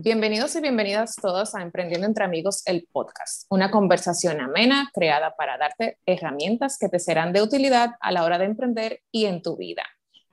Bienvenidos 0.00 0.54
y 0.54 0.60
bienvenidas 0.60 1.16
todos 1.16 1.56
a 1.56 1.62
Emprendiendo 1.62 2.06
entre 2.06 2.22
Amigos, 2.22 2.62
el 2.66 2.86
podcast, 2.92 3.46
una 3.50 3.72
conversación 3.72 4.40
amena 4.40 4.92
creada 4.94 5.34
para 5.34 5.58
darte 5.58 5.98
herramientas 6.06 6.78
que 6.78 6.88
te 6.88 7.00
serán 7.00 7.32
de 7.32 7.42
utilidad 7.42 7.96
a 7.98 8.12
la 8.12 8.22
hora 8.22 8.38
de 8.38 8.44
emprender 8.44 9.02
y 9.10 9.24
en 9.24 9.42
tu 9.42 9.56
vida. 9.56 9.82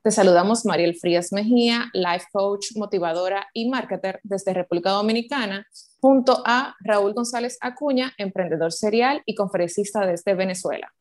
Te 0.04 0.12
saludamos 0.12 0.66
Mariel 0.66 0.96
Frías 0.96 1.34
Mejía, 1.34 1.90
life 1.94 2.28
coach, 2.32 2.76
motivadora 2.76 3.48
y 3.54 3.68
marketer 3.68 4.20
desde 4.22 4.54
República 4.54 4.92
Dominicana, 4.92 5.66
junto 6.00 6.44
a 6.46 6.76
Raúl 6.82 7.16
González 7.16 7.58
Acuña, 7.60 8.14
emprendedor 8.20 8.72
serial 8.72 9.24
y 9.26 9.34
conferencista 9.34 10.06
desde 10.06 10.36
Venezuela. 10.36 10.94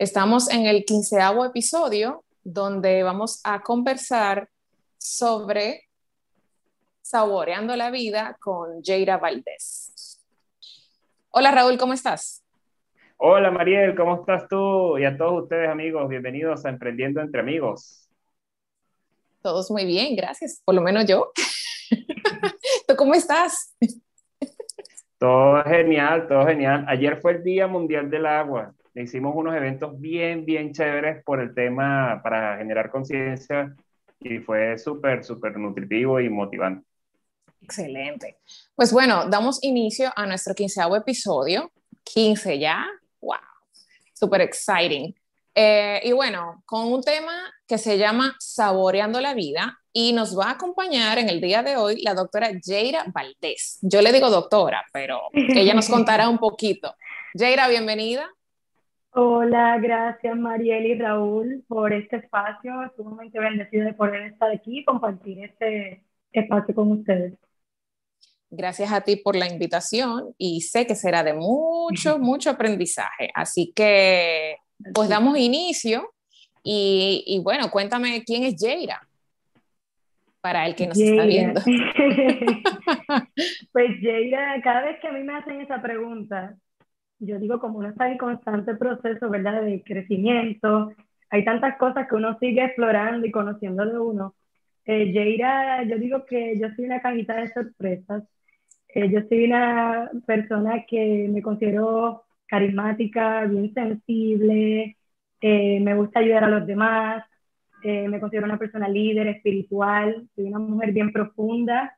Estamos 0.00 0.50
en 0.50 0.66
el 0.66 0.84
quinceavo 0.84 1.44
episodio 1.44 2.24
donde 2.42 3.04
vamos 3.04 3.38
a 3.44 3.62
conversar 3.62 4.48
sobre 4.98 5.87
Saboreando 7.10 7.74
la 7.74 7.90
Vida 7.90 8.36
con 8.38 8.82
Jaira 8.82 9.16
Valdés. 9.16 10.20
Hola 11.30 11.50
Raúl, 11.50 11.78
¿cómo 11.78 11.94
estás? 11.94 12.44
Hola 13.16 13.50
Mariel, 13.50 13.94
¿cómo 13.94 14.16
estás 14.16 14.46
tú? 14.46 14.98
Y 14.98 15.06
a 15.06 15.16
todos 15.16 15.44
ustedes 15.44 15.70
amigos, 15.70 16.06
bienvenidos 16.06 16.66
a 16.66 16.68
Emprendiendo 16.68 17.22
entre 17.22 17.40
Amigos. 17.40 18.10
Todos 19.40 19.70
muy 19.70 19.86
bien, 19.86 20.16
gracias. 20.16 20.60
Por 20.62 20.74
lo 20.74 20.82
menos 20.82 21.06
yo. 21.06 21.32
¿Tú 22.86 22.94
cómo 22.94 23.14
estás? 23.14 23.74
Todo 25.16 25.64
genial, 25.64 26.28
todo 26.28 26.46
genial. 26.46 26.84
Ayer 26.88 27.22
fue 27.22 27.32
el 27.32 27.42
Día 27.42 27.66
Mundial 27.66 28.10
del 28.10 28.26
Agua. 28.26 28.74
Hicimos 28.94 29.34
unos 29.34 29.56
eventos 29.56 29.98
bien, 29.98 30.44
bien 30.44 30.74
chéveres 30.74 31.24
por 31.24 31.40
el 31.40 31.54
tema 31.54 32.20
para 32.22 32.58
generar 32.58 32.90
conciencia 32.90 33.74
y 34.20 34.40
fue 34.40 34.76
súper, 34.76 35.24
súper 35.24 35.56
nutritivo 35.56 36.20
y 36.20 36.28
motivante. 36.28 36.87
Excelente. 37.60 38.38
Pues 38.74 38.92
bueno, 38.92 39.28
damos 39.28 39.62
inicio 39.62 40.12
a 40.14 40.26
nuestro 40.26 40.54
quinceavo 40.54 40.96
episodio. 40.96 41.70
15 42.04 42.58
ya. 42.58 42.86
Wow. 43.20 43.36
Super 44.14 44.40
exciting. 44.40 45.14
Eh, 45.54 46.00
y 46.04 46.12
bueno, 46.12 46.62
con 46.64 46.92
un 46.92 47.02
tema 47.02 47.32
que 47.66 47.78
se 47.78 47.98
llama 47.98 48.36
Saboreando 48.38 49.20
la 49.20 49.34
Vida 49.34 49.78
y 49.92 50.12
nos 50.12 50.38
va 50.38 50.46
a 50.46 50.50
acompañar 50.52 51.18
en 51.18 51.28
el 51.28 51.40
día 51.40 51.62
de 51.62 51.76
hoy 51.76 52.00
la 52.02 52.14
doctora 52.14 52.50
Jaira 52.64 53.04
Valdés. 53.12 53.78
Yo 53.82 54.00
le 54.00 54.12
digo 54.12 54.30
doctora, 54.30 54.84
pero 54.92 55.20
ella 55.32 55.74
nos 55.74 55.88
contará 55.88 56.28
un 56.28 56.38
poquito. 56.38 56.94
Jaira, 57.36 57.68
bienvenida. 57.68 58.30
Hola, 59.10 59.78
gracias 59.78 60.36
Mariel 60.36 60.86
y 60.86 60.94
Raúl 60.98 61.64
por 61.66 61.92
este 61.92 62.16
espacio. 62.16 62.72
Sumamente 62.96 63.40
bendecida 63.40 63.84
de 63.84 63.94
poder 63.94 64.22
estar 64.22 64.50
aquí 64.52 64.78
y 64.78 64.84
compartir 64.84 65.42
este 65.42 66.04
espacio 66.32 66.74
con 66.74 66.92
ustedes. 66.92 67.34
Gracias 68.50 68.90
a 68.92 69.02
ti 69.02 69.16
por 69.16 69.36
la 69.36 69.46
invitación 69.46 70.34
y 70.38 70.62
sé 70.62 70.86
que 70.86 70.94
será 70.94 71.22
de 71.22 71.34
mucho, 71.34 72.18
mucho 72.18 72.48
aprendizaje. 72.50 73.30
Así 73.34 73.72
que, 73.76 74.56
pues 74.94 75.10
damos 75.10 75.36
inicio 75.38 76.14
y, 76.62 77.40
bueno, 77.44 77.70
cuéntame 77.70 78.24
quién 78.24 78.44
es 78.44 78.56
Jaira 78.58 79.06
para 80.40 80.66
el 80.66 80.74
que 80.74 80.86
nos 80.86 80.98
está 80.98 81.26
viendo. 81.26 81.60
pues 83.72 83.90
Jaira, 84.00 84.58
cada 84.62 84.82
vez 84.82 84.98
que 85.00 85.08
a 85.08 85.12
mí 85.12 85.22
me 85.22 85.34
hacen 85.34 85.60
esa 85.60 85.82
pregunta, 85.82 86.56
yo 87.18 87.38
digo 87.38 87.60
como 87.60 87.80
uno 87.80 87.90
está 87.90 88.10
en 88.10 88.16
constante 88.16 88.76
proceso, 88.76 89.28
¿verdad? 89.28 89.62
De 89.62 89.82
crecimiento, 89.82 90.90
hay 91.28 91.44
tantas 91.44 91.76
cosas 91.76 92.08
que 92.08 92.14
uno 92.14 92.38
sigue 92.38 92.64
explorando 92.64 93.26
y 93.26 93.30
conociendo 93.30 93.84
de 93.84 93.98
uno. 93.98 94.34
Eh, 94.86 95.12
Jaira, 95.12 95.82
yo 95.84 95.98
digo 95.98 96.24
que 96.24 96.58
yo 96.58 96.68
soy 96.74 96.86
una 96.86 97.02
cajita 97.02 97.34
de 97.34 97.52
sorpresas 97.52 98.24
eh, 98.88 99.10
yo 99.10 99.20
soy 99.28 99.44
una 99.44 100.10
persona 100.26 100.84
que 100.86 101.28
me 101.30 101.42
considero 101.42 102.24
carismática, 102.46 103.44
bien 103.44 103.72
sensible, 103.74 104.96
eh, 105.40 105.80
me 105.80 105.94
gusta 105.94 106.20
ayudar 106.20 106.44
a 106.44 106.48
los 106.48 106.66
demás, 106.66 107.24
eh, 107.82 108.08
me 108.08 108.20
considero 108.20 108.46
una 108.46 108.58
persona 108.58 108.88
líder, 108.88 109.28
espiritual, 109.28 110.28
soy 110.34 110.46
una 110.46 110.58
mujer 110.58 110.92
bien 110.92 111.12
profunda, 111.12 111.96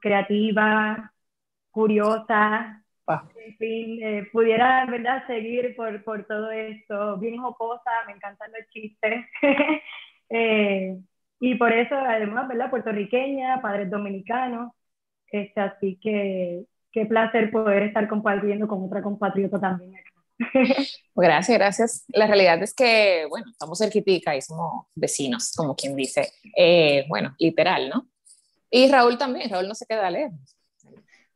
creativa, 0.00 1.12
curiosa, 1.70 2.76
en 3.36 3.56
fin, 3.56 4.28
pudiera, 4.32 4.86
¿verdad?, 4.86 5.26
seguir 5.26 5.74
por, 5.76 6.02
por 6.04 6.24
todo 6.26 6.50
esto, 6.52 7.18
bien 7.18 7.38
jocosa, 7.38 7.90
me 8.06 8.12
encantan 8.12 8.52
los 8.52 8.68
chistes. 8.70 9.26
y 11.40 11.54
por 11.56 11.72
eso, 11.72 11.96
además, 11.96 12.46
¿verdad?, 12.48 12.70
puertorriqueña, 12.70 13.60
padres 13.60 13.90
dominicanos, 13.90 14.72
este, 15.30 15.60
así 15.60 15.98
que 16.02 16.64
qué 16.92 17.06
placer 17.06 17.50
poder 17.50 17.84
estar 17.84 18.08
compartiendo 18.08 18.66
con 18.66 18.84
otra 18.84 19.02
compatriota 19.02 19.60
también 19.60 19.94
acá. 19.96 20.10
Gracias, 21.14 21.58
gracias. 21.58 22.04
La 22.08 22.26
realidad 22.26 22.62
es 22.62 22.72
que, 22.74 23.26
bueno, 23.28 23.46
estamos 23.50 23.78
cerquitica 23.78 24.34
y 24.34 24.40
somos 24.40 24.86
vecinos, 24.94 25.52
como 25.54 25.76
quien 25.76 25.94
dice. 25.94 26.32
Eh, 26.56 27.04
bueno, 27.08 27.34
literal, 27.38 27.90
¿no? 27.90 28.08
Y 28.70 28.90
Raúl 28.90 29.18
también, 29.18 29.50
Raúl 29.50 29.68
no 29.68 29.74
se 29.74 29.84
queda 29.84 30.10
lejos. 30.10 30.56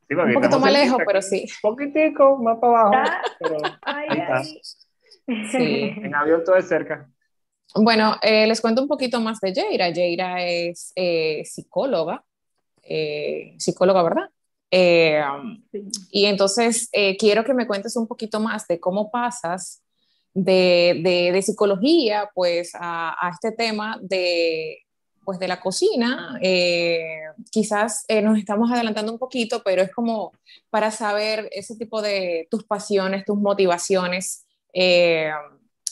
un 0.09 0.33
poquito 0.33 0.59
más 0.59 0.73
lejos, 0.73 0.99
pero 1.05 1.21
sí. 1.21 1.45
Un 1.63 1.69
poquitico 1.69 2.37
más 2.37 2.57
para 2.57 2.81
abajo. 2.81 3.11
Pero 3.39 3.57
ahí 3.83 4.61
Sí. 5.51 5.93
En 5.97 6.15
avión 6.15 6.43
todo 6.43 6.55
es 6.55 6.67
cerca. 6.67 7.09
Bueno, 7.73 8.15
eh, 8.21 8.47
les 8.47 8.61
cuento 8.61 8.81
un 8.81 8.87
poquito 8.87 9.19
más 9.19 9.39
de 9.39 9.53
Jaira. 9.53 9.93
Jaira 9.93 10.43
es 10.43 10.93
eh, 10.95 11.43
psicóloga, 11.45 12.23
eh, 12.85 13.55
psicóloga, 13.57 14.03
¿verdad? 14.03 14.29
Eh, 14.71 15.21
y 16.11 16.25
entonces 16.25 16.89
eh, 16.91 17.17
quiero 17.17 17.43
que 17.43 17.53
me 17.53 17.67
cuentes 17.67 17.95
un 17.95 18.07
poquito 18.07 18.39
más 18.39 18.67
de 18.67 18.79
cómo 18.79 19.11
pasas 19.11 19.81
de, 20.33 21.01
de, 21.33 21.41
psicología 21.41 22.29
pues 22.33 22.71
a, 22.73 23.15
a, 23.19 23.29
este 23.29 23.51
tema 23.53 23.97
de, 24.01 24.79
pues, 25.23 25.39
de 25.39 25.47
la 25.47 25.61
cocina. 25.61 26.37
quizás 27.51 28.05
nos 28.21 28.37
estamos 28.37 28.71
adelantando 28.71 29.13
un 29.13 29.19
poquito, 29.19 29.61
pero 29.63 29.81
es 29.81 29.91
como 29.91 30.33
para 30.69 30.91
saber 30.91 31.47
ese 31.51 31.77
tipo 31.77 32.01
de 32.01 32.47
tus 32.51 32.65
pasiones, 32.65 33.23
tus 33.23 33.37
motivaciones 33.37 34.45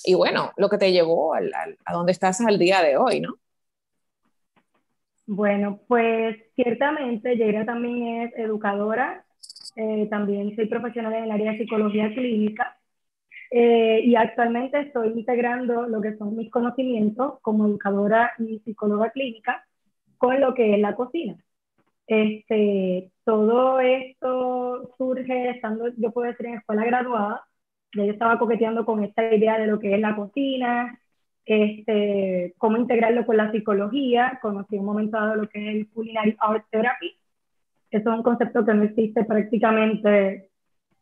y 0.03 0.13
bueno, 0.15 0.51
lo 0.57 0.69
que 0.69 0.77
te 0.77 0.91
llevó 0.91 1.33
al, 1.33 1.53
a 1.85 1.93
donde 1.93 2.11
estás 2.11 2.41
al 2.41 2.59
día 2.59 2.81
de 2.81 2.97
hoy, 2.97 3.21
¿no? 3.21 3.37
Bueno, 5.25 5.79
pues 5.87 6.37
ciertamente 6.55 7.37
Jaira 7.37 7.65
también 7.65 8.23
es 8.23 8.33
educadora, 8.37 9.25
eh, 9.75 10.07
también 10.09 10.55
soy 10.55 10.67
profesional 10.67 11.13
en 11.13 11.23
el 11.25 11.31
área 11.31 11.53
de 11.53 11.59
psicología 11.59 12.13
clínica 12.13 12.77
eh, 13.51 14.01
y 14.03 14.15
actualmente 14.15 14.79
estoy 14.81 15.09
integrando 15.09 15.83
lo 15.87 16.01
que 16.01 16.17
son 16.17 16.35
mis 16.35 16.51
conocimientos 16.51 17.39
como 17.41 17.67
educadora 17.67 18.31
y 18.39 18.59
psicóloga 18.59 19.11
clínica 19.11 19.65
con 20.17 20.39
lo 20.41 20.53
que 20.53 20.75
es 20.75 20.79
la 20.81 20.95
cocina. 20.95 21.37
Este, 22.07 23.11
todo 23.25 23.79
esto 23.79 24.93
surge 24.97 25.51
estando, 25.51 25.89
yo 25.97 26.11
puedo 26.11 26.29
decir, 26.31 26.47
en 26.47 26.55
escuela 26.55 26.85
graduada, 26.85 27.45
yo 27.93 28.03
estaba 28.03 28.39
coqueteando 28.39 28.85
con 28.85 29.03
esta 29.03 29.33
idea 29.33 29.59
de 29.59 29.67
lo 29.67 29.79
que 29.79 29.93
es 29.95 30.01
la 30.01 30.15
cocina, 30.15 30.99
este, 31.45 32.53
cómo 32.57 32.77
integrarlo 32.77 33.25
con 33.25 33.37
la 33.37 33.51
psicología, 33.51 34.39
conocí 34.41 34.77
un 34.77 34.85
momento 34.85 35.17
dado 35.17 35.35
lo 35.35 35.49
que 35.49 35.59
es 35.59 35.75
el 35.75 35.89
Culinary 35.89 36.35
Art 36.39 36.65
Therapy. 36.69 37.17
Eso 37.91 38.11
es 38.11 38.17
un 38.17 38.23
concepto 38.23 38.65
que 38.65 38.73
no 38.73 38.83
existe 38.83 39.23
prácticamente, 39.25 40.49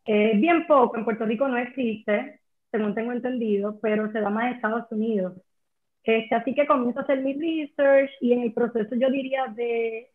eh, 0.06 0.34
bien 0.38 0.68
poco, 0.68 0.98
en 0.98 1.06
Puerto 1.06 1.26
Rico 1.26 1.48
no 1.48 1.58
existe, 1.58 2.42
según 2.72 2.96
tengo 2.96 3.12
entendido, 3.12 3.80
pero 3.82 4.12
se 4.12 4.20
da 4.20 4.30
más 4.30 4.48
en 4.48 4.54
Estados 4.56 4.92
Unidos. 4.92 5.34
Este, 6.04 6.36
así 6.36 6.56
que 6.56 6.66
comienzo 6.66 7.00
a 7.00 7.04
hacer 7.04 7.22
mi 7.22 7.34
research 7.34 8.12
y 8.22 8.34
en 8.34 8.42
el 8.42 8.54
proceso 8.54 8.96
yo 8.96 9.10
diría 9.12 9.48
de 9.56 10.10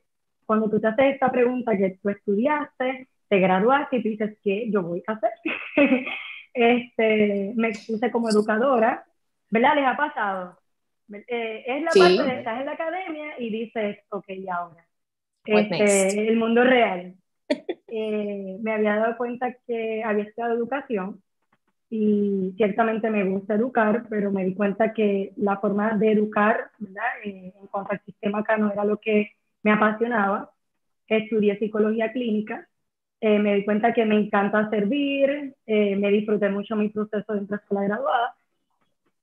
cuando 0.45 0.69
tú 0.69 0.81
te 0.81 0.89
haces 0.89 1.15
esta 1.15 1.31
pregunta 1.31 1.77
que 1.77 1.99
tú 2.03 2.09
estudiaste, 2.11 3.09
te 3.29 3.39
graduaste 3.39 3.97
y 3.97 4.03
tú 4.03 4.09
dices, 4.09 4.39
¿qué 4.43 4.71
yo 4.71 4.83
voy 4.83 5.03
a 5.07 5.13
hacer? 5.13 5.31
este, 6.55 7.53
me 7.57 7.71
puse 7.87 8.11
como 8.11 8.29
educadora 8.29 9.05
¿verdad? 9.51 9.75
¿Les 9.77 9.87
ha 9.87 9.97
pasado? 9.97 10.59
Eh, 11.13 11.65
es 11.67 11.83
la 11.83 11.91
parte 11.91 12.23
de 12.23 12.39
estar 12.39 12.61
en 12.61 12.67
la 12.67 12.73
academia 12.73 13.39
y 13.39 13.51
dices, 13.51 13.99
ok, 14.11 14.29
y 14.29 14.49
ahora. 14.49 14.85
Este, 15.45 16.29
el 16.29 16.37
mundo 16.37 16.65
real. 16.65 17.15
Eh, 17.89 18.59
me 18.61 18.73
había 18.73 18.97
dado 18.97 19.17
cuenta 19.17 19.55
que 19.65 20.03
había 20.03 20.25
estudiado 20.25 20.55
educación 20.55 21.23
y 21.89 22.53
ciertamente 22.57 23.09
me 23.09 23.25
gusta 23.25 23.55
educar, 23.55 24.07
pero 24.11 24.33
me 24.33 24.45
di 24.45 24.55
cuenta 24.55 24.93
que 24.93 25.33
la 25.37 25.57
forma 25.59 25.97
de 25.97 26.11
educar, 26.11 26.73
¿verdad? 26.79 27.05
Eh, 27.25 27.55
en 27.59 27.67
cuanto 27.69 27.93
al 27.93 28.03
sistema 28.05 28.41
acá 28.41 28.59
no 28.59 28.73
era 28.73 28.85
lo 28.85 28.99
que 28.99 29.31
me 29.63 29.71
apasionaba. 29.71 30.51
Estudié 31.07 31.59
psicología 31.59 32.13
clínica, 32.13 32.69
me 33.23 33.55
di 33.55 33.65
cuenta 33.65 33.95
que 33.95 34.05
me 34.05 34.17
encanta 34.17 34.69
servir, 34.69 35.55
me 35.67 36.11
disfruté 36.11 36.51
mucho 36.51 36.75
mi 36.75 36.89
proceso 36.89 37.35
de 37.35 37.55
escuela 37.55 37.85
graduada 37.85 38.35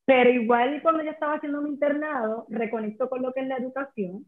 pero 0.06 0.30
igual 0.30 0.82
cuando 0.82 1.04
yo 1.04 1.12
estaba 1.12 1.36
haciendo 1.36 1.62
mi 1.62 1.70
internado, 1.70 2.46
reconecto 2.50 3.10
con 3.10 3.22
lo 3.22 3.34
que 3.34 3.42
es 3.42 3.48
la 3.48 3.58
educación. 3.58 4.26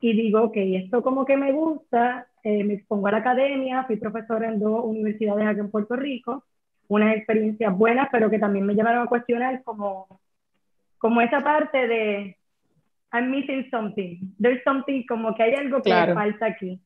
y 0.00 0.14
digo, 0.14 0.42
ok, 0.42 0.56
esto 0.56 1.02
como 1.02 1.24
que 1.24 1.36
me 1.36 1.52
gusta, 1.52 2.26
eh, 2.42 2.64
me 2.64 2.74
expongo 2.74 3.06
a 3.06 3.12
la 3.12 3.18
academia, 3.18 3.84
fui 3.84 3.96
profesora 3.96 4.48
en 4.48 4.58
dos 4.58 4.84
universidades 4.84 5.46
aquí 5.46 5.60
en 5.60 5.70
Puerto 5.70 5.94
Rico, 5.94 6.44
unas 6.88 7.16
experiencias 7.16 7.76
buenas, 7.76 8.08
pero 8.10 8.28
que 8.28 8.40
también 8.40 8.66
me 8.66 8.74
llevaron 8.74 9.04
a 9.04 9.08
cuestionar 9.08 9.62
como, 9.62 10.20
como 10.98 11.20
esa 11.20 11.40
parte 11.44 11.86
de, 11.86 12.36
I'm 13.12 13.30
missing 13.30 13.70
something, 13.70 14.18
there's 14.40 14.62
something, 14.64 15.04
como 15.06 15.34
que 15.36 15.44
hay 15.44 15.54
algo 15.54 15.80
que 15.82 15.94
me 15.94 16.14
falta 16.14 16.46
aquí. 16.46 16.80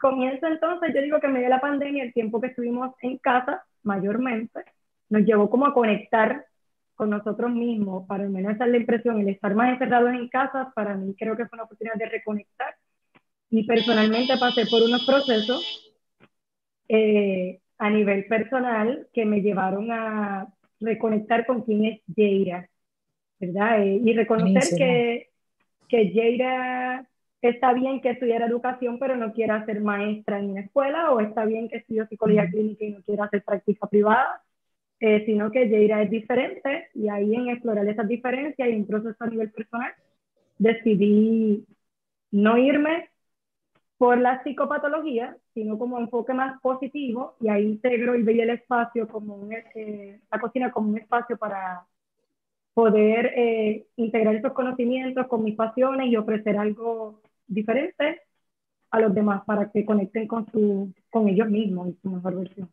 Comienzo 0.00 0.46
entonces, 0.46 0.94
yo 0.94 1.02
digo 1.02 1.18
que 1.18 1.28
me 1.28 1.40
dio 1.40 1.48
la 1.48 1.60
pandemia, 1.60 2.04
el 2.04 2.12
tiempo 2.12 2.40
que 2.40 2.48
estuvimos 2.48 2.94
en 3.02 3.18
casa, 3.18 3.64
mayormente, 3.82 4.64
nos 5.08 5.22
llevó 5.22 5.50
como 5.50 5.66
a 5.66 5.74
conectar 5.74 6.46
con 6.94 7.10
nosotros 7.10 7.50
mismos, 7.52 8.06
para 8.06 8.24
al 8.24 8.30
menos 8.30 8.54
esa 8.54 8.64
es 8.64 8.70
la 8.70 8.76
impresión, 8.76 9.20
el 9.20 9.28
estar 9.28 9.54
más 9.54 9.72
encerrados 9.72 10.12
en 10.14 10.28
casa, 10.28 10.72
para 10.74 10.94
mí 10.94 11.14
creo 11.18 11.36
que 11.36 11.46
fue 11.46 11.56
una 11.56 11.64
oportunidad 11.64 11.96
de 11.96 12.06
reconectar. 12.06 12.74
Y 13.50 13.64
personalmente 13.64 14.34
pasé 14.38 14.66
por 14.66 14.82
unos 14.82 15.04
procesos 15.04 15.94
eh, 16.88 17.60
a 17.78 17.90
nivel 17.90 18.26
personal 18.26 19.08
que 19.12 19.24
me 19.24 19.40
llevaron 19.40 19.90
a 19.90 20.46
reconectar 20.80 21.46
con 21.46 21.62
quién 21.62 21.84
es 21.84 22.00
Jaira, 22.16 22.68
¿verdad? 23.38 23.82
Eh, 23.82 24.00
y 24.04 24.12
reconocer 24.14 24.62
que, 24.76 25.30
que 25.88 26.12
Jaira 26.12 27.06
está 27.42 27.72
bien 27.72 28.00
que 28.00 28.10
estudiara 28.10 28.46
educación, 28.46 28.98
pero 28.98 29.16
no 29.16 29.32
quiera 29.32 29.66
ser 29.66 29.80
maestra 29.80 30.38
en 30.38 30.50
una 30.50 30.60
escuela, 30.60 31.10
o 31.10 31.20
está 31.20 31.44
bien 31.44 31.68
que 31.68 31.78
estudie 31.78 32.06
psicología 32.06 32.48
clínica 32.48 32.84
y 32.84 32.92
no 32.92 33.02
quiera 33.02 33.24
hacer 33.24 33.42
práctica 33.42 33.86
privada, 33.88 34.42
eh, 35.02 35.24
sino 35.26 35.50
que 35.50 35.68
Jaira 35.68 36.02
es 36.02 36.10
diferente 36.10 36.88
y 36.94 37.08
ahí 37.08 37.34
en 37.34 37.48
explorar 37.48 37.88
esas 37.88 38.06
diferencias 38.06 38.68
y 38.68 38.76
un 38.76 38.86
proceso 38.86 39.16
a 39.18 39.26
nivel 39.26 39.50
personal 39.50 39.92
decidí 40.58 41.66
no 42.30 42.56
irme 42.56 43.10
por 43.98 44.18
la 44.18 44.42
psicopatología, 44.44 45.36
sino 45.54 45.78
como 45.78 45.98
enfoque 45.98 46.34
más 46.34 46.60
positivo 46.60 47.36
y 47.40 47.48
ahí 47.48 47.64
integro 47.64 48.14
y 48.16 48.22
veía 48.22 48.44
el 48.44 48.50
espacio 48.50 49.08
como 49.08 49.34
un, 49.36 49.52
eh, 49.52 50.20
la 50.30 50.40
cocina 50.40 50.70
como 50.70 50.90
un 50.90 50.98
espacio 50.98 51.36
para 51.36 51.84
poder 52.74 53.32
eh, 53.36 53.86
integrar 53.96 54.36
esos 54.36 54.52
conocimientos 54.52 55.26
con 55.28 55.44
mis 55.44 55.56
pasiones 55.56 56.08
y 56.10 56.16
ofrecer 56.16 56.56
algo 56.58 57.20
diferente 57.48 58.22
a 58.90 59.00
los 59.00 59.14
demás 59.14 59.44
para 59.46 59.70
que 59.70 59.84
conecten 59.84 60.28
con, 60.28 60.46
su, 60.52 60.92
con 61.10 61.28
ellos 61.28 61.48
mismos 61.50 61.88
y 61.88 61.98
su 62.02 62.10
mejor 62.10 62.36
versión. 62.36 62.70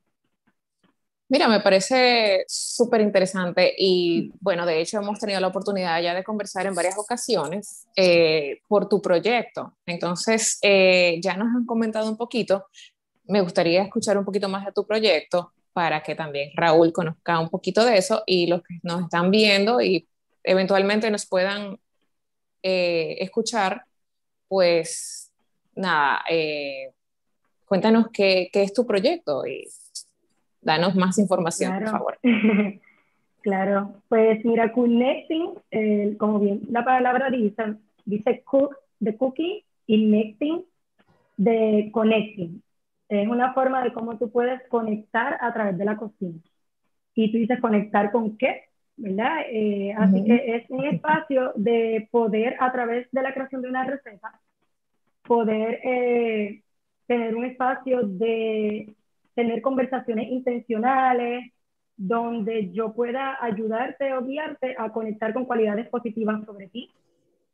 Mira, 1.32 1.48
me 1.48 1.60
parece 1.60 2.44
súper 2.48 3.02
interesante 3.02 3.76
y 3.78 4.34
bueno, 4.42 4.66
de 4.66 4.82
hecho 4.82 4.98
hemos 4.98 5.20
tenido 5.20 5.40
la 5.40 5.50
oportunidad 5.50 6.02
ya 6.02 6.16
de 6.16 6.24
conversar 6.24 6.66
en 6.66 6.74
varias 6.74 6.98
ocasiones 6.98 7.86
eh, 7.96 8.62
por 8.68 8.90
tu 8.90 9.00
proyecto. 9.00 9.78
Entonces, 9.86 10.58
eh, 10.64 11.20
ya 11.22 11.38
nos 11.38 11.56
han 11.56 11.68
comentado 11.68 12.10
un 12.10 12.18
poquito. 12.18 12.66
Me 13.26 13.42
gustaría 13.42 13.84
escuchar 13.84 14.18
un 14.18 14.26
poquito 14.26 14.50
más 14.50 14.66
de 14.66 14.72
tu 14.72 14.88
proyecto 14.88 15.54
para 15.72 16.02
que 16.02 16.16
también 16.16 16.50
Raúl 16.56 16.92
conozca 16.92 17.40
un 17.40 17.50
poquito 17.50 17.86
de 17.86 17.98
eso 18.00 18.24
y 18.26 18.48
los 18.48 18.64
que 18.64 18.80
nos 18.82 19.04
están 19.04 19.30
viendo 19.30 19.82
y 19.82 20.08
eventualmente 20.44 21.12
nos 21.12 21.28
puedan 21.28 21.80
eh, 22.64 23.18
escuchar, 23.20 23.84
pues 24.48 25.32
nada, 25.76 26.24
cuéntanos 27.66 28.08
qué, 28.12 28.50
qué, 28.52 28.64
es 28.64 28.74
tu 28.74 28.88
proyecto 28.88 29.46
y 29.46 29.68
danos 30.62 30.96
más 30.96 31.18
información, 31.18 31.80
por 31.80 31.90
favor. 31.90 32.20
claro, 33.42 33.94
pues 34.08 34.44
mira, 34.46 34.72
connecting, 34.72 35.54
eh, 35.72 36.16
como 36.18 36.40
bien 36.40 36.62
la 36.70 36.84
palabra 36.84 37.30
dice, 37.30 37.76
dice 38.06 38.44
cook 38.44 38.76
de 39.00 39.16
cooking 39.18 39.64
y 39.88 40.06
necting 40.06 40.64
de 41.38 41.90
connecting. 41.92 42.62
Es 43.08 43.28
una 43.28 43.54
forma 43.54 43.84
de 43.84 43.94
cómo 43.94 44.18
tú 44.18 44.30
puedes 44.30 44.62
conectar 44.68 45.38
a 45.42 45.52
través 45.54 45.78
de 45.78 45.86
la 45.86 45.98
cocina. 45.98 46.40
Y 47.16 47.32
tú 47.32 47.38
dices 47.38 47.60
conectar 47.60 48.12
con 48.12 48.38
qué, 48.38 48.66
¿verdad? 48.98 49.38
Eh, 49.50 49.94
así 49.98 50.24
que 50.24 50.56
es 50.56 50.70
un 50.70 50.86
espacio 50.86 51.54
de 51.56 52.08
poder 52.12 52.56
a 52.60 52.72
través 52.72 53.08
de 53.12 53.24
la 53.24 53.34
creación 53.34 53.62
de 53.62 53.70
una 53.70 53.84
receta, 53.84 54.40
poder 55.24 55.80
eh, 55.84 56.62
tener 57.08 57.36
un 57.36 57.46
espacio 57.46 58.04
de 58.04 58.94
tener 59.36 59.62
conversaciones 59.62 60.30
intencionales, 60.30 61.52
donde 61.98 62.72
yo 62.72 62.94
pueda 62.94 63.38
ayudarte 63.44 64.14
o 64.14 64.24
guiarte 64.24 64.76
a 64.78 64.90
conectar 64.92 65.34
con 65.34 65.46
cualidades 65.46 65.90
positivas 65.90 66.46
sobre 66.46 66.68
ti. 66.68 66.90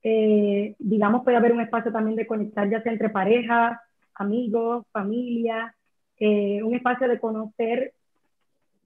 Eh, 0.04 0.76
digamos, 0.78 1.24
puede 1.24 1.38
haber 1.38 1.52
un 1.52 1.62
espacio 1.62 1.92
también 1.92 2.16
de 2.16 2.28
conectar 2.28 2.70
ya 2.70 2.82
sea 2.84 2.92
entre 2.92 3.10
parejas, 3.10 3.80
amigos, 4.14 4.86
familia, 4.92 5.76
eh, 6.20 6.62
un 6.62 6.76
espacio 6.76 7.08
de 7.08 7.20
conocer 7.20 7.94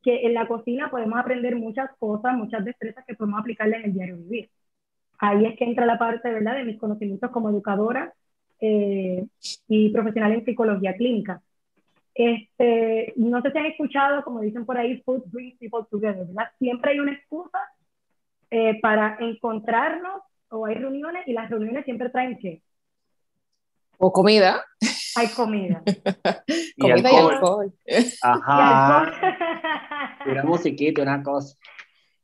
que 0.02 0.26
en 0.26 0.34
la 0.34 0.48
cocina 0.48 0.90
podemos 0.90 1.20
aprender 1.20 1.56
muchas 1.56 1.90
cosas, 2.00 2.36
muchas 2.36 2.64
destrezas 2.64 3.06
que 3.06 3.16
podemos 3.16 3.40
aplicarle 3.40 3.78
en 3.78 3.86
el 3.86 3.94
diario 3.94 4.18
vivir. 4.18 4.50
Ahí 5.20 5.46
es 5.46 5.58
que 5.58 5.66
entra 5.66 5.86
la 5.86 6.00
parte, 6.00 6.32
¿verdad?, 6.32 6.56
de 6.56 6.64
mis 6.64 6.80
conocimientos 6.80 7.30
como 7.32 7.50
educadora 7.50 8.14
eh, 8.62 9.26
y 9.68 9.90
profesional 9.90 10.32
en 10.32 10.46
psicología 10.46 10.96
clínica. 10.96 11.42
Este, 12.20 13.14
no 13.16 13.42
sé 13.42 13.50
si 13.50 13.58
han 13.58 13.68
escuchado, 13.68 14.26
como 14.26 14.42
dicen 14.42 14.66
por 14.66 14.78
ahí, 14.78 15.02
food 15.04 15.24
brings 15.28 15.58
people 15.58 15.86
together, 15.90 16.28
¿verdad? 16.28 16.52
Siempre 16.58 16.92
hay 16.92 17.00
una 17.00 17.14
excusa 17.14 17.58
eh, 18.52 18.78
para 18.82 19.16
encontrarnos 19.22 20.22
o 20.50 20.66
hay 20.66 20.76
reuniones 20.76 21.26
y 21.30 21.32
las 21.32 21.50
reuniones 21.50 21.86
siempre 21.86 22.10
traen 22.10 22.38
qué? 22.38 22.62
O 23.98 24.12
comida. 24.12 24.66
Hay 25.16 25.30
comida. 25.30 25.82
comida 26.78 27.10
y 27.10 27.16
alcohol. 27.16 27.74
Ajá. 28.22 29.14
Y 30.26 30.32
una 30.32 30.44
musiquita, 30.44 31.02
una 31.02 31.24
cosa. 31.24 31.58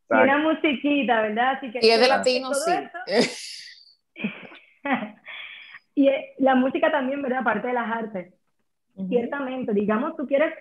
Y 0.09 0.13
una 0.13 0.37
musiquita, 0.39 1.21
¿verdad? 1.21 1.51
Así 1.53 1.71
que, 1.71 1.79
y 1.81 1.89
es 1.89 1.99
de 2.01 2.07
latino, 2.09 2.53
sí. 2.53 2.71
y 5.95 6.09
eh, 6.09 6.33
la 6.39 6.55
música 6.55 6.91
también, 6.91 7.21
¿verdad? 7.21 7.39
Aparte 7.39 7.67
de 7.67 7.73
las 7.73 7.89
artes 7.89 8.33
Ciertamente, 9.09 9.73
digamos, 9.73 10.15
tú 10.15 10.25
quieres 10.25 10.53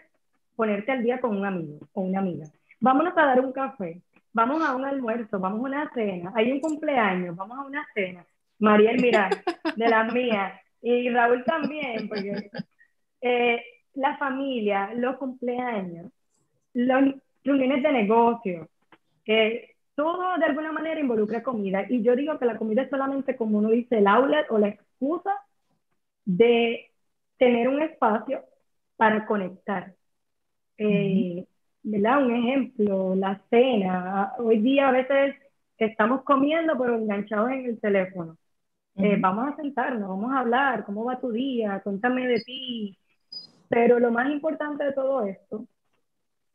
ponerte 0.56 0.92
al 0.92 1.02
día 1.02 1.20
con 1.20 1.36
un 1.36 1.46
amigo 1.46 1.78
o 1.92 2.02
una 2.02 2.18
amiga. 2.18 2.46
Vámonos 2.80 3.16
a 3.16 3.26
dar 3.26 3.40
un 3.40 3.52
café, 3.52 4.00
vamos 4.32 4.62
a 4.62 4.74
un 4.74 4.84
almuerzo, 4.84 5.38
vamos 5.38 5.60
a 5.60 5.62
una 5.62 5.90
cena, 5.94 6.32
hay 6.34 6.52
un 6.52 6.60
cumpleaños, 6.60 7.36
vamos 7.36 7.58
a 7.58 7.62
una 7.62 7.86
cena. 7.94 8.24
Mariel, 8.58 9.00
mira, 9.00 9.30
de 9.76 9.88
las 9.88 10.12
mías, 10.12 10.60
y 10.82 11.08
Raúl 11.08 11.44
también, 11.44 12.08
porque 12.08 12.50
eh, 13.20 13.62
la 13.94 14.16
familia, 14.18 14.92
los 14.94 15.16
cumpleaños, 15.16 16.12
las 16.74 17.14
reuniones 17.42 17.82
de 17.82 17.92
negocio, 17.92 18.68
eh, 19.26 19.70
todo 19.94 20.36
de 20.38 20.44
alguna 20.44 20.72
manera 20.72 21.00
involucra 21.00 21.42
comida. 21.42 21.86
Y 21.88 22.02
yo 22.02 22.16
digo 22.16 22.38
que 22.38 22.44
la 22.46 22.58
comida 22.58 22.82
es 22.82 22.90
solamente, 22.90 23.36
como 23.36 23.58
uno 23.58 23.70
dice, 23.70 23.98
el 23.98 24.06
outlet 24.06 24.46
o 24.50 24.58
la 24.58 24.68
excusa 24.68 25.32
de 26.24 26.90
tener 27.38 27.68
un 27.68 27.82
espacio 27.82 28.44
para 28.96 29.26
conectar. 29.26 29.94
Eh, 30.78 31.46
¿Verdad? 31.82 32.24
Un 32.24 32.34
ejemplo, 32.34 33.14
la 33.14 33.40
cena. 33.50 34.32
Hoy 34.38 34.58
día 34.60 34.88
a 34.88 34.92
veces 34.92 35.36
estamos 35.78 36.22
comiendo 36.22 36.78
pero 36.78 36.96
enganchados 36.96 37.50
en 37.50 37.66
el 37.66 37.80
teléfono. 37.80 38.36
Eh, 38.96 39.16
vamos 39.18 39.52
a 39.52 39.56
sentarnos, 39.56 40.08
vamos 40.08 40.32
a 40.32 40.40
hablar, 40.40 40.84
¿cómo 40.84 41.04
va 41.04 41.20
tu 41.20 41.32
día? 41.32 41.80
Cuéntame 41.82 42.28
de 42.28 42.40
ti. 42.40 42.98
Pero 43.68 43.98
lo 43.98 44.10
más 44.12 44.30
importante 44.30 44.84
de 44.84 44.92
todo 44.92 45.26
esto 45.26 45.66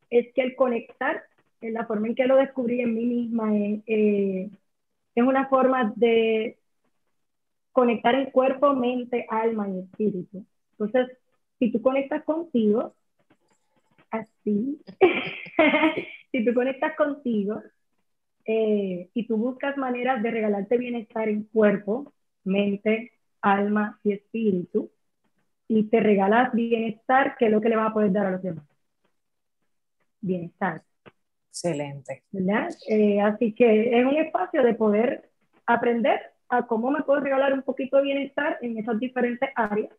es 0.09 0.33
que 0.33 0.41
el 0.41 0.55
conectar, 0.55 1.23
en 1.61 1.73
la 1.73 1.85
forma 1.85 2.07
en 2.07 2.15
que 2.15 2.27
lo 2.27 2.37
descubrí 2.37 2.81
en 2.81 2.95
mí 2.95 3.05
misma, 3.05 3.55
es, 3.55 3.81
eh, 3.87 4.49
es 5.15 5.23
una 5.23 5.47
forma 5.47 5.93
de 5.95 6.57
conectar 7.71 8.15
el 8.15 8.31
cuerpo, 8.31 8.73
mente, 8.73 9.25
alma 9.29 9.69
y 9.69 9.79
espíritu. 9.79 10.45
Entonces, 10.79 11.17
si 11.59 11.71
tú 11.71 11.81
conectas 11.81 12.23
contigo, 12.23 12.95
así, 14.11 14.81
si 16.31 16.45
tú 16.45 16.53
conectas 16.53 16.95
contigo 16.95 17.61
eh, 18.45 19.09
y 19.13 19.27
tú 19.27 19.37
buscas 19.37 19.77
maneras 19.77 20.23
de 20.23 20.31
regalarte 20.31 20.77
bienestar 20.77 21.27
en 21.27 21.43
cuerpo, 21.43 22.13
mente, 22.45 23.11
alma 23.41 23.99
y 24.03 24.13
espíritu, 24.13 24.89
y 25.67 25.83
te 25.83 25.99
regalas 25.99 26.53
bienestar, 26.53 27.35
¿qué 27.37 27.45
es 27.45 27.51
lo 27.51 27.61
que 27.61 27.69
le 27.69 27.75
vas 27.75 27.91
a 27.91 27.93
poder 27.93 28.11
dar 28.11 28.27
a 28.27 28.31
los 28.31 28.41
demás? 28.41 28.65
Bienestar. 30.21 30.81
Excelente. 31.49 32.23
¿verdad? 32.31 32.69
Eh, 32.87 33.19
así 33.21 33.53
que 33.53 33.99
es 33.99 34.05
un 34.05 34.15
espacio 34.15 34.63
de 34.63 34.73
poder 34.75 35.29
aprender 35.65 36.19
a 36.47 36.65
cómo 36.65 36.89
me 36.89 37.03
puedo 37.03 37.19
regalar 37.19 37.53
un 37.53 37.61
poquito 37.63 37.97
de 37.97 38.03
bienestar 38.03 38.57
en 38.61 38.77
esas 38.77 38.97
diferentes 38.97 39.49
áreas 39.55 39.91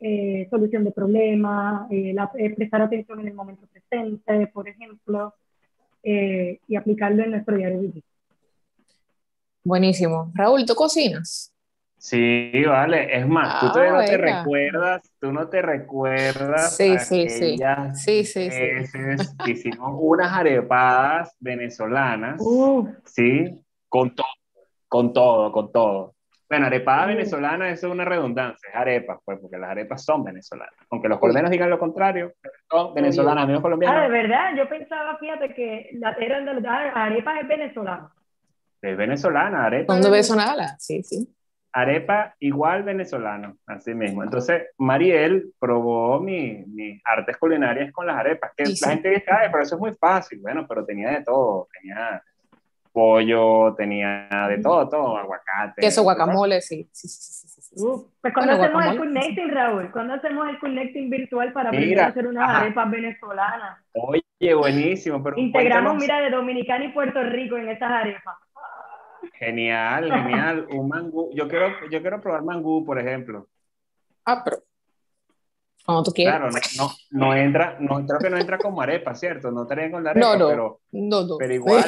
eh, 0.00 0.46
solución 0.50 0.84
de 0.84 0.92
problemas, 0.92 1.90
eh, 1.90 2.14
eh, 2.38 2.54
prestar 2.56 2.82
atención 2.82 3.20
en 3.20 3.28
el 3.28 3.34
momento 3.34 3.66
presente, 3.66 4.46
por 4.48 4.68
ejemplo, 4.68 5.34
y 6.02 6.76
aplicarlo 6.76 7.22
en 7.22 7.32
nuestro 7.32 7.56
diario 7.56 7.80
vivir. 7.80 8.02
Buenísimo. 9.62 10.32
Raúl, 10.34 10.64
¿tú 10.64 10.74
cocinas? 10.74 11.52
Sí, 11.98 12.50
vale. 12.66 13.14
Es 13.14 13.28
más, 13.28 13.60
tú 13.60 13.66
Ah, 13.66 13.72
todavía 13.74 13.92
no 13.92 14.04
te 14.06 14.16
recuerdas, 14.16 15.02
tú 15.20 15.32
no 15.32 15.48
te 15.48 15.60
recuerdas 15.60 16.74
Sí, 16.76 16.98
sí, 17.00 17.28
sí. 17.28 17.44
aquellas 17.44 18.02
Sí, 18.02 18.24
sí, 18.24 18.50
sí. 18.50 18.58
veces 18.58 19.36
que 19.44 19.50
hicimos 19.50 19.90
unas 20.00 20.32
arepadas 20.32 21.36
venezolanas, 21.40 22.40
Uh, 22.40 22.88
¿sí? 23.04 23.54
Con 23.90 24.14
todo, 24.14 24.26
con 24.88 25.12
todo, 25.12 25.52
con 25.52 25.70
todo. 25.72 26.14
Bueno, 26.50 26.66
arepada 26.66 27.06
venezolana, 27.06 27.70
eso 27.70 27.86
es 27.86 27.92
una 27.92 28.04
redundancia, 28.04 28.68
es 28.70 28.74
arepas, 28.74 29.20
pues, 29.24 29.38
porque 29.40 29.56
las 29.56 29.70
arepas 29.70 30.04
son 30.04 30.24
venezolanas. 30.24 30.74
Aunque 30.90 31.08
los 31.08 31.20
colombianos 31.20 31.52
digan 31.52 31.70
lo 31.70 31.78
contrario, 31.78 32.32
son 32.68 32.92
venezolanas, 32.92 33.44
amigos 33.44 33.62
ah, 33.86 34.00
de 34.02 34.08
verdad, 34.08 34.56
yo 34.56 34.68
pensaba, 34.68 35.16
fíjate, 35.18 35.54
que 35.54 35.90
la 35.92 36.10
eran 36.14 36.44
de 36.46 36.68
ah, 36.68 37.04
arepas 37.04 37.40
es 37.40 37.46
venezolana. 37.48 38.10
es 38.82 38.96
venezolana, 38.96 39.66
arepa. 39.66 39.92
¿Dónde 39.92 40.08
es 40.08 40.12
ves 40.12 40.36
nada? 40.36 40.76
Sí, 40.78 41.02
sí. 41.04 41.28
arepa 41.72 42.34
igual 42.40 42.82
venezolano, 42.82 43.56
así 43.68 43.94
mismo. 43.94 44.24
Entonces, 44.24 44.70
Mariel 44.76 45.52
probó 45.60 46.18
mi- 46.18 46.64
mis 46.66 47.00
artes 47.04 47.36
culinarias 47.36 47.92
con 47.92 48.08
las 48.08 48.16
arepas, 48.16 48.50
que 48.56 48.66
Sí, 48.66 48.74
sí. 48.76 48.84
la 48.84 48.90
gente 48.90 49.10
dice, 49.10 49.26
"Ay, 49.30 49.48
pero 49.52 49.62
eso 49.62 49.76
es 49.76 49.80
muy 49.80 49.94
fácil. 49.94 50.40
Bueno, 50.40 50.66
pero 50.68 50.84
tenía 50.84 51.10
de 51.10 51.22
todo, 51.22 51.68
tenía 51.80 52.20
pollo, 53.00 53.74
tenía 53.76 54.28
de 54.48 54.58
todo, 54.58 54.88
todo, 54.88 55.16
aguacate. 55.16 55.80
Queso, 55.80 56.02
guacamole, 56.02 56.60
sí. 56.60 56.88
sí, 56.92 57.08
sí, 57.08 57.20
sí, 57.22 57.48
sí, 57.48 57.62
sí, 57.62 57.76
sí. 57.76 57.84
Uh, 57.84 58.06
pues 58.20 58.34
cuando 58.34 58.52
Bueno, 58.56 58.64
hacemos 58.64 58.84
el 58.84 58.98
guacamole, 58.98 58.98
connecting, 59.20 59.50
Raúl, 59.50 59.90
cuando 59.92 60.14
hacemos 60.14 60.48
el 60.48 60.58
connecting 60.58 61.08
virtual 61.10 61.52
para 61.52 61.68
aprender 61.70 61.88
Mira, 61.90 62.04
a 62.06 62.08
hacer 62.08 62.26
unas 62.26 62.48
ajá. 62.50 62.60
arepas 62.60 62.90
venezolanas. 62.90 63.78
Oye, 63.94 64.54
buenísimo, 64.54 65.22
pero 65.22 65.38
Integramos, 65.38 65.92
cuéntanos- 65.94 66.02
mira, 66.02 66.20
de 66.20 66.30
Dominicana 66.30 66.84
y 66.84 66.92
Puerto 66.92 67.22
Rico 67.22 67.56
en 67.56 67.68
esas 67.70 67.90
arepas. 67.90 68.36
Genial, 69.38 70.10
genial. 70.12 70.66
Un 70.70 70.88
mangú. 70.88 71.30
Yo 71.34 71.48
quiero, 71.48 71.68
yo 71.90 72.00
quiero 72.00 72.20
probar 72.20 72.42
mangú, 72.42 72.84
por 72.84 72.98
ejemplo. 72.98 73.48
Ah, 74.26 74.42
pero. 74.44 74.58
Cuando 75.84 76.02
tú 76.04 76.10
quieras. 76.12 76.38
Claro, 76.38 76.52
no, 76.76 76.88
no, 77.10 77.26
no 77.28 77.34
entra, 77.34 77.76
no, 77.80 78.06
creo 78.06 78.18
que 78.20 78.30
no 78.30 78.36
entra 78.36 78.58
como 78.58 78.82
arepa, 78.82 79.14
¿cierto? 79.14 79.50
No 79.50 79.62
estaría 79.62 79.90
con 79.90 80.04
la 80.04 80.10
arepa, 80.10 80.26
No, 80.26 80.36
no. 80.38 80.48
pero, 80.48 80.80
No, 80.92 81.22
no. 81.24 81.36
pero 81.38 81.54
igual, 81.54 81.84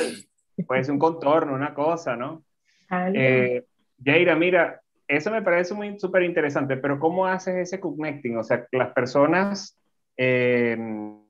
puede 0.66 0.84
ser 0.84 0.92
un 0.92 0.98
contorno, 0.98 1.54
una 1.54 1.74
cosa, 1.74 2.16
¿no? 2.16 2.42
Eh, 3.14 3.64
Yaira, 3.98 4.36
mira, 4.36 4.80
eso 5.08 5.30
me 5.30 5.42
parece 5.42 5.74
muy 5.74 5.98
súper 5.98 6.22
interesante, 6.22 6.76
pero 6.76 6.98
¿cómo 6.98 7.26
haces 7.26 7.56
ese 7.56 7.80
connecting? 7.80 8.36
O 8.36 8.42
sea, 8.42 8.66
las 8.72 8.92
personas, 8.92 9.78
eh, 10.16 10.76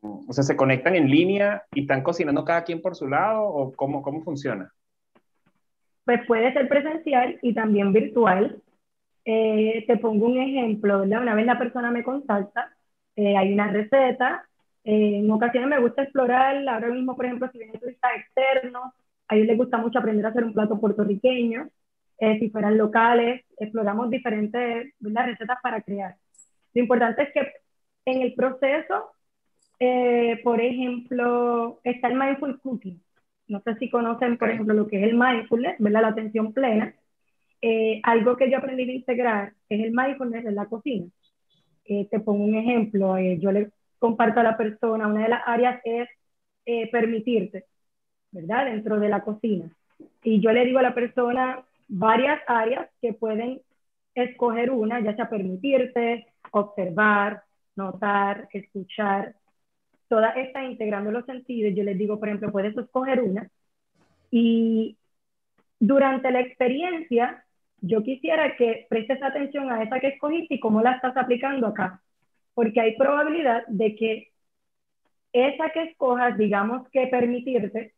o 0.00 0.32
sea, 0.32 0.44
se 0.44 0.56
conectan 0.56 0.94
en 0.94 1.10
línea 1.10 1.64
y 1.74 1.82
están 1.82 2.02
cocinando 2.02 2.44
cada 2.44 2.64
quien 2.64 2.80
por 2.80 2.94
su 2.94 3.08
lado, 3.08 3.44
o 3.44 3.72
cómo, 3.72 4.02
cómo 4.02 4.22
funciona? 4.22 4.72
Pues 6.04 6.24
puede 6.26 6.52
ser 6.52 6.68
presencial 6.68 7.38
y 7.42 7.54
también 7.54 7.92
virtual. 7.92 8.60
Eh, 9.24 9.84
te 9.86 9.96
pongo 9.98 10.26
un 10.26 10.38
ejemplo, 10.38 11.00
¿verdad? 11.00 11.22
Una 11.22 11.34
vez 11.34 11.46
la 11.46 11.58
persona 11.58 11.90
me 11.90 12.02
contacta, 12.02 12.74
eh, 13.14 13.36
hay 13.36 13.52
una 13.52 13.70
receta, 13.70 14.44
en 14.84 15.30
ocasiones 15.30 15.68
me 15.68 15.80
gusta 15.80 16.02
explorar, 16.02 16.56
ahora 16.68 16.88
mismo, 16.88 17.14
por 17.14 17.26
ejemplo, 17.26 17.48
si 17.52 17.58
vienen 17.58 17.78
turistas 17.78 18.10
externos, 18.16 18.92
a 19.32 19.34
ellos 19.34 19.46
les 19.46 19.56
gusta 19.56 19.78
mucho 19.78 19.98
aprender 19.98 20.26
a 20.26 20.28
hacer 20.28 20.44
un 20.44 20.52
plato 20.52 20.78
puertorriqueño, 20.78 21.68
eh, 22.18 22.38
si 22.38 22.50
fueran 22.50 22.76
locales, 22.76 23.44
exploramos 23.58 24.10
diferentes 24.10 24.92
¿verdad? 25.00 25.26
recetas 25.26 25.58
para 25.62 25.80
crear. 25.80 26.16
Lo 26.74 26.82
importante 26.82 27.22
es 27.22 27.32
que 27.32 27.52
en 28.04 28.22
el 28.22 28.34
proceso, 28.34 29.12
eh, 29.78 30.40
por 30.44 30.60
ejemplo, 30.60 31.80
está 31.82 32.08
el 32.08 32.18
mindful 32.18 32.60
cooking. 32.60 33.02
No 33.48 33.60
sé 33.62 33.74
si 33.76 33.90
conocen, 33.90 34.36
por 34.36 34.50
ejemplo, 34.50 34.74
lo 34.74 34.86
que 34.86 34.98
es 34.98 35.04
el 35.04 35.18
mindfulness, 35.18 35.76
¿verdad? 35.78 36.02
La 36.02 36.08
atención 36.08 36.52
plena. 36.52 36.94
Eh, 37.60 38.00
algo 38.02 38.36
que 38.36 38.50
yo 38.50 38.58
aprendí 38.58 38.82
a 38.82 38.92
integrar 38.92 39.52
es 39.68 39.84
el 39.84 39.92
mindfulness 39.92 40.44
en 40.44 40.54
la 40.54 40.66
cocina. 40.66 41.06
Eh, 41.84 42.06
te 42.10 42.20
pongo 42.20 42.44
un 42.44 42.54
ejemplo, 42.54 43.16
eh, 43.16 43.38
yo 43.40 43.50
le 43.50 43.70
comparto 43.98 44.40
a 44.40 44.44
la 44.44 44.56
persona, 44.56 45.08
una 45.08 45.22
de 45.22 45.28
las 45.28 45.42
áreas 45.46 45.80
es 45.84 46.08
eh, 46.64 46.90
permitirte, 46.90 47.66
¿verdad? 48.32 48.66
Dentro 48.66 48.98
de 48.98 49.08
la 49.08 49.22
cocina. 49.22 49.70
Y 50.22 50.40
yo 50.40 50.52
le 50.52 50.64
digo 50.64 50.78
a 50.78 50.82
la 50.82 50.94
persona 50.94 51.62
varias 51.88 52.40
áreas 52.46 52.88
que 53.00 53.12
pueden 53.12 53.60
escoger 54.14 54.70
una, 54.70 55.00
ya 55.00 55.14
sea 55.14 55.28
permitirte, 55.28 56.26
observar, 56.50 57.42
notar, 57.76 58.48
escuchar, 58.52 59.34
todas 60.08 60.36
estas 60.36 60.64
integrando 60.64 61.10
los 61.10 61.24
sentidos. 61.24 61.74
Yo 61.74 61.84
les 61.84 61.96
digo, 61.96 62.18
por 62.18 62.28
ejemplo, 62.28 62.52
puedes 62.52 62.76
escoger 62.76 63.20
una 63.22 63.48
y 64.30 64.96
durante 65.78 66.30
la 66.30 66.40
experiencia, 66.40 67.44
yo 67.80 68.02
quisiera 68.02 68.56
que 68.56 68.86
prestes 68.88 69.22
atención 69.22 69.70
a 69.70 69.82
esa 69.82 70.00
que 70.00 70.08
escogiste 70.08 70.54
y 70.54 70.60
cómo 70.60 70.80
la 70.80 70.92
estás 70.92 71.16
aplicando 71.16 71.66
acá, 71.66 72.00
porque 72.54 72.80
hay 72.80 72.96
probabilidad 72.96 73.66
de 73.66 73.94
que 73.94 74.32
esa 75.32 75.70
que 75.70 75.82
escojas, 75.82 76.38
digamos 76.38 76.88
que 76.90 77.06
permitirte, 77.08 77.92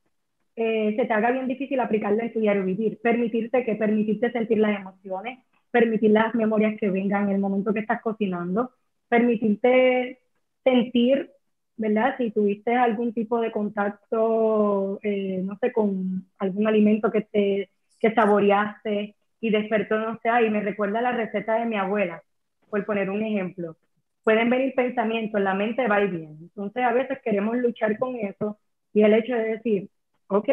eh, 0.56 0.94
se 0.96 1.04
te 1.06 1.12
haga 1.12 1.30
bien 1.32 1.48
difícil 1.48 1.80
aplicarla 1.80 2.24
en 2.24 2.32
tu 2.32 2.40
diario 2.40 2.64
vivir. 2.64 3.00
Permitirte 3.02 3.64
que 3.64 3.74
permitirte 3.76 4.30
sentir 4.32 4.58
las 4.58 4.78
emociones, 4.80 5.38
permitir 5.70 6.10
las 6.10 6.34
memorias 6.34 6.78
que 6.78 6.90
vengan 6.90 7.28
en 7.28 7.36
el 7.36 7.40
momento 7.40 7.72
que 7.74 7.80
estás 7.80 8.00
cocinando, 8.02 8.70
permitirte 9.08 10.20
sentir, 10.62 11.30
¿verdad? 11.76 12.16
Si 12.18 12.30
tuviste 12.30 12.74
algún 12.74 13.12
tipo 13.12 13.40
de 13.40 13.50
contacto, 13.52 14.98
eh, 15.02 15.42
no 15.44 15.58
sé, 15.60 15.72
con 15.72 16.26
algún 16.38 16.66
alimento 16.68 17.10
que 17.10 17.22
te 17.22 17.70
que 18.00 18.12
saboreaste 18.14 19.14
y 19.40 19.50
despertó, 19.50 19.98
no 19.98 20.18
sé, 20.22 20.28
y 20.46 20.50
me 20.50 20.60
recuerda 20.60 21.00
la 21.00 21.12
receta 21.12 21.54
de 21.54 21.64
mi 21.66 21.76
abuela, 21.76 22.22
por 22.68 22.84
poner 22.84 23.08
un 23.10 23.22
ejemplo. 23.22 23.76
Pueden 24.22 24.50
venir 24.50 24.74
pensamientos, 24.74 25.40
la 25.40 25.54
mente 25.54 25.86
va 25.88 26.02
y 26.02 26.08
viene. 26.08 26.36
Entonces 26.40 26.82
a 26.84 26.92
veces 26.92 27.18
queremos 27.24 27.56
luchar 27.56 27.98
con 27.98 28.16
eso 28.16 28.58
y 28.92 29.02
el 29.02 29.14
hecho 29.14 29.34
de 29.34 29.44
decir, 29.44 29.88
ok, 30.28 30.48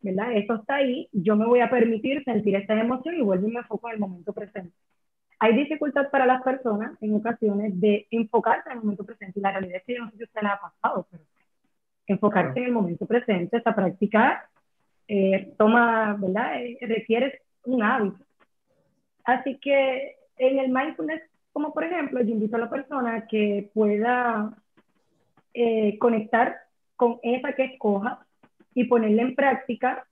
¿verdad? 0.00 0.32
Eso 0.36 0.54
está 0.54 0.76
ahí, 0.76 1.08
yo 1.12 1.36
me 1.36 1.46
voy 1.46 1.60
a 1.60 1.70
permitir 1.70 2.22
sentir 2.24 2.56
esta 2.56 2.74
emoción 2.74 3.16
y 3.16 3.22
vuelvo 3.22 3.48
y 3.48 3.52
me 3.52 3.60
enfoco 3.60 3.88
en 3.88 3.94
el 3.94 4.00
momento 4.00 4.32
presente. 4.32 4.74
Hay 5.40 5.54
dificultad 5.54 6.10
para 6.10 6.26
las 6.26 6.42
personas 6.42 7.00
en 7.00 7.14
ocasiones 7.14 7.80
de 7.80 8.06
enfocarse 8.10 8.70
en 8.70 8.78
el 8.78 8.82
momento 8.82 9.04
presente 9.04 9.38
y 9.38 9.42
la 9.42 9.52
realidad 9.52 9.76
es 9.76 9.84
que 9.84 9.94
yo 9.94 10.04
no 10.04 10.10
sé 10.10 10.16
si 10.16 10.24
usted 10.24 10.42
le 10.42 10.48
ha 10.48 10.60
pasado, 10.60 11.06
pero 11.10 11.22
enfocarse 12.06 12.58
en 12.58 12.66
el 12.66 12.72
momento 12.72 13.06
presente, 13.06 13.56
esta 13.56 13.74
práctica 13.74 14.48
eh, 15.06 15.54
toma, 15.56 16.16
¿verdad? 16.18 16.62
Eh, 16.62 16.78
requiere 16.82 17.42
un 17.64 17.82
hábito. 17.82 18.24
Así 19.24 19.58
que 19.58 20.16
en 20.38 20.58
el 20.58 20.70
mindfulness, 20.70 21.22
como 21.52 21.72
por 21.72 21.84
ejemplo, 21.84 22.20
yo 22.20 22.30
invito 22.30 22.56
a 22.56 22.60
la 22.60 22.70
persona 22.70 23.26
que 23.26 23.70
pueda 23.74 24.56
eh, 25.54 25.98
conectar 25.98 26.56
con 26.96 27.20
esa 27.22 27.52
que 27.52 27.64
escoja 27.64 28.26
y 28.74 28.84
ponerla 28.84 29.22
en 29.22 29.34
práctica 29.34 30.06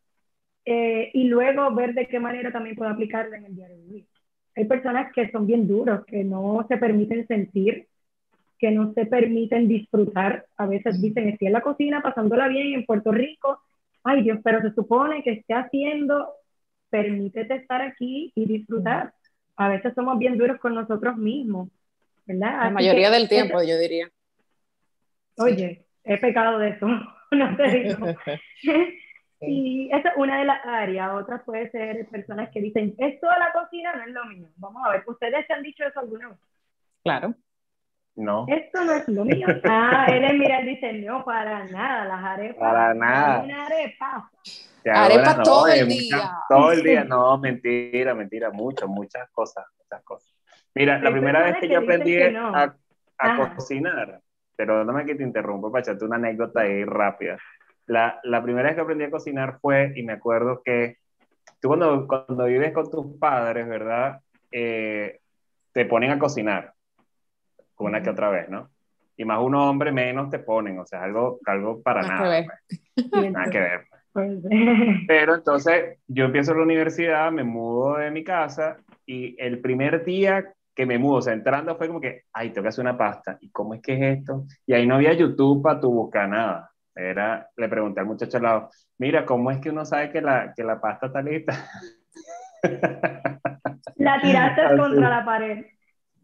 eh, 0.65 1.11
y 1.15 1.25
luego 1.25 1.73
ver 1.75 1.95
de 1.95 2.09
qué 2.09 2.19
manera 2.19 2.53
también 2.53 2.77
puede 2.77 2.91
aplicarla 2.91 3.37
en 3.37 3.47
el 3.47 3.55
diario 3.55 3.77
vivir. 3.79 4.07
Hay 4.57 4.65
personas 4.65 5.13
que 5.13 5.31
son 5.31 5.47
bien 5.47 5.69
duros, 5.69 6.05
que 6.07 6.25
no 6.25 6.65
se 6.69 6.77
permiten 6.79 7.27
sentir, 7.27 7.87
que 8.59 8.71
no 8.71 8.93
se 8.95 9.07
permiten 9.07 9.69
disfrutar. 9.69 10.47
A 10.57 10.67
veces 10.67 11.01
dicen, 11.01 11.29
estoy 11.29 11.49
en 11.49 11.53
la 11.53 11.61
cocina 11.61 12.03
pasándola 12.03 12.49
bien 12.49 12.75
en 12.75 12.87
Puerto 12.87 13.13
Rico. 13.13 13.61
Ay 14.03 14.23
Dios, 14.23 14.39
pero 14.43 14.61
se 14.63 14.73
supone 14.73 15.23
que 15.23 15.33
esté 15.33 15.55
haciendo, 15.55 16.29
permítete 16.91 17.55
estar 17.57 17.83
aquí 17.83 18.33
y 18.35 18.47
disfrutar. 18.47 19.13
A 19.57 19.69
veces 19.69 19.95
somos 19.95 20.19
bien 20.19 20.39
duros 20.39 20.59
con 20.59 20.75
nosotros 20.75 21.17
mismos, 21.17 21.69
¿verdad? 22.27 22.53
La 22.53 22.63
Así 22.63 22.75
mayoría 22.75 23.11
que 23.11 23.17
del 23.17 23.29
tiempo, 23.29 23.63
yo 23.63 23.79
diría. 23.79 24.11
Oye, 25.39 25.85
he 26.05 26.19
pecado 26.19 26.59
de 26.59 26.71
eso, 26.71 26.87
no 27.51 27.57
te 27.57 27.69
digo. 27.69 28.07
y 29.41 29.91
esa 29.93 30.09
es 30.11 30.17
una 30.17 30.39
de 30.39 30.45
las 30.45 30.65
áreas. 30.65 31.11
Otras 31.15 31.43
puede 31.45 31.71
ser 31.71 32.07
personas 32.09 32.51
que 32.53 32.61
dicen, 32.61 32.95
esto 32.99 33.29
de 33.29 33.39
la 33.39 33.53
cocina 33.53 33.95
no 33.95 34.03
es 34.03 34.09
lo 34.11 34.25
mío. 34.27 34.49
Vamos 34.57 34.83
a 34.87 34.91
ver, 34.93 35.05
¿ustedes 35.07 35.47
se 35.47 35.53
han 35.53 35.63
dicho 35.63 35.85
eso 35.85 36.01
alguna 36.01 36.29
vez? 36.29 36.39
Claro. 37.05 37.35
No. 38.17 38.47
Esto 38.49 38.83
no 38.83 38.93
es 38.95 39.07
lo 39.09 39.25
mío. 39.27 39.47
Ah, 39.65 40.07
él 40.09 40.39
mira, 40.39 40.61
él 40.61 40.67
dice, 40.67 40.93
no, 40.95 41.23
para 41.25 41.65
nada, 41.67 42.07
las 42.07 42.25
arepas. 42.25 42.59
Para 42.59 42.95
nada. 42.95 43.43
Una 43.43 43.67
arepa. 43.67 44.31
Arepa 44.87 45.21
adoran, 45.31 45.43
todo 45.43 45.67
el 45.69 45.85
muchas- 45.85 45.99
día. 45.99 46.31
todo 46.49 46.73
el 46.73 46.83
día, 46.83 47.05
no, 47.05 47.37
mentira, 47.39 48.15
mentira, 48.15 48.51
mucho, 48.51 48.89
muchas 48.89 49.29
cosas, 49.31 49.67
muchas 49.79 50.03
cosas. 50.05 50.35
Mira, 50.75 50.99
la 50.99 51.11
primera 51.11 51.43
vez 51.43 51.55
que 51.57 51.61
que 51.63 51.69
yo 51.75 51.79
aprendí 51.81 52.17
que 52.17 52.31
no. 52.31 52.55
a, 52.55 52.75
a 53.19 53.55
cocinar, 53.55 54.21
pero 54.57 54.85
no 54.85 54.93
me 54.93 55.05
que 55.05 55.15
te 55.15 55.23
interrumpo 55.23 55.71
para 55.71 55.83
echarte 55.83 56.05
una 56.05 56.17
anécdota 56.17 56.63
ahí 56.63 56.85
rápida. 56.85 57.39
La, 57.87 58.19
la 58.25 58.43
primera 58.43 58.69
vez 58.69 58.75
que 58.75 58.83
aprendí 58.83 59.05
a 59.05 59.11
cocinar 59.11 59.59
fue, 59.61 59.93
y 59.95 60.03
me 60.03 60.15
acuerdo 60.15 60.63
que 60.65 60.99
tú 61.61 61.69
cuando, 61.69 62.07
cuando 62.07 62.47
vives 62.47 62.73
con 62.73 62.91
tus 62.91 63.19
padres, 63.19 63.69
¿verdad? 63.69 64.21
Eh, 64.51 65.21
te 65.73 65.85
ponen 65.85 66.11
a 66.11 66.19
cocinar 66.19 66.73
una 67.79 68.03
que 68.03 68.11
otra 68.11 68.31
vez, 68.31 68.49
¿no? 68.49 68.71
Y 69.17 69.25
más 69.25 69.41
un 69.41 69.55
hombre 69.55 69.93
menos 69.93 70.31
te 70.31 70.39
ponen, 70.39 70.79
o 70.79 70.87
sea, 70.87 71.03
algo, 71.03 71.39
algo 71.47 71.83
para 71.83 72.03
Nada 72.03 72.17
que 72.17 72.23
nada. 72.23 72.31
ver. 72.31 72.47
pues. 73.11 73.33
Nada 73.33 73.51
que 73.51 73.61
ver. 73.61 73.87
Pero 75.07 75.35
entonces 75.35 75.99
yo 76.07 76.25
empiezo 76.25 76.55
la 76.55 76.63
universidad, 76.63 77.31
me 77.31 77.45
mudo 77.45 77.97
de 77.99 78.11
mi 78.11 78.25
casa 78.25 78.79
y 79.05 79.37
el 79.39 79.61
primer 79.61 80.05
día 80.05 80.53
que 80.77 80.87
me 80.87 80.99
mudo, 80.99 81.17
o 81.17 81.23
sea, 81.23 81.33
entrando 81.33 81.75
fue 81.77 81.89
como 81.89 82.01
que, 82.01 82.25
ay, 82.35 82.51
tengo 82.51 82.65
que 82.65 82.69
hacer 82.69 82.83
una 82.83 82.99
pasta. 82.99 83.39
¿Y 83.41 83.51
cómo 83.51 83.73
es 83.75 83.81
que 83.81 83.95
es 83.95 84.19
esto? 84.19 84.45
Y 84.67 84.75
ahí 84.75 84.87
no 84.87 84.97
había 84.97 85.15
YouTube 85.15 85.63
para 85.63 85.81
tu 85.81 85.91
buscar 85.91 86.29
nada. 86.29 86.71
Era, 86.95 87.49
le 87.57 87.69
pregunté 87.69 88.01
al 88.01 88.07
muchacho 88.07 88.37
al 88.37 88.43
lado, 88.43 88.71
mira, 88.99 89.25
¿cómo 89.25 89.51
es 89.51 89.59
que 89.59 89.71
uno 89.71 89.87
sabe 89.87 90.11
que 90.11 90.21
la, 90.21 90.53
que 90.55 90.63
la 90.63 90.81
pasta 90.81 91.07
está 91.07 91.23
lista? 91.23 91.67
La 93.97 94.21
tiraste 94.21 94.77
contra 94.77 95.09
la 95.09 95.25
pared. 95.25 95.65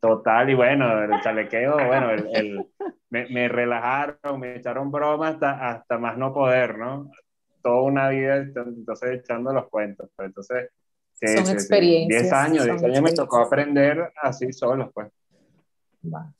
Total, 0.00 0.50
y 0.50 0.54
bueno, 0.54 1.04
el 1.04 1.20
chalequeo, 1.20 1.76
bueno, 1.86 2.10
el, 2.10 2.28
el, 2.34 2.66
me, 3.08 3.26
me, 3.28 3.48
relajaron, 3.48 4.40
me 4.40 4.56
echaron 4.56 4.90
broma 4.90 5.28
hasta, 5.28 5.68
hasta 5.70 5.96
más 5.96 6.18
no 6.18 6.34
poder, 6.34 6.76
¿no? 6.76 7.10
Toda 7.62 7.82
una 7.82 8.08
vida, 8.08 8.36
entonces 8.36 9.10
echando 9.10 9.52
los 9.52 9.68
cuentos, 9.68 10.10
pero 10.16 10.26
entonces... 10.26 10.70
Sí, 11.22 11.36
son 11.36 11.46
sí, 11.46 11.52
experiencias. 11.52 12.22
10 12.22 12.32
años, 12.32 12.64
10 12.64 12.82
años 12.82 13.02
me 13.02 13.12
tocó 13.12 13.38
aprender 13.38 14.12
así 14.20 14.52
solos, 14.52 14.90
pues. 14.92 15.08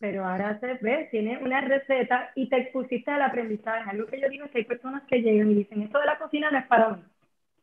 Pero 0.01 0.27
ahora 0.27 0.59
se 0.59 0.75
ve, 0.75 1.09
tiene 1.13 1.39
una 1.39 1.61
receta 1.61 2.31
y 2.35 2.49
te 2.49 2.57
expusiste 2.57 3.11
al 3.11 3.23
aprendizaje. 3.23 3.89
Algo 3.89 4.07
que 4.07 4.21
yo 4.21 4.29
digo 4.29 4.47
es 4.47 4.51
que 4.51 4.59
hay 4.59 4.65
personas 4.65 5.05
que 5.09 5.23
llegan 5.23 5.53
y 5.53 5.55
dicen, 5.55 5.83
esto 5.83 6.01
de 6.01 6.07
la 6.07 6.19
cocina 6.19 6.51
no 6.51 6.59
es 6.59 6.67
para 6.67 6.91
mí. 6.91 7.03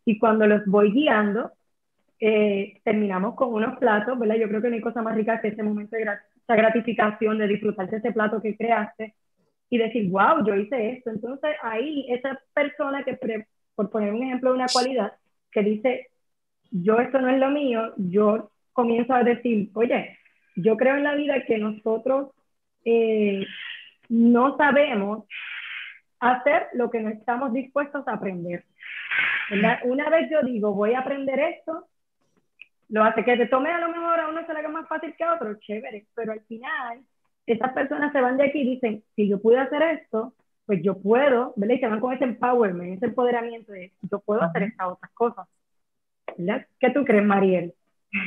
Y 0.06 0.18
cuando 0.18 0.48
los 0.48 0.66
voy 0.66 0.94
guiando, 0.94 1.52
eh, 2.22 2.80
terminamos 2.86 3.36
con 3.36 3.54
unos 3.54 3.78
platos, 3.80 4.18
¿verdad? 4.18 4.36
Yo 4.36 4.48
creo 4.48 4.62
que 4.62 4.70
no 4.70 4.76
hay 4.76 4.82
cosa 4.82 5.02
más 5.02 5.16
rica 5.16 5.42
que 5.42 5.50
ese 5.50 5.62
momento 5.62 5.98
de 5.98 6.04
esa 6.04 6.56
gratificación 6.56 7.38
de 7.38 7.48
disfrutar 7.48 7.90
de 7.90 7.98
ese 7.98 8.14
plato 8.14 8.42
que 8.42 8.56
creaste 8.56 9.14
y 9.70 9.78
decir, 9.78 10.10
wow, 10.10 10.46
yo 10.46 10.56
hice 10.56 10.92
esto. 10.92 11.10
Entonces 11.10 11.52
ahí 11.62 12.06
esa 12.10 12.40
persona 12.54 13.04
que, 13.04 13.20
por 13.76 13.90
poner 13.90 14.14
un 14.14 14.24
ejemplo 14.24 14.52
de 14.52 14.56
una 14.56 14.68
cualidad, 14.72 15.12
que 15.52 15.64
dice, 15.64 16.09
yo 16.72 17.00
esto 17.00 17.20
no 17.20 17.30
es 17.30 17.40
lo 17.40 17.50
mío, 17.50 17.94
yo 17.98 18.52
comienzo 18.74 19.14
a 19.14 19.24
decir, 19.24 19.70
oye, 19.74 20.18
yo 20.56 20.78
creo 20.78 20.96
en 20.96 21.04
la 21.04 21.16
vida 21.16 21.44
que 21.46 21.58
nosotros 21.58 22.32
eh, 22.86 23.46
no 24.10 24.58
sabemos 24.58 25.26
hacer 26.20 26.68
lo 26.74 26.90
que 26.90 27.00
no 27.00 27.10
estamos 27.10 27.54
dispuestos 27.54 28.08
a 28.08 28.14
aprender. 28.14 28.66
Una 29.84 30.10
vez 30.10 30.30
yo 30.30 30.42
digo, 30.44 30.74
voy 30.74 30.94
a 30.94 31.00
aprender 31.00 31.40
esto, 31.40 31.88
lo 32.90 33.04
hace 33.04 33.24
que 33.24 33.38
te 33.38 33.48
tome 33.48 33.72
a 33.72 33.80
lo 33.80 33.90
mejor 33.90 34.20
a 34.20 34.28
uno 34.28 34.46
se 34.46 34.54
le 34.54 34.60
haga 34.60 34.70
más 34.70 34.88
fácil 34.88 35.16
que 35.16 35.24
a 35.24 35.34
otro, 35.34 35.56
chévere, 35.60 36.08
pero 36.16 36.34
al 36.34 36.42
final 36.42 37.02
esas 37.46 37.74
personas 37.74 38.12
se 38.12 38.22
van 38.22 38.38
de 38.38 38.46
aquí 38.46 38.60
y 38.62 38.76
dicen, 38.76 39.04
si 39.16 39.28
yo 39.28 39.42
pude 39.42 39.60
hacer 39.60 39.82
esto, 39.82 40.34
pues 40.66 40.82
yo 40.84 41.00
puedo, 41.02 41.54
¿verdad? 41.56 41.76
Y 41.76 41.80
se 41.80 41.88
van 41.88 42.00
con 42.00 42.14
ese 42.14 42.26
empowerment, 42.26 42.98
ese 42.98 43.08
empoderamiento 43.08 43.72
de, 43.72 43.92
yo 44.04 44.20
puedo 44.20 44.42
hacer 44.44 44.64
estas 44.64 44.88
otras 44.88 45.12
cosas. 45.14 45.48
¿Verdad? 46.38 46.66
¿Qué 46.80 46.90
tú 46.92 47.04
crees, 47.06 47.24
Mariel? 47.24 47.74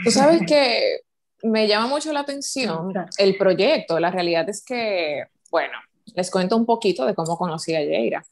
Tú 0.05 0.11
sabes 0.11 0.43
que 0.47 1.01
me 1.43 1.67
llama 1.67 1.89
mucho 1.89 2.13
la 2.13 2.21
atención 2.21 2.93
el 3.19 3.37
proyecto. 3.37 3.99
La 3.99 4.11
realidad 4.11 4.49
es 4.49 4.65
que, 4.65 5.25
bueno, 5.51 5.79
les 6.15 6.31
cuento 6.31 6.57
un 6.57 6.67
poquito 6.67 7.05
de 7.05 7.15
cómo 7.15 7.37
conocí 7.37 7.75
a 7.75 7.83
Yeira, 7.83 8.25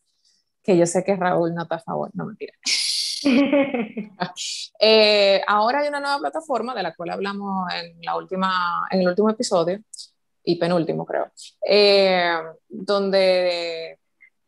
que 0.62 0.76
yo 0.76 0.86
sé 0.86 1.04
que 1.04 1.16
Raúl 1.16 1.54
no 1.54 1.62
está 1.62 1.76
a 1.76 1.80
favor, 1.80 2.10
no 2.14 2.26
mentira. 2.26 2.54
eh, 4.80 5.42
ahora 5.46 5.80
hay 5.80 5.88
una 5.88 6.00
nueva 6.00 6.18
plataforma 6.18 6.74
de 6.74 6.82
la 6.82 6.94
cual 6.94 7.10
hablamos 7.10 7.72
en, 7.74 8.00
la 8.02 8.16
última, 8.16 8.86
en 8.90 9.00
el 9.00 9.08
último 9.08 9.30
episodio 9.30 9.80
y 10.42 10.56
penúltimo 10.56 11.04
creo, 11.04 11.30
eh, 11.66 12.34
donde 12.66 13.99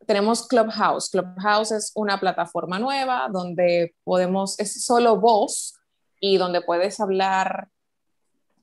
tenemos 0.07 0.47
Clubhouse. 0.47 1.11
Clubhouse 1.11 1.73
es 1.73 1.93
una 1.95 2.19
plataforma 2.19 2.79
nueva 2.79 3.29
donde 3.33 3.95
podemos, 4.05 4.59
es 4.59 4.85
solo 4.85 5.21
voz 5.21 5.75
y 6.21 6.37
donde 6.37 6.61
puedes 6.63 7.01
hablar 7.01 7.69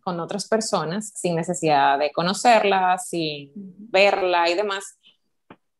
con 0.01 0.19
otras 0.19 0.47
personas 0.47 1.11
sin 1.15 1.35
necesidad 1.35 1.99
de 1.99 2.11
conocerla, 2.11 2.97
sin 2.97 3.51
verla 3.55 4.49
y 4.49 4.55
demás. 4.55 4.97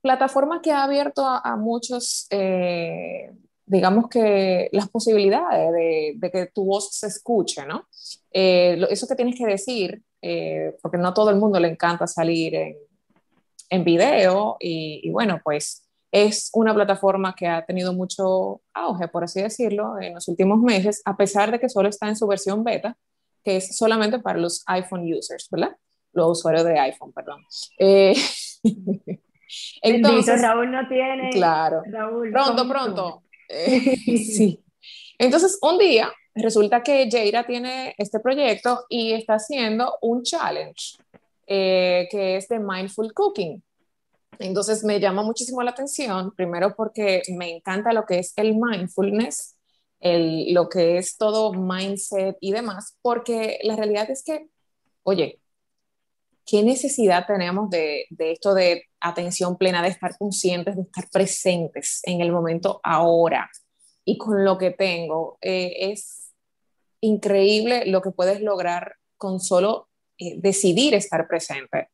Plataforma 0.01 0.61
que 0.61 0.71
ha 0.71 0.83
abierto 0.83 1.25
a, 1.25 1.55
muchos, 1.57 2.27
eh, 2.29 3.31
digamos 3.65 4.09
que 4.09 4.69
las 4.71 4.89
posibilidades 4.89 5.71
de, 5.73 6.31
que 6.31 6.47
tu 6.53 6.65
voz 6.65 6.89
se 6.91 7.07
escuche, 7.07 7.65
¿no? 7.65 7.87
Eh, 8.31 8.85
eso 8.89 9.07
que 9.07 9.15
tienes 9.15 9.35
que 9.37 9.45
decir, 9.45 10.01
eh, 10.21 10.77
porque 10.81 10.97
no 10.97 11.13
todo 11.13 11.29
el 11.29 11.37
mundo 11.37 11.59
le 11.59 11.67
encanta 11.67 12.07
salir 12.07 12.55
en, 12.55 12.77
en 13.69 13.83
video 13.83 14.57
y, 14.59 15.01
y, 15.03 15.11
bueno, 15.11 15.39
pues 15.43 15.89
es 16.11 16.49
una 16.53 16.73
plataforma 16.73 17.35
que 17.35 17.47
ha 17.47 17.65
tenido 17.65 17.93
mucho 17.93 18.61
auge, 18.73 19.07
por 19.07 19.23
así 19.23 19.41
decirlo, 19.41 19.99
en 20.01 20.15
los 20.15 20.27
últimos 20.27 20.59
meses, 20.59 21.01
a 21.05 21.15
pesar 21.15 21.51
de 21.51 21.59
que 21.59 21.69
solo 21.69 21.89
está 21.89 22.07
en 22.07 22.15
su 22.15 22.27
versión 22.27 22.63
beta, 22.63 22.97
que 23.43 23.57
es 23.57 23.77
solamente 23.77 24.19
para 24.19 24.39
los 24.39 24.63
iPhone 24.67 25.11
users, 25.13 25.47
¿verdad? 25.51 25.75
Los 26.13 26.39
usuarios 26.39 26.65
de 26.65 26.79
iPhone, 26.79 27.13
perdón. 27.13 27.43
Eh, 27.77 28.13
entonces, 29.81 30.41
Raúl 30.41 30.71
no 30.71 30.87
tiene. 30.87 31.29
Claro. 31.31 31.83
pronto, 32.31 32.67
pronto. 32.67 33.23
Eh, 33.51 33.97
sí. 33.97 34.63
Entonces, 35.17 35.57
un 35.63 35.79
día 35.79 36.13
resulta 36.35 36.83
que 36.83 37.09
Jaira 37.09 37.47
tiene 37.47 37.95
este 37.97 38.19
proyecto 38.19 38.85
y 38.89 39.13
está 39.13 39.33
haciendo 39.33 39.97
un 40.03 40.21
challenge 40.21 40.99
eh, 41.49 42.07
que 42.09 42.37
es 42.37 42.47
de 42.47 42.59
mindful 42.59 43.13
cooking. 43.13 43.61
Entonces 44.39 44.85
me 44.85 45.01
llama 45.01 45.23
muchísimo 45.23 45.61
la 45.63 45.71
atención, 45.71 46.33
primero 46.33 46.75
porque 46.75 47.23
me 47.35 47.49
encanta 47.53 47.91
lo 47.91 48.05
que 48.05 48.19
es 48.19 48.31
el 48.37 48.55
mindfulness 48.55 49.57
el, 49.99 50.53
lo 50.53 50.69
que 50.69 50.97
es 50.97 51.17
todo 51.17 51.53
mindset 51.53 52.37
y 52.39 52.51
demás, 52.51 52.97
porque 53.01 53.59
la 53.63 53.75
realidad 53.75 54.09
es 54.09 54.23
que, 54.23 54.47
oye, 55.03 55.39
¿qué 56.45 56.63
necesidad 56.63 57.25
tenemos 57.27 57.69
de, 57.69 58.05
de, 58.09 58.31
esto 58.31 58.53
de 58.53 58.85
atención 58.99 59.57
plena, 59.57 59.83
de 59.83 59.89
estar 59.89 60.17
conscientes, 60.17 60.75
de 60.75 60.83
estar 60.83 61.09
presentes 61.11 62.01
en 62.03 62.21
el 62.21 62.31
momento 62.31 62.79
ahora 62.83 63.49
y 64.05 64.17
con 64.17 64.45
lo 64.45 64.57
que 64.57 64.71
tengo? 64.71 65.37
Eh, 65.41 65.91
es 65.91 66.33
increíble 67.01 67.85
lo 67.85 68.01
que 68.01 68.11
puedes 68.11 68.41
lograr 68.41 68.95
con 69.17 69.39
solo 69.39 69.88
eh, 70.19 70.35
decidir 70.37 70.93
estar 70.93 71.27
presente. 71.27 71.89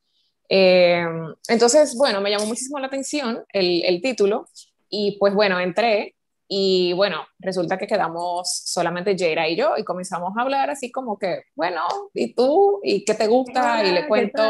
Eh, 0.49 1.05
entonces, 1.47 1.95
bueno, 1.95 2.21
me 2.21 2.29
llamó 2.29 2.45
muchísimo 2.45 2.79
la 2.79 2.87
atención 2.87 3.43
el, 3.53 3.83
el 3.83 4.01
título 4.01 4.47
y 4.89 5.17
pues 5.19 5.33
bueno, 5.33 5.59
entré 5.59 6.15
y 6.47 6.93
bueno, 6.93 7.25
resulta 7.39 7.77
que 7.77 7.87
quedamos 7.87 8.49
solamente 8.65 9.17
Jera 9.17 9.49
y 9.49 9.55
yo 9.55 9.77
y 9.77 9.83
comenzamos 9.83 10.37
a 10.37 10.41
hablar 10.41 10.69
así 10.69 10.91
como 10.91 11.17
que, 11.17 11.43
bueno, 11.55 11.81
¿y 12.13 12.33
tú? 12.33 12.79
¿Y 12.83 13.03
qué 13.03 13.15
te 13.15 13.27
gusta? 13.27 13.83
y 13.83 13.91
le 13.91 14.07
cuento. 14.07 14.43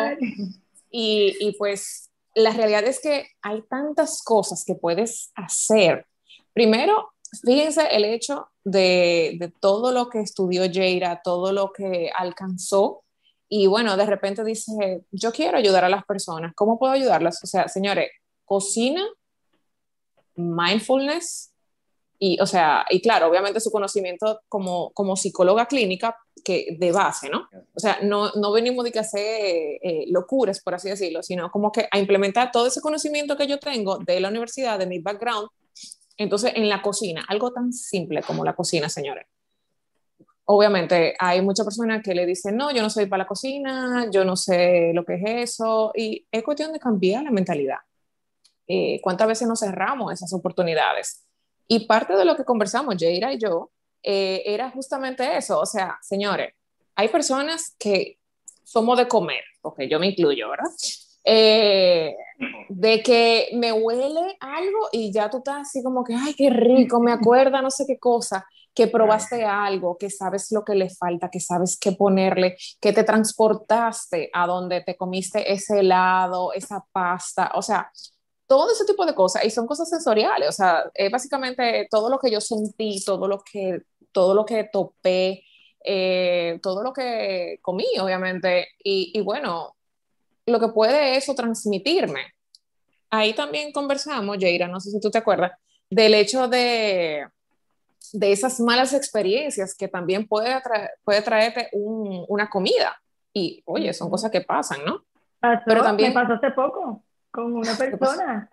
Y, 0.91 1.35
y, 1.39 1.53
pues 1.57 2.11
la 2.33 2.51
realidad 2.51 2.83
es 2.83 2.99
que 2.99 3.27
hay 3.41 3.61
tantas 3.69 4.21
cosas 4.23 4.63
que 4.65 4.75
puedes 4.75 5.31
hacer. 5.35 6.05
Primero, 6.53 7.13
fíjense 7.43 7.87
el 7.95 8.05
hecho 8.05 8.49
de, 8.63 9.37
de 9.39 9.53
todo 9.59 9.91
lo 9.91 10.09
que 10.09 10.19
estudió 10.19 10.63
Jaira, 10.71 11.21
todo 11.23 11.53
lo 11.53 11.71
que 11.71 12.11
alcanzó. 12.13 13.04
Y 13.57 13.67
bueno, 13.67 13.95
de 13.95 14.05
repente 14.05 14.43
dice, 14.43 15.05
yo 15.11 15.31
quiero 15.31 15.57
ayudar 15.57 15.85
a 15.85 15.89
las 15.89 16.03
personas. 16.03 16.51
¿Cómo 16.55 16.77
puedo 16.77 16.91
ayudarlas? 16.91 17.41
O 17.41 17.47
sea, 17.47 17.69
señores, 17.69 18.09
cocina, 18.43 19.01
mindfulness, 20.35 21.53
y, 22.19 22.37
o 22.41 22.45
sea, 22.45 22.85
y 22.89 23.01
claro, 23.01 23.29
obviamente 23.29 23.61
su 23.61 23.71
conocimiento 23.71 24.41
como, 24.49 24.91
como 24.91 25.15
psicóloga 25.15 25.67
clínica, 25.67 26.17
que 26.43 26.75
de 26.77 26.91
base, 26.91 27.29
¿no? 27.29 27.47
O 27.73 27.79
sea, 27.79 27.99
no, 28.03 28.29
no 28.33 28.51
venimos 28.51 28.83
de 28.83 28.91
que 28.91 28.99
hacer 28.99 29.79
eh, 29.81 30.03
locuras, 30.09 30.61
por 30.61 30.75
así 30.75 30.89
decirlo, 30.89 31.23
sino 31.23 31.49
como 31.49 31.71
que 31.71 31.87
a 31.89 31.97
implementar 31.97 32.51
todo 32.51 32.67
ese 32.67 32.81
conocimiento 32.81 33.37
que 33.37 33.47
yo 33.47 33.57
tengo 33.57 33.99
de 33.99 34.19
la 34.19 34.27
universidad, 34.27 34.77
de 34.77 34.85
mi 34.85 34.99
background, 34.99 35.47
entonces 36.17 36.51
en 36.55 36.67
la 36.67 36.81
cocina, 36.81 37.23
algo 37.29 37.53
tan 37.53 37.71
simple 37.71 38.21
como 38.21 38.43
la 38.43 38.53
cocina, 38.53 38.89
señores. 38.89 39.27
Obviamente 40.45 41.15
hay 41.17 41.41
muchas 41.41 41.65
personas 41.65 42.03
que 42.03 42.13
le 42.13 42.25
dicen, 42.25 42.55
no, 42.55 42.71
yo 42.71 42.81
no 42.81 42.89
soy 42.89 43.07
para 43.07 43.23
la 43.23 43.27
cocina, 43.27 44.07
yo 44.11 44.23
no 44.23 44.35
sé 44.35 44.91
lo 44.93 45.03
que 45.03 45.15
es 45.15 45.23
eso, 45.51 45.91
y 45.95 46.25
es 46.31 46.43
cuestión 46.43 46.71
de 46.71 46.79
cambiar 46.79 47.23
la 47.23 47.31
mentalidad. 47.31 47.79
Eh, 48.67 48.99
¿Cuántas 49.01 49.27
veces 49.27 49.47
nos 49.47 49.59
cerramos 49.59 50.13
esas 50.13 50.31
oportunidades? 50.33 51.25
Y 51.67 51.87
parte 51.87 52.15
de 52.15 52.25
lo 52.25 52.35
que 52.35 52.45
conversamos, 52.45 52.95
Jaira 52.99 53.33
y 53.33 53.39
yo, 53.39 53.71
eh, 54.03 54.43
era 54.45 54.69
justamente 54.69 55.35
eso. 55.35 55.59
O 55.59 55.65
sea, 55.65 55.97
señores, 56.01 56.53
hay 56.95 57.07
personas 57.09 57.75
que 57.79 58.19
somos 58.63 58.97
de 58.97 59.07
comer, 59.07 59.43
porque 59.61 59.89
yo 59.89 59.99
me 59.99 60.07
incluyo, 60.07 60.49
¿verdad? 60.49 60.69
Eh, 61.23 62.15
de 62.69 63.01
que 63.01 63.49
me 63.53 63.71
huele 63.71 64.37
algo 64.39 64.89
y 64.91 65.11
ya 65.11 65.27
tú 65.29 65.37
estás 65.37 65.67
así 65.67 65.81
como 65.81 66.03
que, 66.03 66.13
ay, 66.13 66.35
qué 66.35 66.51
rico, 66.51 66.99
me 66.99 67.11
acuerda 67.11 67.63
no 67.63 67.71
sé 67.71 67.85
qué 67.87 67.97
cosa, 67.97 68.45
que 68.75 68.87
probaste 68.87 69.45
algo, 69.45 69.97
que 69.97 70.09
sabes 70.09 70.51
lo 70.51 70.65
que 70.65 70.75
le 70.75 70.89
falta, 70.89 71.29
que 71.29 71.39
sabes 71.39 71.77
qué 71.79 71.93
ponerle, 71.93 72.57
que 72.81 72.91
te 72.91 73.05
transportaste 73.05 74.29
a 74.33 74.45
donde 74.45 74.81
te 74.81 74.97
comiste 74.97 75.51
ese 75.51 75.79
helado, 75.79 76.51
esa 76.51 76.85
pasta, 76.91 77.51
o 77.55 77.61
sea, 77.61 77.89
todo 78.47 78.71
ese 78.71 78.85
tipo 78.85 79.05
de 79.05 79.15
cosas, 79.15 79.45
y 79.45 79.49
son 79.49 79.65
cosas 79.65 79.89
sensoriales, 79.89 80.49
o 80.49 80.51
sea, 80.51 80.91
es 80.93 81.09
básicamente 81.09 81.87
todo 81.89 82.09
lo 82.09 82.19
que 82.19 82.29
yo 82.29 82.41
sentí, 82.41 83.01
todo 83.05 83.29
lo 83.29 83.39
que, 83.39 83.81
todo 84.11 84.35
lo 84.35 84.45
que 84.45 84.65
topé, 84.65 85.43
eh, 85.83 86.59
todo 86.61 86.83
lo 86.83 86.91
que 86.91 87.59
comí, 87.61 87.87
obviamente, 88.01 88.67
y, 88.83 89.11
y, 89.17 89.21
bueno, 89.21 89.75
lo 90.45 90.59
que 90.59 90.67
puede 90.67 91.15
eso 91.15 91.33
transmitirme. 91.33 92.33
Ahí 93.09 93.33
también 93.33 93.71
conversamos, 93.71 94.37
Jaira, 94.39 94.67
no 94.67 94.81
sé 94.81 94.91
si 94.91 94.99
tú 94.99 95.09
te 95.09 95.19
acuerdas, 95.19 95.53
del 95.89 96.13
hecho 96.15 96.47
de, 96.47 97.25
de 98.13 98.31
esas 98.31 98.59
malas 98.59 98.93
experiencias 98.93 99.75
que 99.75 99.87
también 99.87 100.27
puede, 100.27 100.55
puede 101.03 101.21
traerte 101.21 101.69
una 101.73 102.49
comida. 102.49 102.95
Y 103.33 103.61
oye, 103.65 103.93
son 103.93 104.09
cosas 104.09 104.31
que 104.31 104.41
pasan, 104.41 104.79
¿no? 104.85 105.03
Pero 105.65 105.83
también 105.83 106.09
me 106.09 106.15
pasó 106.15 106.33
hace 106.33 106.51
poco 106.51 107.03
con 107.31 107.53
una 107.53 107.75
persona 107.75 108.49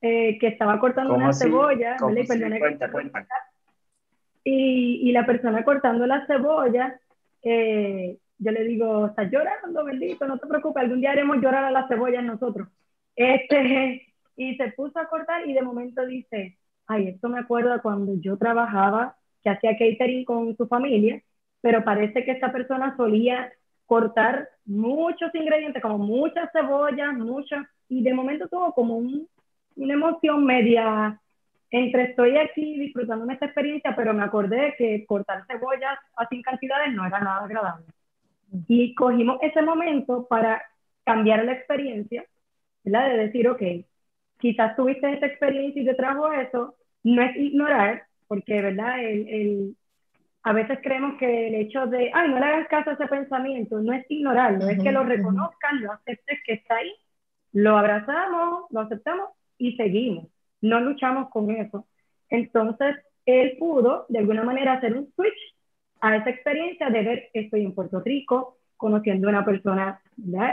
eh, 0.00 0.38
que 0.38 0.48
estaba 0.48 0.78
cortando 0.78 1.14
una 1.14 1.32
cebolla. 1.32 1.96
Y, 4.46 5.08
y, 5.08 5.12
la 5.12 5.24
persona 5.24 5.64
cortando 5.64 6.06
la 6.06 6.26
cebolla, 6.26 7.00
eh, 7.42 8.18
yo 8.38 8.52
le 8.52 8.64
digo, 8.64 9.06
estás 9.06 9.30
llorando, 9.30 9.84
bendito, 9.84 10.26
no 10.26 10.38
te 10.38 10.46
preocupes, 10.46 10.82
algún 10.82 11.00
día 11.00 11.12
haremos 11.12 11.38
llorar 11.38 11.64
a 11.64 11.70
las 11.70 11.88
cebollas 11.88 12.22
nosotros. 12.22 12.68
Este, 13.16 14.14
y 14.36 14.56
se 14.56 14.72
puso 14.72 14.98
a 14.98 15.08
cortar 15.08 15.48
y 15.48 15.54
de 15.54 15.62
momento 15.62 16.04
dice, 16.04 16.58
ay, 16.86 17.08
esto 17.08 17.28
me 17.28 17.38
acuerda 17.40 17.80
cuando 17.80 18.14
yo 18.20 18.36
trabajaba, 18.36 19.16
que 19.42 19.50
hacía 19.50 19.72
catering 19.72 20.24
con 20.24 20.56
su 20.56 20.66
familia, 20.66 21.22
pero 21.60 21.84
parece 21.84 22.24
que 22.24 22.32
esta 22.32 22.52
persona 22.52 22.96
solía 22.96 23.52
cortar 23.86 24.48
muchos 24.64 25.34
ingredientes, 25.34 25.82
como 25.82 25.98
muchas 25.98 26.50
cebollas, 26.52 27.14
muchas, 27.14 27.66
y 27.88 28.02
de 28.02 28.14
momento 28.14 28.48
tuvo 28.48 28.72
como 28.72 28.96
un, 28.96 29.28
una 29.76 29.94
emoción 29.94 30.44
media 30.44 31.20
entre 31.70 32.04
estoy 32.04 32.36
aquí 32.36 32.78
disfrutando 32.78 33.30
esta 33.32 33.46
experiencia, 33.46 33.96
pero 33.96 34.14
me 34.14 34.22
acordé 34.22 34.74
que 34.78 35.04
cortar 35.06 35.44
cebollas 35.46 35.98
así 36.16 36.36
en 36.36 36.42
cantidades 36.42 36.92
no 36.92 37.04
era 37.04 37.18
nada 37.18 37.44
agradable. 37.44 37.86
Y 38.68 38.94
cogimos 38.94 39.38
ese 39.42 39.60
momento 39.60 40.26
para 40.28 40.62
cambiar 41.04 41.44
la 41.44 41.52
experiencia, 41.52 42.24
¿verdad? 42.84 43.08
De 43.08 43.16
decir, 43.16 43.48
ok, 43.48 43.62
quizás 44.44 44.76
tuviste 44.76 45.10
esa 45.10 45.24
experiencia 45.24 45.80
y 45.80 45.86
te 45.86 45.94
trajo 45.94 46.30
eso, 46.30 46.74
no 47.02 47.22
es 47.22 47.34
ignorar, 47.34 48.02
porque, 48.28 48.60
¿verdad? 48.60 49.02
El, 49.02 49.26
el, 49.26 49.76
a 50.42 50.52
veces 50.52 50.80
creemos 50.82 51.16
que 51.18 51.46
el 51.46 51.54
hecho 51.54 51.86
de, 51.86 52.10
ay, 52.12 52.28
no 52.28 52.38
le 52.38 52.44
hagas 52.44 52.68
caso 52.68 52.90
a 52.90 52.92
ese 52.92 53.06
pensamiento, 53.06 53.80
no 53.80 53.94
es 53.94 54.04
ignorarlo, 54.10 54.68
es 54.68 54.82
que 54.82 54.92
lo 54.92 55.02
reconozcan, 55.02 55.80
lo 55.80 55.92
aceptes 55.92 56.40
que 56.44 56.52
está 56.52 56.76
ahí, 56.76 56.92
lo 57.54 57.78
abrazamos, 57.78 58.64
lo 58.68 58.80
aceptamos 58.80 59.30
y 59.56 59.76
seguimos, 59.76 60.26
no 60.60 60.78
luchamos 60.78 61.30
con 61.30 61.50
eso. 61.50 61.86
Entonces, 62.28 62.96
él 63.24 63.56
pudo, 63.58 64.04
de 64.10 64.18
alguna 64.18 64.42
manera, 64.42 64.74
hacer 64.74 64.94
un 64.94 65.10
switch 65.14 65.54
a 66.02 66.16
esa 66.16 66.28
experiencia 66.28 66.90
de 66.90 67.02
ver, 67.02 67.30
estoy 67.32 67.64
en 67.64 67.74
Puerto 67.74 67.98
Rico, 68.00 68.58
conociendo 68.76 69.26
a 69.26 69.30
una 69.30 69.44
persona, 69.46 70.02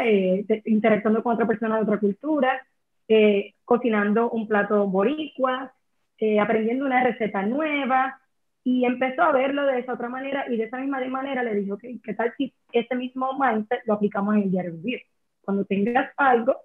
eh, 0.05 0.45
interactuando 0.63 1.21
con 1.21 1.33
otra 1.33 1.45
persona 1.45 1.75
de 1.75 1.83
otra 1.83 1.99
cultura, 1.99 2.65
eh, 3.11 3.55
cocinando 3.65 4.29
un 4.29 4.47
plato 4.47 4.87
boricua, 4.87 5.73
eh, 6.17 6.39
aprendiendo 6.39 6.85
una 6.85 7.03
receta 7.03 7.41
nueva, 7.43 8.17
y 8.63 8.85
empezó 8.85 9.23
a 9.23 9.33
verlo 9.33 9.65
de 9.65 9.79
esa 9.79 9.93
otra 9.93 10.07
manera, 10.07 10.45
y 10.47 10.55
de 10.55 10.63
esa 10.63 10.77
misma 10.77 11.03
manera 11.07 11.43
le 11.43 11.55
dijo, 11.55 11.77
que 11.77 11.99
¿qué 12.01 12.13
tal 12.13 12.33
si 12.37 12.53
ese 12.71 12.95
mismo 12.95 13.37
mindset 13.37 13.81
lo 13.85 13.95
aplicamos 13.95 14.35
en 14.35 14.43
el 14.43 14.51
diario 14.51 14.73
vivir? 14.73 15.01
Cuando 15.41 15.65
tengas 15.65 16.09
algo, 16.15 16.55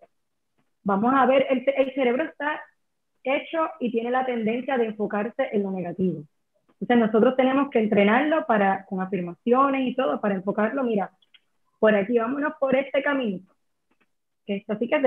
vamos 0.85 1.13
a 1.17 1.27
ver, 1.27 1.47
el, 1.51 1.65
el 1.77 1.95
cerebro 1.95 2.23
está 2.25 2.61
hecho 3.25 3.69
y 3.81 3.91
tiene 3.91 4.11
la 4.13 4.25
tendencia 4.25 4.79
de 4.79 4.87
enfocarse 4.87 5.49
en 5.51 5.65
lo 5.65 5.73
negativo. 5.73 6.23
Entonces 6.81 7.07
nosotros 7.07 7.35
tenemos 7.35 7.71
que 7.71 7.81
entrenarlo 7.81 8.47
para, 8.47 8.85
con 8.85 9.01
afirmaciones 9.01 9.89
y 9.89 9.97
todo, 9.97 10.21
para 10.21 10.37
enfocarlo, 10.37 10.85
mira, 10.85 11.11
por 11.81 11.93
aquí, 11.95 12.19
vámonos 12.19 12.53
por 12.61 12.77
este 12.77 13.03
camino. 13.03 13.41
Esto 14.47 14.79
sí 14.79 14.89
que 14.89 14.97
es 14.97 15.03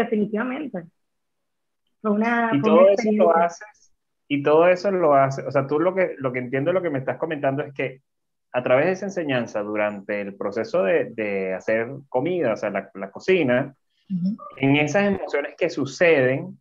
definitivamente. 2.01 2.03
Una, 2.03 2.51
y 2.53 2.61
todo 2.61 2.89
eso 2.89 3.11
lo 3.13 3.35
haces, 3.35 3.93
y 4.27 4.43
todo 4.43 4.67
eso 4.67 4.91
lo 4.91 5.13
haces, 5.15 5.45
o 5.45 5.51
sea, 5.51 5.67
tú 5.67 5.79
lo 5.79 5.93
que, 5.93 6.15
lo 6.17 6.31
que 6.31 6.39
entiendo, 6.39 6.71
lo 6.71 6.81
que 6.81 6.89
me 6.89 6.99
estás 6.99 7.17
comentando 7.17 7.63
es 7.63 7.73
que 7.73 8.01
a 8.51 8.63
través 8.63 8.85
de 8.85 8.91
esa 8.93 9.05
enseñanza, 9.05 9.61
durante 9.61 10.21
el 10.21 10.35
proceso 10.35 10.83
de, 10.83 11.05
de 11.11 11.53
hacer 11.53 11.89
comida, 12.09 12.53
o 12.53 12.57
sea, 12.57 12.69
la, 12.69 12.89
la 12.95 13.11
cocina, 13.11 13.75
en 14.57 14.75
esas 14.75 15.03
emociones 15.03 15.53
que 15.55 15.69
suceden, 15.69 16.57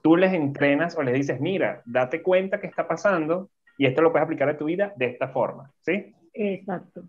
tú 0.00 0.16
les 0.16 0.32
entrenas 0.32 0.96
o 0.96 1.02
les 1.02 1.14
dices, 1.14 1.40
mira, 1.40 1.82
date 1.86 2.22
cuenta 2.22 2.60
que 2.60 2.68
está 2.68 2.86
pasando 2.86 3.50
y 3.78 3.86
esto 3.86 4.02
lo 4.02 4.12
puedes 4.12 4.24
aplicar 4.24 4.48
a 4.48 4.56
tu 4.56 4.66
vida 4.66 4.92
de 4.96 5.06
esta 5.06 5.28
forma, 5.28 5.72
¿sí? 5.80 6.14
Exacto. 6.32 7.02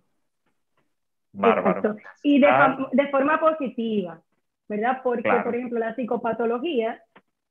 Bárbaro. 1.33 1.97
Y 2.23 2.39
de, 2.39 2.47
ah. 2.47 2.89
de, 2.91 3.07
forma 3.09 3.39
positiva, 3.39 4.21
¿verdad? 4.67 5.01
Porque, 5.03 5.29
por 5.43 5.55
ejemplo, 5.55 5.79
la 5.79 5.93
psicopatología, 5.93 7.03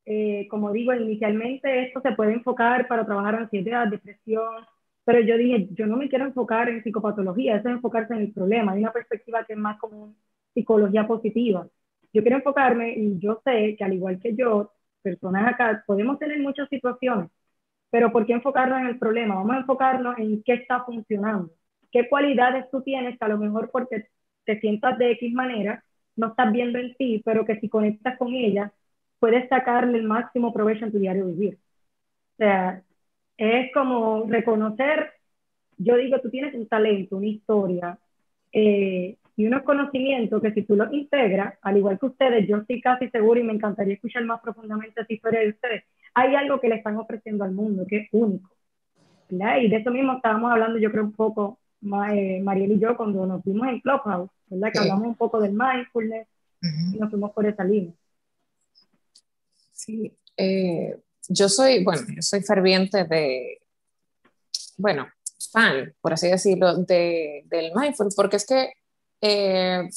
eh, 0.07 0.47
como 0.51 0.73
digo, 0.73 0.95
inicialmente 0.95 1.87
esto 1.87 2.01
se 2.01 2.13
puede 2.13 2.33
enfocar 2.35 2.87
para 2.89 3.07
trabajar 3.07 3.37
ansiedad, 3.37 3.89
depresión, 3.89 4.65
pero 5.05 5.21
yo 5.21 5.37
dije, 5.37 5.69
yo 5.73 5.87
no 5.87 5.97
me 5.97 6.09
quiero 6.09 6.27
enfocar 6.27 6.69
en 6.69 6.83
psicopatología, 6.83 7.57
eso 7.57 7.69
es 7.69 7.75
enfocarse 7.77 8.15
en 8.15 8.21
el 8.21 8.33
problema, 8.33 8.73
hay 8.73 8.81
una 8.81 8.93
perspectiva 8.93 9.45
que 9.45 9.55
es 9.55 9.59
más 9.59 9.79
como 9.79 10.15
psicología 10.55 11.07
positiva 11.07 11.67
yo 12.15 12.23
quiero 12.23 12.37
enfocarme 12.39 12.95
y 12.97 13.19
yo 13.19 13.41
sé 13.45 13.75
que 13.77 13.85
al 13.85 13.93
igual 13.93 14.21
que 14.21 14.35
yo, 14.37 14.73
personas 15.03 15.53
acá, 15.53 15.83
podemos 15.87 16.19
tener 16.19 16.39
muchas 16.41 16.69
situaciones, 16.69 17.29
pero 17.91 18.13
¿por 18.13 18.27
qué 18.27 18.35
enfocarnos 18.35 18.81
en 18.81 18.87
el 18.87 18.99
problema? 18.99 19.37
Vamos 19.37 19.57
a 19.57 19.59
enfocarnos 19.61 20.19
en 20.19 20.43
qué 20.45 20.55
está 20.55 20.85
funcionando, 20.85 21.53
qué 21.93 22.09
cualidades 22.09 22.71
tú 22.71 22.83
tienes 22.83 23.19
que 23.19 23.25
a 23.25 23.29
lo 23.29 23.39
mejor 23.39 23.71
porque 23.73 24.09
te 24.45 24.61
sientas 24.61 24.99
de 24.99 25.13
X 25.13 25.33
manera, 25.35 25.85
no 26.17 26.29
estás 26.29 26.53
viendo 26.53 26.79
en 26.79 26.95
ti, 26.97 27.23
pero 27.25 27.45
que 27.45 27.59
si 27.61 27.69
conectas 27.69 28.17
con 28.19 28.33
ella, 28.35 28.73
puedes 29.25 29.49
sacarle 29.49 29.97
el 29.97 30.05
máximo 30.05 30.53
provecho 30.53 30.85
en 30.85 30.93
tu 30.93 30.99
diario 30.99 31.25
vivir. 31.25 31.55
O 32.35 32.37
sea, 32.37 32.83
es 33.39 33.73
como 33.73 34.27
reconocer, 34.29 35.13
yo 35.79 35.97
digo, 35.97 36.21
tú 36.21 36.29
tienes 36.29 36.55
un 36.55 36.69
talento, 36.69 37.17
una 37.17 37.29
historia, 37.29 37.99
eh, 38.53 39.17
y 39.35 39.47
unos 39.47 39.63
conocimientos 39.63 40.43
que 40.43 40.53
si 40.53 40.61
tú 40.65 40.77
los 40.77 40.93
integras, 40.93 41.55
al 41.63 41.79
igual 41.79 41.99
que 41.99 42.05
ustedes, 42.05 42.47
yo 42.47 42.59
estoy 42.59 42.83
casi 42.83 43.09
seguro 43.09 43.41
y 43.41 43.45
me 43.45 43.55
encantaría 43.55 43.95
escuchar 43.95 44.27
más 44.27 44.43
profundamente 44.43 45.01
esa 45.01 45.15
historia 45.15 45.41
de 45.41 45.49
ustedes, 45.49 45.85
hay 46.13 46.35
algo 46.35 46.61
que 46.61 46.69
le 46.69 46.75
están 46.75 46.99
ofreciendo 46.99 47.45
al 47.45 47.53
mundo 47.53 47.87
que 47.89 47.97
es 48.01 48.09
único. 48.13 48.51
¿verdad? 49.31 49.57
Y 49.63 49.69
de 49.69 49.77
eso 49.77 49.91
mismo 49.91 50.17
estábamos 50.17 50.53
hablando, 50.53 50.79
yo 50.79 50.91
creo, 50.93 51.05
un 51.05 51.13
poco, 51.13 51.61
eh, 52.13 52.43
Mariel 52.43 52.73
y 52.73 52.79
yo, 52.79 52.95
cuando 52.95 53.25
nos 53.25 53.43
fuimos 53.43 53.69
en 53.69 53.81
Clubhouse, 53.81 54.31
¿verdad? 54.49 54.71
Que 54.71 54.81
hablamos 54.81 55.07
un 55.07 55.15
poco 55.15 55.41
del 55.41 55.53
mindfulness 55.55 56.29
y 56.93 56.99
nos 56.99 57.09
fuimos 57.09 57.33
por 57.33 57.47
esa 57.47 57.65
línea. 57.65 57.95
Sí, 59.85 60.17
eh, 60.37 60.97
yo 61.29 61.49
soy, 61.49 61.85
bueno, 61.85 62.03
yo 62.09 62.23
soy 62.23 62.43
ferviente 62.43 63.05
de, 63.05 63.61
bueno, 64.77 65.07
fan, 65.53 65.95
por 66.01 66.13
así 66.13 66.29
decirlo, 66.29 66.77
de, 66.79 67.45
del 67.47 67.73
mindfulness, 67.75 68.15
porque 68.15 68.37
es 68.37 68.47
que 68.47 68.73
eh, 69.27 69.89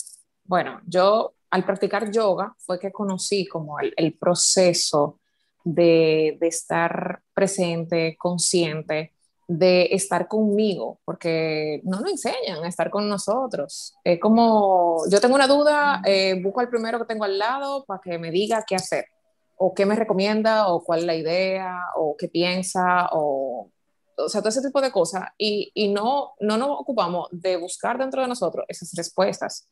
bueno, 0.45 0.79
yo 0.85 1.33
al 1.51 1.65
practicar 1.65 2.11
yoga 2.11 2.55
fue 2.59 2.79
que 2.79 2.93
conocí 2.93 3.45
como 3.45 3.77
el, 3.79 4.17
proceso 4.17 5.19
de, 5.65 6.37
estar 6.41 7.21
presente, 7.33 8.15
consciente, 8.17 9.13
de 9.45 9.89
estar 9.91 10.29
conmigo, 10.29 11.01
porque 11.03 11.81
no 11.83 11.99
nos 11.99 12.11
enseñan 12.11 12.63
a 12.63 12.69
estar 12.69 12.89
con 12.89 13.09
nosotros. 13.09 13.95
Es 14.01 14.17
como, 14.19 15.03
yo 15.09 15.19
tengo 15.19 15.35
una 15.35 15.47
duda, 15.47 16.01
eh, 16.05 16.39
busco 16.41 16.61
al 16.61 16.69
primero 16.69 16.99
que 16.99 17.05
tengo 17.05 17.25
al 17.25 17.37
lado 17.37 17.83
para 17.85 17.99
que 18.01 18.17
me 18.17 18.31
diga 18.31 18.63
qué 18.65 18.75
hacer, 18.75 19.07
o 19.57 19.73
qué 19.73 19.85
me 19.85 19.95
recomienda, 19.95 20.67
o 20.69 20.83
cuál 20.83 20.99
es 20.99 21.05
la 21.05 21.15
idea, 21.15 21.79
o 21.95 22.15
qué 22.17 22.27
piensa, 22.27 23.09
o 23.11 23.71
o 24.17 24.29
sea, 24.29 24.41
todo 24.41 24.49
ese 24.49 24.61
tipo 24.61 24.81
de 24.81 24.91
cosas, 24.91 25.25
y, 25.37 25.71
y 25.75 25.89
no, 25.89 26.33
no 26.39 26.57
nos 26.57 26.69
ocupamos 26.71 27.27
de 27.31 27.55
buscar 27.57 27.97
dentro 27.97 28.21
de 28.21 28.27
nosotros 28.27 28.65
esas 28.67 28.91
respuestas. 28.95 29.69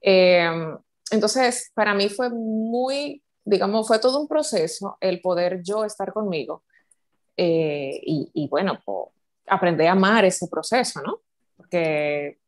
Eh, 0.00 0.48
entonces, 1.10 1.70
para 1.74 1.94
mí 1.94 2.08
fue 2.08 2.30
muy, 2.30 3.22
digamos, 3.44 3.86
fue 3.86 3.98
todo 3.98 4.20
un 4.20 4.28
proceso 4.28 4.96
el 5.00 5.20
poder 5.20 5.62
yo 5.62 5.84
estar 5.84 6.12
conmigo 6.12 6.62
eh, 7.36 8.00
y, 8.02 8.30
y, 8.32 8.48
bueno, 8.48 8.78
pues, 8.84 9.08
aprender 9.46 9.88
a 9.88 9.92
amar 9.92 10.24
ese 10.24 10.48
proceso, 10.48 11.02
¿no? 11.02 11.20
Porque 11.56 12.38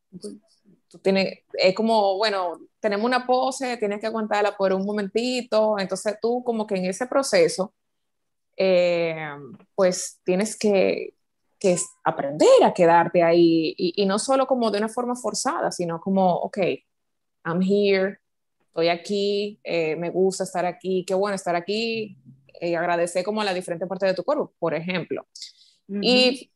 tú 0.88 0.98
tienes, 1.00 1.40
es 1.52 1.74
como, 1.74 2.16
bueno, 2.16 2.58
tenemos 2.87 3.05
una 3.05 3.27
pose, 3.27 3.77
tienes 3.79 3.99
que 3.99 4.07
aguantarla 4.07 4.57
por 4.57 4.72
un 4.72 4.87
momentito, 4.87 5.77
entonces 5.77 6.16
tú 6.22 6.44
como 6.44 6.68
que 6.68 6.77
en 6.77 6.85
ese 6.85 7.09
proceso, 7.09 7.75
eh, 8.57 9.29
pues 9.75 10.20
tienes 10.25 10.57
que, 10.57 11.14
que 11.59 11.77
aprender 12.05 12.62
a 12.62 12.72
quedarte 12.72 13.25
ahí. 13.25 13.75
Y, 13.77 14.07
no 14.07 14.20
solo 14.20 14.46
como 14.46 14.70
de 14.70 14.79
una 14.79 14.88
forma 14.88 15.16
forzada, 15.16 15.72
sino 15.72 16.01
como, 16.01 16.33
ok, 16.37 16.59
I'm 17.44 17.61
here, 17.61 18.20
estoy 18.68 18.88
aquí, 18.88 19.59
eh, 19.64 19.96
me 19.96 20.11
gusta 20.11 20.44
estar 20.44 20.64
aquí, 20.64 21.05
qué 21.05 21.14
bueno 21.14 21.35
estar 21.35 21.57
aquí, 21.57 22.16
y 22.61 22.75
agradecer 22.75 23.25
como 23.25 23.40
a 23.40 23.44
la 23.44 23.53
diferente 23.53 23.88
parte 23.88 24.07
de 24.07 24.14
tu 24.14 24.22
cuerpo, 24.22 24.53
por 24.61 24.75
ejemplo. 24.75 25.27
Y 25.88 26.53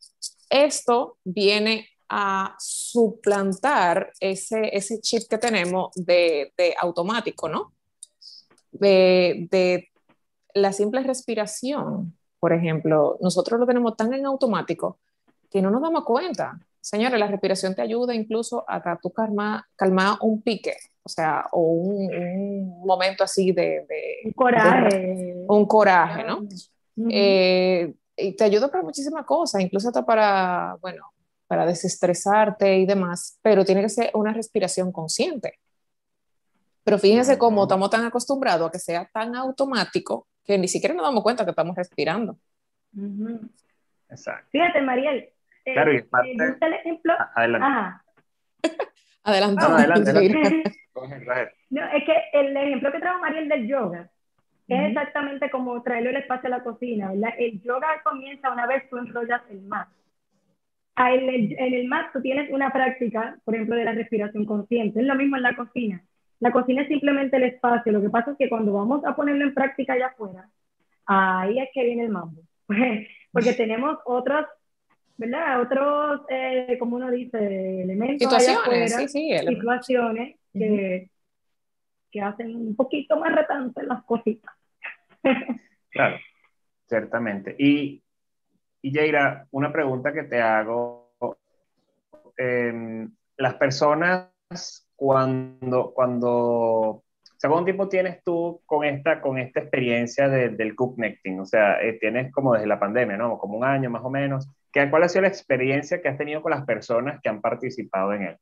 esto 0.49 1.19
viene 1.25 1.89
a 2.11 2.57
suplantar 2.59 4.13
ese, 4.19 4.77
ese 4.77 5.01
chip 5.01 5.23
que 5.31 5.39
tenemos 5.39 5.93
de, 5.95 6.53
de 6.57 6.75
automático, 6.81 7.49
¿no? 7.49 7.73
De, 8.73 9.47
de, 9.51 9.89
la 10.55 10.73
simple 10.73 11.03
respiración, 11.05 12.17
por 12.41 12.53
ejemplo, 12.53 13.17
nosotros 13.21 13.61
lo 13.61 13.67
tenemos 13.67 13.97
tan 13.97 14.13
en 14.13 14.27
automático 14.27 14.99
que 15.49 15.63
no 15.63 15.71
nos 15.71 15.81
damos 15.81 16.05
cuenta. 16.05 16.59
Señores, 16.81 17.21
la 17.21 17.29
respiración 17.29 17.77
te 17.77 17.83
ayuda 17.83 18.13
incluso 18.15 18.65
a 18.67 18.99
tu 19.01 19.13
calma, 19.13 19.69
calmar 19.77 20.17
un 20.23 20.43
pique, 20.43 20.75
o 21.05 21.09
sea, 21.09 21.47
o 21.53 21.61
un, 21.61 22.81
momento 22.85 23.23
así 23.23 23.53
de, 23.53 23.87
un 24.25 24.33
coraje. 24.33 25.37
un 25.47 25.67
coraje, 25.67 26.25
¿no? 26.25 26.41
Eh, 27.09 27.95
y 28.17 28.33
te 28.33 28.45
ayuda 28.45 28.69
para 28.69 28.83
muchísimas 28.83 29.25
cosas, 29.25 29.63
incluso 29.63 29.89
hasta 29.89 30.05
para, 30.05 30.77
bueno, 30.81 31.05
para 31.51 31.67
desestresarte 31.67 32.79
y 32.79 32.87
demás, 32.87 33.41
pero 33.43 33.65
tiene 33.65 33.83
que 33.83 33.89
ser 33.89 34.13
una 34.15 34.33
respiración 34.33 34.93
consciente. 34.93 35.59
Pero 36.85 36.97
fíjense 36.97 37.39
cómo 37.39 37.65
estamos 37.65 37.91
tan 37.91 38.05
acostumbrados 38.05 38.69
a 38.69 38.71
que 38.71 38.79
sea 38.79 39.11
tan 39.13 39.35
automático 39.35 40.29
que 40.45 40.57
ni 40.57 40.69
siquiera 40.69 40.95
nos 40.95 41.03
damos 41.03 41.25
cuenta 41.25 41.45
que 41.45 41.51
estamos 41.51 41.75
respirando. 41.75 42.39
Exacto. 44.09 44.49
Fíjate, 44.53 44.81
Mariel. 44.81 45.29
Eh, 45.65 45.73
claro, 45.73 45.93
y 45.93 45.97
eh, 45.97 46.57
el 46.61 46.73
ejemplo. 46.73 47.15
Adelante. 47.35 47.67
Ajá. 47.67 48.05
adelante. 49.25 49.65
adelante. 49.65 50.13
no, 51.71 51.85
es 51.85 52.05
que 52.05 52.15
el 52.33 52.57
ejemplo 52.57 52.93
que 52.93 53.01
trajo 53.01 53.19
Mariel 53.19 53.49
del 53.49 53.67
yoga 53.67 54.09
es 54.69 54.89
exactamente 54.91 55.51
como 55.51 55.83
traerle 55.83 56.11
el 56.11 56.17
espacio 56.19 56.47
a 56.47 56.59
la 56.59 56.63
cocina, 56.63 57.09
¿verdad? 57.09 57.35
El 57.39 57.61
yoga 57.61 57.89
comienza 58.05 58.53
una 58.53 58.69
vez 58.69 58.89
tú 58.89 58.99
enrollas 58.99 59.43
el 59.51 59.63
mat. 59.63 59.89
En 61.09 61.29
el, 61.29 61.57
en 61.59 61.75
el 61.75 61.89
mat 61.89 62.13
tú 62.13 62.21
tienes 62.21 62.51
una 62.51 62.71
práctica, 62.71 63.39
por 63.45 63.55
ejemplo, 63.55 63.77
de 63.77 63.85
la 63.85 63.93
respiración 63.93 64.45
consciente. 64.45 65.01
Es 65.01 65.07
lo 65.07 65.15
mismo 65.15 65.37
en 65.37 65.43
la 65.43 65.57
cocina. 65.57 66.05
La 66.41 66.53
cocina 66.53 66.83
es 66.83 66.89
simplemente 66.89 67.37
el 67.37 67.45
espacio. 67.45 67.93
Lo 67.93 68.03
que 68.03 68.11
pasa 68.11 68.33
es 68.33 68.39
que 68.39 68.49
cuando 68.49 68.73
vamos 68.73 69.05
a 69.05 69.17
ponerlo 69.17 69.45
en 69.45 69.55
práctica 69.55 69.95
allá 69.95 70.09
afuera, 70.09 70.49
ahí 71.07 71.59
es 71.59 71.69
que 71.73 71.85
viene 71.85 72.05
el 72.05 72.11
mambo. 72.11 72.43
Porque 73.33 73.53
tenemos 73.55 73.99
otros, 74.05 74.47
¿verdad? 75.17 75.61
Otros, 75.63 76.23
eh, 76.29 76.77
como 76.79 76.97
uno 76.97 77.11
dice, 77.11 77.83
elementos 77.83 78.31
situaciones, 78.31 78.95
sí, 78.95 79.09
sí, 79.09 79.39
situaciones 79.47 80.37
que, 80.53 81.11
que 82.11 82.21
hacen 82.21 82.57
un 82.57 82.77
poquito 82.77 83.19
más 83.19 83.35
retantes 83.35 83.85
las 83.85 84.03
cositas. 84.05 84.53
claro, 85.91 86.17
ciertamente. 86.89 87.55
Y, 87.59 88.03
y 88.83 88.93
Jaira, 88.93 89.47
una 89.51 89.73
pregunta 89.73 90.13
que 90.13 90.25
te 90.25 90.41
hago. 90.41 91.11
Em, 92.37 93.11
las 93.37 93.55
personas 93.55 94.31
cuando, 94.97 95.93
cuando, 95.93 96.31
o 96.31 97.03
¿cuánto 97.41 97.65
tiempo 97.65 97.89
tienes 97.89 98.23
tú 98.25 98.61
con 98.67 98.85
esta, 98.85 99.21
con 99.21 99.39
esta 99.39 99.61
experiencia 99.61 100.29
del 100.29 100.75
cooknecting? 100.75 101.41
O 101.41 101.47
sea, 101.47 101.81
eh, 101.83 101.99
tienes 102.01 102.33
como 102.33 102.55
desde 102.55 102.67
la 102.67 102.81
pandemia, 102.81 103.17
¿no? 103.17 103.39
Como 103.39 103.59
un 103.59 103.65
año 103.65 103.91
más 103.91 104.05
o 104.05 104.11
menos. 104.11 104.49
¿Qué, 104.73 104.89
¿Cuál 104.89 105.03
ha 105.03 105.09
sido 105.09 105.23
la 105.23 105.29
experiencia 105.29 106.01
que 106.01 106.09
has 106.09 106.19
tenido 106.19 106.43
con 106.43 106.51
las 106.51 106.65
personas 106.65 107.21
que 107.23 107.29
han 107.29 107.41
participado 107.41 108.13
en 108.15 108.23
él? 108.23 108.37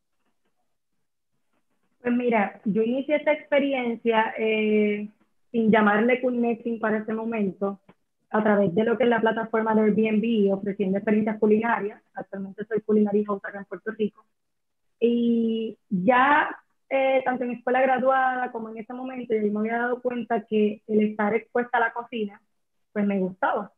Pues 2.03 2.15
mira, 2.15 2.61
yo 2.65 2.83
inicié 2.83 3.17
esta 3.17 3.33
experiencia 3.33 4.35
eh, 4.39 5.09
sin 5.51 5.71
llamarle 5.71 6.21
cooknecting 6.21 6.79
para 6.79 6.99
ese 6.99 7.13
momento, 7.13 7.81
a 8.31 8.43
través 8.43 8.75
de 8.75 8.85
lo 8.85 8.99
que 8.99 9.05
es 9.05 9.11
la 9.11 9.21
plataforma 9.21 9.75
de 9.75 9.83
Airbnb, 9.83 10.53
ofreciendo 10.53 10.99
experiencias 10.99 11.39
culinarias. 11.39 12.03
Actualmente 12.15 12.65
soy 12.67 12.81
culinaria 12.83 13.27
acá 13.31 13.59
en 13.59 13.65
Puerto 13.65 13.91
Rico. 13.93 14.25
Y 15.01 15.79
ya, 15.89 16.55
eh, 16.91 17.23
tanto 17.25 17.45
en 17.45 17.53
escuela 17.53 17.81
graduada 17.81 18.51
como 18.53 18.69
en 18.69 18.79
ese 18.79 18.93
momento, 18.93 19.35
yo 19.35 19.53
me 19.53 19.61
había 19.61 19.79
dado 19.79 20.03
cuenta 20.03 20.45
que 20.45 20.83
el 20.87 21.01
estar 21.03 21.35
expuesta 21.35 21.79
a 21.79 21.81
la 21.81 21.93
cocina, 21.93 22.41
pues 22.93 23.07
me 23.07 23.19
gustaba. 23.19 23.73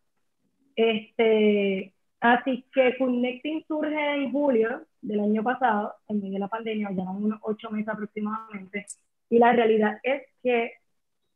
Este, 0.74 1.92
así 2.20 2.64
que 2.72 2.96
Connecting 2.98 3.64
surge 3.68 4.14
en 4.14 4.32
julio 4.32 4.86
del 5.00 5.20
año 5.20 5.42
pasado, 5.42 5.94
en 6.08 6.20
medio 6.20 6.34
de 6.34 6.38
la 6.40 6.48
pandemia, 6.48 6.90
ya 6.92 7.02
unos 7.04 7.38
ocho 7.42 7.70
meses 7.70 7.88
aproximadamente, 7.88 8.86
y 9.28 9.38
la 9.38 9.52
realidad 9.52 9.98
es 10.02 10.22
que 10.42 10.72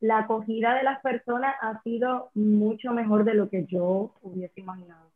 la 0.05 0.19
acogida 0.19 0.75
de 0.75 0.83
las 0.83 1.01
personas 1.01 1.55
ha 1.63 1.81
sido 1.83 2.31
mucho 2.35 2.93
mejor 2.93 3.25
de 3.25 3.33
lo 3.33 3.49
que 3.49 3.65
yo 3.65 4.13
hubiese 4.21 4.61
imaginado. 4.61 5.11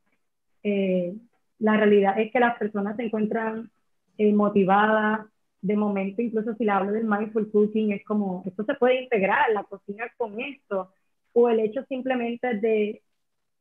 Eh, 0.62 1.14
la 1.59 1.77
realidad 1.77 2.18
es 2.18 2.33
que 2.33 2.40
las 2.40 2.57
personas 2.57 2.96
se 2.96 3.03
encuentran 3.03 3.70
eh, 4.16 4.33
motivada. 4.33 5.27
De 5.61 5.77
momento, 5.77 6.22
incluso 6.22 6.55
si 6.55 6.64
le 6.64 6.70
hablo 6.70 6.92
del 6.92 7.05
mindful 7.05 7.51
cooking, 7.51 7.92
es 7.92 8.03
como, 8.05 8.42
esto 8.46 8.64
se 8.64 8.74
puede 8.77 9.03
integrar, 9.03 9.51
la 9.53 9.64
cocina 9.64 10.07
con 10.16 10.40
esto, 10.40 10.90
o 11.35 11.51
el 11.51 11.61
hecho 11.61 11.85
simplemente 11.85 12.55
de, 12.55 13.03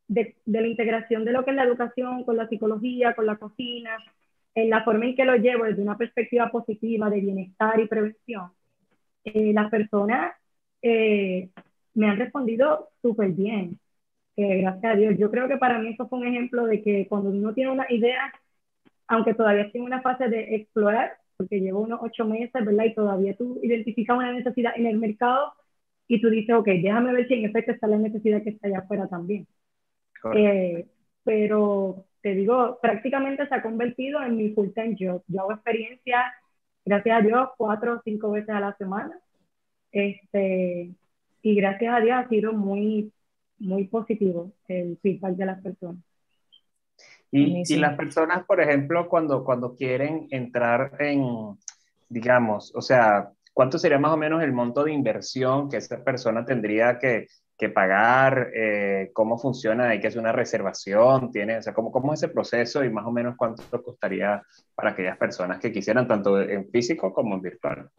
de, 0.08 0.38
de, 0.46 0.62
la 0.62 0.68
integración 0.68 1.26
de 1.26 1.34
lo 1.34 1.44
que 1.44 1.52
es 1.52 1.58
la 1.58 1.66
educación 1.66 2.24
con 2.24 2.38
la 2.38 2.48
psicología, 2.48 3.16
con 3.16 3.26
la 3.26 3.36
cocina, 3.36 3.98
en 4.56 4.70
la 4.70 4.84
forma 4.86 5.06
en 5.06 5.16
que 5.16 5.26
lo 5.26 5.36
llevo 5.36 5.66
desde 5.66 5.82
una 5.82 5.98
perspectiva 5.98 6.50
positiva 6.52 7.10
de 7.10 7.20
bienestar 7.20 7.78
y 7.82 7.88
prevención, 7.88 8.52
eh, 9.26 9.52
las 9.54 9.70
personas 9.70 10.34
eh, 10.82 11.50
me 11.94 12.10
han 12.10 12.18
respondido 12.18 12.90
súper 13.02 13.32
bien. 13.32 13.80
gracias 14.38 14.94
a 14.94 14.98
Dios. 14.98 15.16
Yo 15.18 15.32
creo 15.32 15.48
que 15.48 15.58
para 15.58 15.80
mí 15.80 15.90
eso 15.90 16.08
fue 16.08 16.20
un 16.20 16.28
ejemplo 16.28 16.66
de 16.66 16.84
que 16.84 17.08
cuando 17.08 17.30
uno 17.32 17.54
tiene 17.54 17.72
una 17.72 17.88
idea 17.90 18.32
aunque 19.08 19.34
todavía 19.34 19.64
estoy 19.64 19.80
en 19.82 19.88
una 19.88 20.02
fase 20.02 20.28
de 20.30 20.56
explorar, 20.56 21.18
porque 21.38 21.60
llevo 21.60 21.82
unos 21.82 22.00
ocho 22.02 22.26
meses, 22.26 22.66
¿verdad? 22.66 22.86
Y 22.86 22.94
todavía 22.94 23.36
tú 23.36 23.60
identificas 23.64 24.18
una 24.18 24.34
necesidad 24.34 24.74
en 24.76 24.88
el 24.88 24.98
mercado 24.98 25.54
y 26.08 26.22
tú 26.22 26.30
dices, 26.30 26.56
ok, 26.56 26.68
déjame 26.68 27.14
ver 27.14 27.28
si 27.28 27.36
en 27.36 27.46
efecto 27.46 27.72
está 27.72 27.88
la 27.88 27.98
necesidad 27.98 28.44
que 28.44 28.52
está 28.52 28.68
allá 28.68 28.80
afuera 28.80 29.08
también. 29.08 29.48
Eh, 30.32 30.88
pero 31.24 32.06
te 32.22 32.36
digo, 32.36 32.80
prácticamente 32.82 33.48
se 33.48 33.56
ha 33.56 33.62
convertido 33.62 34.22
en 34.24 34.38
mi 34.38 34.52
full 34.54 34.70
time 34.74 34.96
job. 35.00 35.24
Yo 35.28 35.42
hago 35.42 35.54
experiencia, 35.54 36.34
gracias 36.86 37.18
a 37.20 37.22
Dios, 37.22 37.50
cuatro 37.58 37.96
o 37.96 38.02
cinco 38.04 38.32
veces 38.32 38.50
a 38.50 38.60
la 38.60 38.76
semana. 38.78 39.20
Este, 39.98 40.92
y 41.42 41.56
gracias 41.56 41.96
a 41.96 42.00
Dios 42.00 42.16
ha 42.16 42.30
sido 42.30 42.54
muy, 42.54 43.12
muy 43.58 43.86
positivo 43.88 44.52
el 44.68 45.00
feedback 45.02 45.34
de 45.34 45.46
las 45.48 45.60
personas. 45.60 46.04
Y, 47.32 47.64
y, 47.68 47.78
las 47.78 47.96
personas, 47.96 48.46
por 48.46 48.62
ejemplo, 48.62 49.10
cuando, 49.10 49.44
cuando 49.44 49.74
quieren 49.76 50.28
entrar 50.30 50.92
en, 51.00 51.58
digamos, 52.10 52.72
o 52.76 52.82
sea, 52.82 53.32
¿cuánto 53.54 53.80
sería 53.80 53.98
más 53.98 54.12
o 54.12 54.18
menos 54.18 54.44
el 54.44 54.54
monto 54.54 54.84
de 54.84 54.94
inversión 54.94 55.68
que 55.68 55.78
esa 55.78 56.04
persona 56.04 56.46
tendría 56.46 57.00
que, 57.00 57.26
que 57.58 57.70
pagar? 57.70 58.52
Eh, 58.54 59.10
¿Cómo 59.14 59.40
funciona? 59.40 59.90
¿Hay 59.90 60.00
que 60.00 60.10
hacer 60.10 60.22
una 60.22 60.32
reservación? 60.32 61.32
¿Tiene, 61.32 61.58
o 61.58 61.62
sea, 61.64 61.74
¿cómo, 61.74 61.92
¿cómo 61.92 62.14
es 62.14 62.22
ese 62.22 62.32
proceso 62.32 62.84
y 62.84 62.92
más 62.92 63.06
o 63.08 63.12
menos 63.12 63.36
cuánto 63.36 63.82
costaría 63.82 64.44
para 64.76 64.92
aquellas 64.92 65.18
personas 65.18 65.60
que 65.60 65.72
quisieran, 65.72 66.08
tanto 66.08 66.40
en 66.40 66.70
físico 66.70 67.12
como 67.12 67.34
en 67.34 67.42
virtual? 67.42 67.90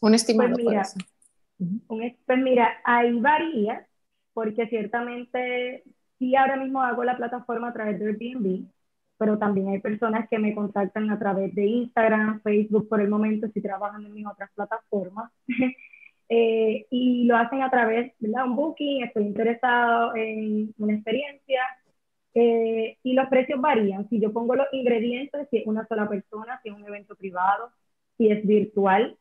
Un 0.00 0.14
estimado. 0.14 0.54
Pues 0.54 0.64
mira, 0.64 2.16
pues 2.26 2.38
mira, 2.38 2.80
ahí 2.84 3.18
varía, 3.20 3.86
porque 4.32 4.66
ciertamente 4.68 5.82
sí 6.18 6.36
ahora 6.36 6.56
mismo 6.56 6.82
hago 6.82 7.04
la 7.04 7.16
plataforma 7.16 7.68
a 7.68 7.72
través 7.72 7.98
de 7.98 8.06
Airbnb, 8.06 8.66
pero 9.18 9.38
también 9.38 9.68
hay 9.68 9.80
personas 9.80 10.28
que 10.28 10.38
me 10.38 10.54
contactan 10.54 11.10
a 11.10 11.18
través 11.18 11.54
de 11.54 11.66
Instagram, 11.66 12.40
Facebook 12.42 12.88
por 12.88 13.00
el 13.00 13.08
momento, 13.08 13.46
estoy 13.46 13.62
trabajando 13.62 14.08
en 14.08 14.14
mis 14.14 14.26
otras 14.26 14.50
plataformas. 14.54 15.32
eh, 16.28 16.86
y 16.90 17.24
lo 17.24 17.36
hacen 17.36 17.62
a 17.62 17.70
través 17.70 18.12
de 18.20 18.30
un 18.30 18.54
booking, 18.54 19.02
estoy 19.02 19.24
interesado 19.24 20.14
en 20.14 20.72
una 20.78 20.94
experiencia. 20.94 21.60
Eh, 22.34 22.98
y 23.02 23.14
los 23.14 23.28
precios 23.28 23.60
varían. 23.60 24.08
Si 24.08 24.20
yo 24.20 24.32
pongo 24.32 24.54
los 24.54 24.68
ingredientes, 24.72 25.48
si 25.50 25.58
es 25.58 25.66
una 25.66 25.86
sola 25.88 26.08
persona, 26.08 26.60
si 26.62 26.68
es 26.68 26.74
un 26.76 26.86
evento 26.86 27.16
privado, 27.16 27.72
si 28.16 28.30
es 28.30 28.46
virtual, 28.46 29.18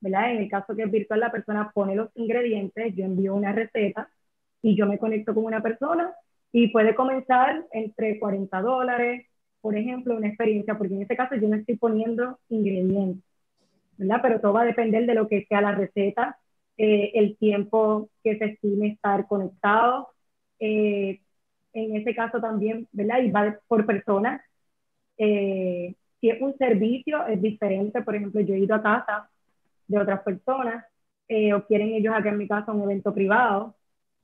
¿verdad? 0.00 0.32
En 0.32 0.38
el 0.38 0.48
caso 0.50 0.74
que 0.74 0.84
es 0.84 0.90
virtual, 0.90 1.20
la 1.20 1.30
persona 1.32 1.70
pone 1.74 1.94
los 1.94 2.10
ingredientes, 2.14 2.94
yo 2.96 3.04
envío 3.04 3.34
una 3.34 3.52
receta 3.52 4.10
y 4.62 4.76
yo 4.76 4.86
me 4.86 4.98
conecto 4.98 5.34
con 5.34 5.44
una 5.44 5.62
persona 5.62 6.12
y 6.52 6.68
puede 6.68 6.94
comenzar 6.94 7.64
entre 7.72 8.18
40 8.18 8.60
dólares, 8.62 9.26
por 9.60 9.76
ejemplo, 9.76 10.16
una 10.16 10.28
experiencia, 10.28 10.76
porque 10.76 10.94
en 10.94 11.02
este 11.02 11.16
caso 11.16 11.36
yo 11.36 11.48
no 11.48 11.56
estoy 11.56 11.76
poniendo 11.76 12.38
ingredientes, 12.48 13.24
¿verdad? 13.98 14.20
Pero 14.22 14.40
todo 14.40 14.54
va 14.54 14.62
a 14.62 14.66
depender 14.66 15.06
de 15.06 15.14
lo 15.14 15.28
que 15.28 15.44
sea 15.48 15.60
la 15.60 15.74
receta, 15.74 16.38
eh, 16.76 17.12
el 17.14 17.36
tiempo 17.36 18.08
que 18.24 18.38
se 18.38 18.46
estime 18.46 18.88
estar 18.88 19.26
conectado. 19.28 20.08
Eh, 20.58 21.20
en 21.72 21.96
ese 21.96 22.14
caso 22.14 22.40
también, 22.40 22.88
¿verdad? 22.92 23.20
Y 23.22 23.30
va 23.30 23.58
por 23.68 23.86
persona. 23.86 24.44
Eh, 25.18 25.94
si 26.20 26.30
es 26.30 26.40
un 26.40 26.56
servicio, 26.58 27.26
es 27.26 27.40
diferente. 27.42 28.02
Por 28.02 28.16
ejemplo, 28.16 28.40
yo 28.40 28.54
he 28.54 28.60
ido 28.60 28.74
a 28.74 28.82
casa 28.82 29.30
de 29.90 29.98
otras 29.98 30.22
personas 30.22 30.84
o 31.54 31.64
quieren 31.66 31.90
ellos 31.94 32.12
acá 32.14 32.30
en 32.30 32.38
mi 32.38 32.48
casa 32.48 32.72
un 32.72 32.82
evento 32.82 33.14
privado 33.14 33.76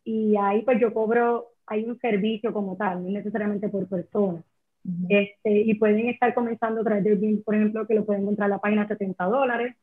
y 0.07 0.37
ahí 0.37 0.63
pues 0.63 0.81
yo 0.81 0.95
cobro, 0.95 1.49
hay 1.67 1.85
un 1.85 1.99
servicio 2.01 2.53
como 2.53 2.77
tal, 2.77 3.03
no 3.05 3.11
necesariamente 3.11 3.69
por 3.69 3.89
persona. 3.89 4.43
este, 5.09 5.51
y 5.63 5.75
pueden 5.75 6.09
estar 6.09 6.33
comenzando 6.35 6.81
a 6.81 6.85
través 6.85 7.05
de 7.05 7.43
por 7.45 7.55
ejemplo, 7.57 7.87
que 7.87 7.95
lo 7.95 8.07
pueden 8.07 8.23
encontrar 8.23 8.47
en 8.47 8.51
la 8.53 8.61
página 8.61 8.87
70 8.89 9.25
dólares. 9.25 9.77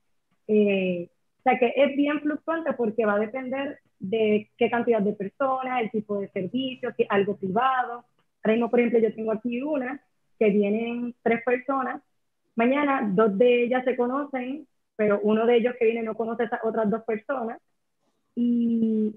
Eh, 0.47 1.09
o 1.39 1.43
sea 1.43 1.59
que 1.59 1.73
es 1.75 1.95
bien 1.97 2.21
fluctuante 2.21 2.73
porque 2.73 3.05
va 3.05 3.15
a 3.15 3.19
depender 3.19 3.79
de 3.99 4.49
qué 4.57 4.69
cantidad 4.69 5.01
de 5.01 5.13
personas, 5.13 5.81
el 5.81 5.91
tipo 5.91 6.19
de 6.19 6.29
servicio, 6.29 6.93
si 6.97 7.05
algo 7.09 7.35
privado. 7.37 8.05
Ahora 8.43 8.53
mismo, 8.53 8.69
por 8.69 8.79
ejemplo, 8.79 8.99
yo 8.99 9.13
tengo 9.15 9.31
aquí 9.33 9.61
una 9.61 10.01
que 10.39 10.49
vienen 10.51 11.15
tres 11.21 11.43
personas. 11.43 12.01
Mañana 12.55 13.09
dos 13.13 13.37
de 13.37 13.65
ellas 13.65 13.83
se 13.85 13.97
conocen, 13.97 14.67
pero 14.95 15.19
uno 15.23 15.45
de 15.45 15.57
ellos 15.57 15.75
que 15.77 15.85
viene 15.85 16.03
no 16.03 16.15
conoce 16.15 16.43
a 16.43 16.45
esas 16.47 16.59
otras 16.63 16.89
dos 16.89 17.03
personas. 17.03 17.59
Y 18.35 19.15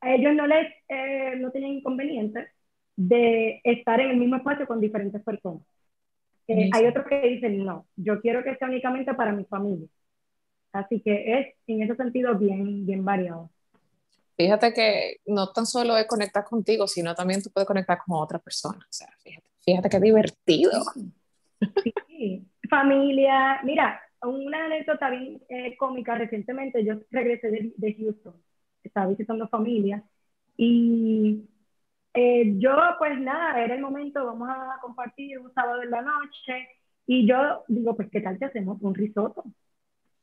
a 0.00 0.14
ellos 0.14 0.34
no 0.34 0.46
les 0.46 0.72
eh, 0.88 1.36
no 1.38 1.50
tienen 1.50 1.72
inconvenientes 1.72 2.48
de 2.96 3.60
estar 3.64 4.00
en 4.00 4.10
el 4.10 4.16
mismo 4.16 4.36
espacio 4.36 4.66
con 4.66 4.80
diferentes 4.80 5.22
personas. 5.22 5.62
Eh, 6.48 6.70
hay 6.72 6.86
otros 6.86 7.06
que 7.06 7.20
dicen, 7.20 7.64
no, 7.64 7.86
yo 7.96 8.20
quiero 8.20 8.42
que 8.42 8.56
sea 8.56 8.68
únicamente 8.68 9.12
para 9.14 9.32
mi 9.32 9.44
familia. 9.44 9.86
Así 10.72 11.00
que 11.00 11.38
es 11.38 11.54
en 11.66 11.82
ese 11.82 11.94
sentido 11.94 12.36
bien, 12.36 12.86
bien 12.86 13.04
variado. 13.04 13.50
Fíjate 14.36 14.72
que 14.72 15.16
no 15.26 15.50
tan 15.52 15.66
solo 15.66 15.96
es 15.96 16.06
conectar 16.06 16.44
contigo, 16.44 16.86
sino 16.86 17.14
también 17.14 17.42
tú 17.42 17.50
puedes 17.50 17.66
conectar 17.66 17.98
con 17.98 18.16
otra 18.16 18.38
persona. 18.38 18.78
O 18.78 18.92
sea, 18.92 19.08
fíjate, 19.22 19.48
fíjate 19.60 19.88
qué 19.88 20.00
divertido. 20.00 20.70
Sí, 22.06 22.46
familia. 22.70 23.60
Mira, 23.64 24.00
una 24.22 24.66
anécdota 24.66 25.10
bien 25.10 25.40
eh, 25.48 25.76
cómica. 25.76 26.14
Recientemente 26.14 26.84
yo 26.84 26.94
regresé 27.10 27.50
de, 27.50 27.72
de 27.76 27.94
Houston. 27.94 28.34
Estaba 28.82 29.08
visitando 29.08 29.48
familia. 29.48 30.02
Y 30.56 31.48
eh, 32.14 32.54
yo, 32.58 32.76
pues 32.98 33.18
nada, 33.20 33.62
era 33.62 33.74
el 33.74 33.80
momento, 33.80 34.24
vamos 34.26 34.48
a 34.50 34.78
compartir 34.80 35.38
un 35.38 35.52
sábado 35.54 35.82
en 35.82 35.90
la 35.90 36.02
noche. 36.02 36.68
Y 37.06 37.26
yo 37.26 37.64
digo, 37.68 37.94
pues, 37.94 38.08
¿qué 38.10 38.20
tal 38.20 38.38
si 38.38 38.44
hacemos 38.44 38.78
un 38.82 38.94
risotto? 38.94 39.44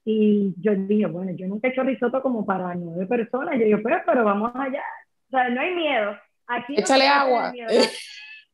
Y 0.04 0.54
yo 0.60 0.76
dije, 0.76 1.06
bueno, 1.08 1.32
yo 1.32 1.48
nunca 1.48 1.68
he 1.68 1.72
hecho 1.72 1.84
risotto 1.84 2.22
como 2.22 2.46
para 2.46 2.76
nueve 2.76 3.08
personas. 3.08 3.58
Yo 3.58 3.66
digo, 3.66 3.80
pues, 3.82 3.96
pero 4.06 4.24
vamos 4.24 4.52
allá. 4.56 4.84
O 5.28 5.32
sea, 5.32 5.50
no 5.50 5.62
hay 5.62 5.74
miedo. 5.74 6.16
Aquí 6.48 6.76
Échale 6.78 7.08
agua. 7.08 7.54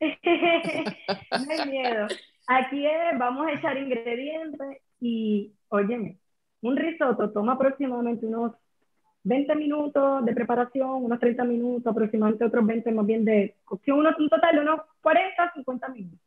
no 0.00 1.50
hay 1.50 1.68
miedo. 1.68 2.06
Aquí 2.46 2.86
es, 2.86 3.18
vamos 3.18 3.46
a 3.46 3.52
echar 3.52 3.76
ingredientes 3.76 4.78
y, 5.02 5.52
óyeme, 5.68 6.18
un 6.62 6.76
risotto 6.76 7.32
toma 7.32 7.54
aproximadamente 7.54 8.24
unos 8.24 8.52
20 9.24 9.54
minutos 9.56 10.24
de 10.24 10.32
preparación, 10.34 11.04
unos 11.04 11.18
30 11.18 11.44
minutos, 11.44 11.90
aproximadamente 11.90 12.44
otros 12.44 12.66
20 12.66 12.92
más 12.92 13.06
bien 13.06 13.24
de 13.24 13.56
cocción, 13.64 13.98
unos, 13.98 14.16
un 14.18 14.28
total 14.28 14.54
de 14.54 14.60
unos 14.62 14.80
40, 15.02 15.52
50 15.54 15.88
minutos. 15.88 16.20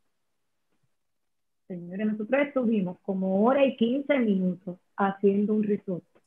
Señores, 1.67 2.05
nosotros 2.05 2.41
estuvimos 2.41 2.99
como 3.01 3.45
hora 3.45 3.65
y 3.65 3.77
15 3.77 4.19
minutos 4.19 4.77
haciendo 4.97 5.53
un 5.53 5.63
risotto. 5.63 6.21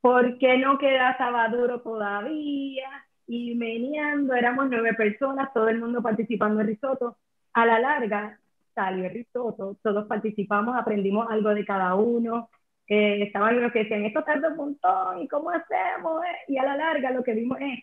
Porque 0.00 0.58
no 0.58 0.78
quedaba 0.78 1.48
duro 1.48 1.80
todavía 1.80 2.88
y 3.26 3.54
meneando, 3.54 4.34
éramos 4.34 4.68
nueve 4.68 4.94
personas, 4.94 5.52
todo 5.54 5.68
el 5.68 5.78
mundo 5.78 6.02
participando 6.02 6.60
en 6.60 6.66
risotto. 6.66 7.16
A 7.54 7.66
la 7.66 7.78
larga 7.78 8.41
salió 8.74 9.04
el 9.06 9.12
risotto, 9.12 9.78
todos 9.82 10.06
participamos, 10.06 10.76
aprendimos 10.76 11.26
algo 11.30 11.50
de 11.54 11.64
cada 11.64 11.94
uno. 11.94 12.50
Eh, 12.86 13.22
estaban 13.22 13.60
los 13.60 13.72
que 13.72 13.80
decían, 13.80 14.04
esto 14.04 14.22
tarda 14.24 14.48
un 14.48 14.56
montón, 14.56 15.22
¿y 15.22 15.28
cómo 15.28 15.50
hacemos? 15.50 16.22
Y 16.48 16.58
a 16.58 16.64
la 16.64 16.76
larga 16.76 17.10
lo 17.10 17.22
que 17.22 17.34
vimos 17.34 17.58
es 17.60 17.80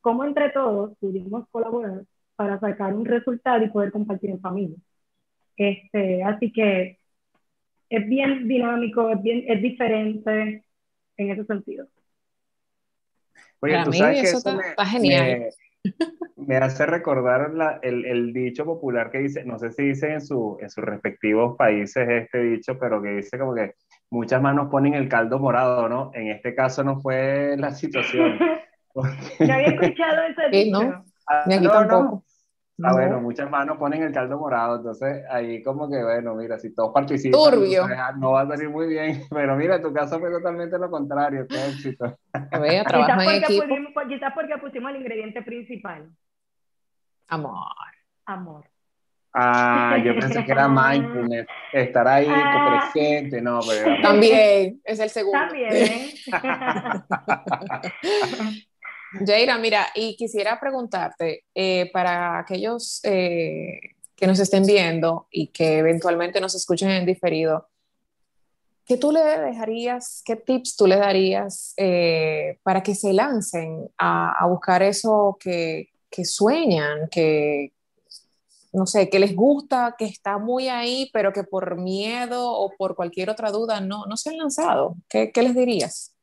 cómo 0.00 0.24
entre 0.24 0.50
todos 0.50 0.96
pudimos 0.98 1.48
colaborar 1.50 2.02
para 2.36 2.60
sacar 2.60 2.94
un 2.94 3.04
resultado 3.04 3.64
y 3.64 3.70
poder 3.70 3.90
compartir 3.90 4.30
en 4.30 4.40
familia. 4.40 4.76
Este, 5.56 6.22
así 6.22 6.52
que 6.52 6.98
es 7.88 8.08
bien 8.08 8.46
dinámico, 8.46 9.10
es, 9.10 9.22
bien, 9.22 9.44
es 9.48 9.62
diferente 9.62 10.64
en 11.16 11.30
ese 11.30 11.44
sentido. 11.44 11.86
Oye, 13.60 13.82
tú 13.84 13.92
sabes 13.92 14.22
que 14.22 14.28
eso, 14.28 14.56
me, 14.56 14.86
genial. 14.86 15.38
Me, 15.38 15.50
hace 16.62 16.86
recordar 16.86 17.52
la, 17.54 17.78
el, 17.82 18.04
el, 18.04 18.32
dicho 18.32 18.64
popular 18.64 19.10
que 19.10 19.18
dice, 19.18 19.44
no 19.44 19.58
sé 19.58 19.70
si 19.72 19.84
dice 19.84 20.12
en, 20.12 20.20
su, 20.20 20.58
en 20.60 20.70
sus 20.70 20.84
respectivos 20.84 21.56
países 21.56 22.08
este 22.08 22.38
dicho, 22.38 22.78
pero 22.78 23.02
que 23.02 23.10
dice 23.10 23.38
como 23.38 23.54
que 23.54 23.74
muchas 24.10 24.40
manos 24.40 24.68
ponen 24.70 24.94
el 24.94 25.08
caldo 25.08 25.38
morado, 25.38 25.88
¿no? 25.88 26.10
En 26.14 26.28
este 26.28 26.54
caso 26.54 26.84
no 26.84 27.00
fue 27.00 27.56
la 27.56 27.72
situación. 27.72 28.38
Ya 29.38 29.56
había 29.56 29.66
escuchado 29.66 30.22
ese 30.22 30.48
dicho. 30.50 30.82
¿no? 30.82 31.04
Ah, 31.28 31.44
Ni 31.46 31.54
aquí 31.56 31.66
no. 32.78 32.88
Ah, 32.88 32.92
bueno, 32.92 33.20
muchas 33.20 33.50
manos 33.50 33.78
ponen 33.78 34.02
el 34.02 34.12
caldo 34.12 34.38
morado, 34.38 34.76
entonces 34.76 35.24
ahí 35.30 35.62
como 35.62 35.88
que, 35.88 36.02
bueno, 36.02 36.34
mira, 36.34 36.58
si 36.58 36.74
todos 36.74 36.92
participan, 36.92 37.54
ah, 37.96 38.12
no 38.18 38.32
va 38.32 38.42
a 38.42 38.48
salir 38.48 38.68
muy 38.68 38.86
bien, 38.86 39.22
pero 39.30 39.56
mira, 39.56 39.80
tu 39.80 39.92
caso 39.92 40.20
fue 40.20 40.30
totalmente 40.30 40.78
lo 40.78 40.90
contrario, 40.90 41.46
qué 41.48 41.66
éxito. 41.68 42.18
Vea, 42.60 42.84
quizás, 42.86 43.24
porque 43.24 43.40
pusimos, 43.46 43.92
quizás 44.08 44.32
porque 44.34 44.58
pusimos 44.58 44.90
el 44.90 44.96
ingrediente 44.98 45.42
principal. 45.42 46.10
Amor. 47.28 47.72
Amor. 48.26 48.64
Ah, 49.38 49.98
yo 50.02 50.14
pensé 50.18 50.44
que 50.44 50.52
era 50.52 50.66
mindfulness, 50.66 51.46
estar 51.72 52.08
ahí 52.08 52.26
ah. 52.28 52.90
presente, 52.92 53.42
no, 53.42 53.60
pero... 53.66 54.00
También, 54.00 54.80
es 54.82 54.98
el 54.98 55.10
segundo. 55.10 55.38
También. 55.38 56.10
Jaira, 59.12 59.58
mira, 59.58 59.86
y 59.94 60.16
quisiera 60.16 60.58
preguntarte, 60.58 61.44
eh, 61.54 61.90
para 61.92 62.38
aquellos 62.38 63.00
eh, 63.04 63.78
que 64.16 64.26
nos 64.26 64.38
estén 64.40 64.64
viendo 64.64 65.28
y 65.30 65.48
que 65.48 65.78
eventualmente 65.78 66.40
nos 66.40 66.54
escuchen 66.54 66.90
en 66.90 67.06
diferido, 67.06 67.68
¿qué 68.84 68.96
tú 68.96 69.12
le 69.12 69.20
dejarías, 69.20 70.22
qué 70.24 70.36
tips 70.36 70.76
tú 70.76 70.86
le 70.86 70.96
darías 70.96 71.74
eh, 71.76 72.58
para 72.62 72.82
que 72.82 72.94
se 72.94 73.12
lancen 73.12 73.88
a, 73.98 74.46
buscar 74.48 74.82
eso 74.82 75.36
que, 75.40 75.90
sueñan, 76.24 77.08
que, 77.10 77.72
no 78.72 78.86
sé, 78.86 79.08
que 79.10 79.18
les 79.18 79.36
gusta, 79.36 79.94
que 79.98 80.06
está 80.06 80.38
muy 80.38 80.68
ahí, 80.68 81.10
pero 81.12 81.32
que 81.32 81.44
por 81.44 81.76
miedo 81.76 82.52
o 82.52 82.72
por 82.76 82.96
cualquier 82.96 83.30
otra 83.30 83.50
duda 83.50 83.80
no, 83.80 84.06
no 84.06 84.16
se 84.16 84.30
han 84.30 84.38
lanzado? 84.38 84.96
¿Qué, 85.08 85.30
qué 85.30 85.42
les 85.42 85.54
dirías? 85.54 86.15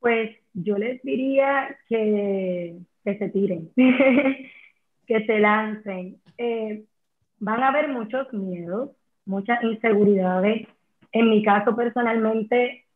Pues 0.00 0.36
yo 0.54 0.78
les 0.78 1.02
diría 1.02 1.76
que, 1.88 2.76
que 3.04 3.18
se 3.18 3.28
tiren, 3.30 3.70
que 5.06 5.26
se 5.26 5.38
lancen. 5.38 6.20
Eh, 6.38 6.84
van 7.38 7.62
a 7.62 7.68
haber 7.68 7.88
muchos 7.88 8.32
miedos, 8.32 8.90
muchas 9.24 9.62
inseguridades. 9.64 10.68
En 11.12 11.30
mi 11.30 11.42
caso, 11.42 11.74
personalmente, 11.76 12.86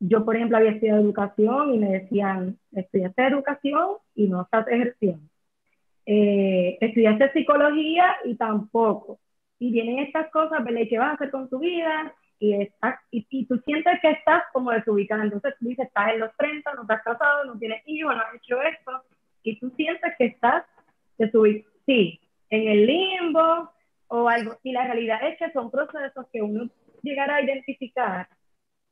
yo, 0.00 0.24
por 0.24 0.36
ejemplo, 0.36 0.58
había 0.58 0.72
estudiado 0.72 1.00
educación 1.00 1.74
y 1.74 1.78
me 1.78 1.90
decían, 1.90 2.58
estudiaste 2.72 3.26
educación 3.26 3.96
y 4.14 4.28
no 4.28 4.42
estás 4.42 4.66
ejerciendo. 4.68 5.22
Eh, 6.06 6.78
estudiaste 6.80 7.32
psicología 7.32 8.16
y 8.24 8.36
tampoco. 8.36 9.20
Y 9.58 9.70
vienen 9.72 10.00
estas 10.00 10.30
cosas, 10.30 10.64
¿verdad? 10.64 10.82
¿Qué 10.88 10.98
vas 10.98 11.10
a 11.12 11.14
hacer 11.14 11.30
con 11.30 11.48
tu 11.48 11.60
vida? 11.60 12.14
Y, 12.42 12.54
estás, 12.54 12.98
y, 13.12 13.46
tú 13.46 13.56
sientes 13.58 14.00
que 14.00 14.10
estás 14.10 14.42
como 14.52 14.72
desubicada. 14.72 15.22
Entonces 15.22 15.54
tú 15.60 15.68
dices, 15.68 15.86
estás 15.86 16.12
en 16.12 16.18
los 16.18 16.36
30, 16.36 16.74
no 16.74 16.82
estás 16.82 17.02
casado, 17.04 17.44
no 17.44 17.56
tienes 17.56 17.84
hijos, 17.86 18.16
no 18.16 18.20
has 18.20 18.34
hecho 18.34 18.60
esto, 18.60 18.90
y 19.44 19.60
tú 19.60 19.70
sientes 19.76 20.12
que 20.18 20.24
estás 20.24 20.64
desubicada. 21.16 21.72
Sí, 21.86 22.20
en 22.50 22.68
el 22.68 22.86
limbo 22.86 23.70
o 24.08 24.28
algo. 24.28 24.56
Y 24.64 24.72
la 24.72 24.84
realidad 24.84 25.20
es 25.28 25.38
que 25.38 25.52
son 25.52 25.70
procesos 25.70 26.26
que 26.32 26.42
uno 26.42 26.68
llegará 27.02 27.36
a 27.36 27.42
identificar 27.42 28.28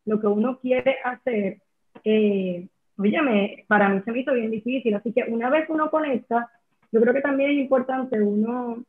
lo 0.05 0.21
que 0.21 0.29
uno 0.29 0.61
quiere 0.61 0.99
hacer. 1.03 1.59
Eh, 2.05 2.69
óyeme, 2.97 3.65
para 3.67 3.89
mí 3.89 4.01
se 4.05 4.13
me 4.13 4.21
hizo 4.21 4.33
bien 4.33 4.53
difícil. 4.53 4.95
Así 4.95 5.13
que 5.13 5.25
una 5.25 5.51
vez 5.51 5.69
uno 5.69 5.91
conecta, 5.91 6.49
yo 6.93 7.01
creo 7.01 7.15
que 7.15 7.21
también 7.21 7.51
es 7.51 7.57
importante 7.59 8.21
uno 8.23 8.85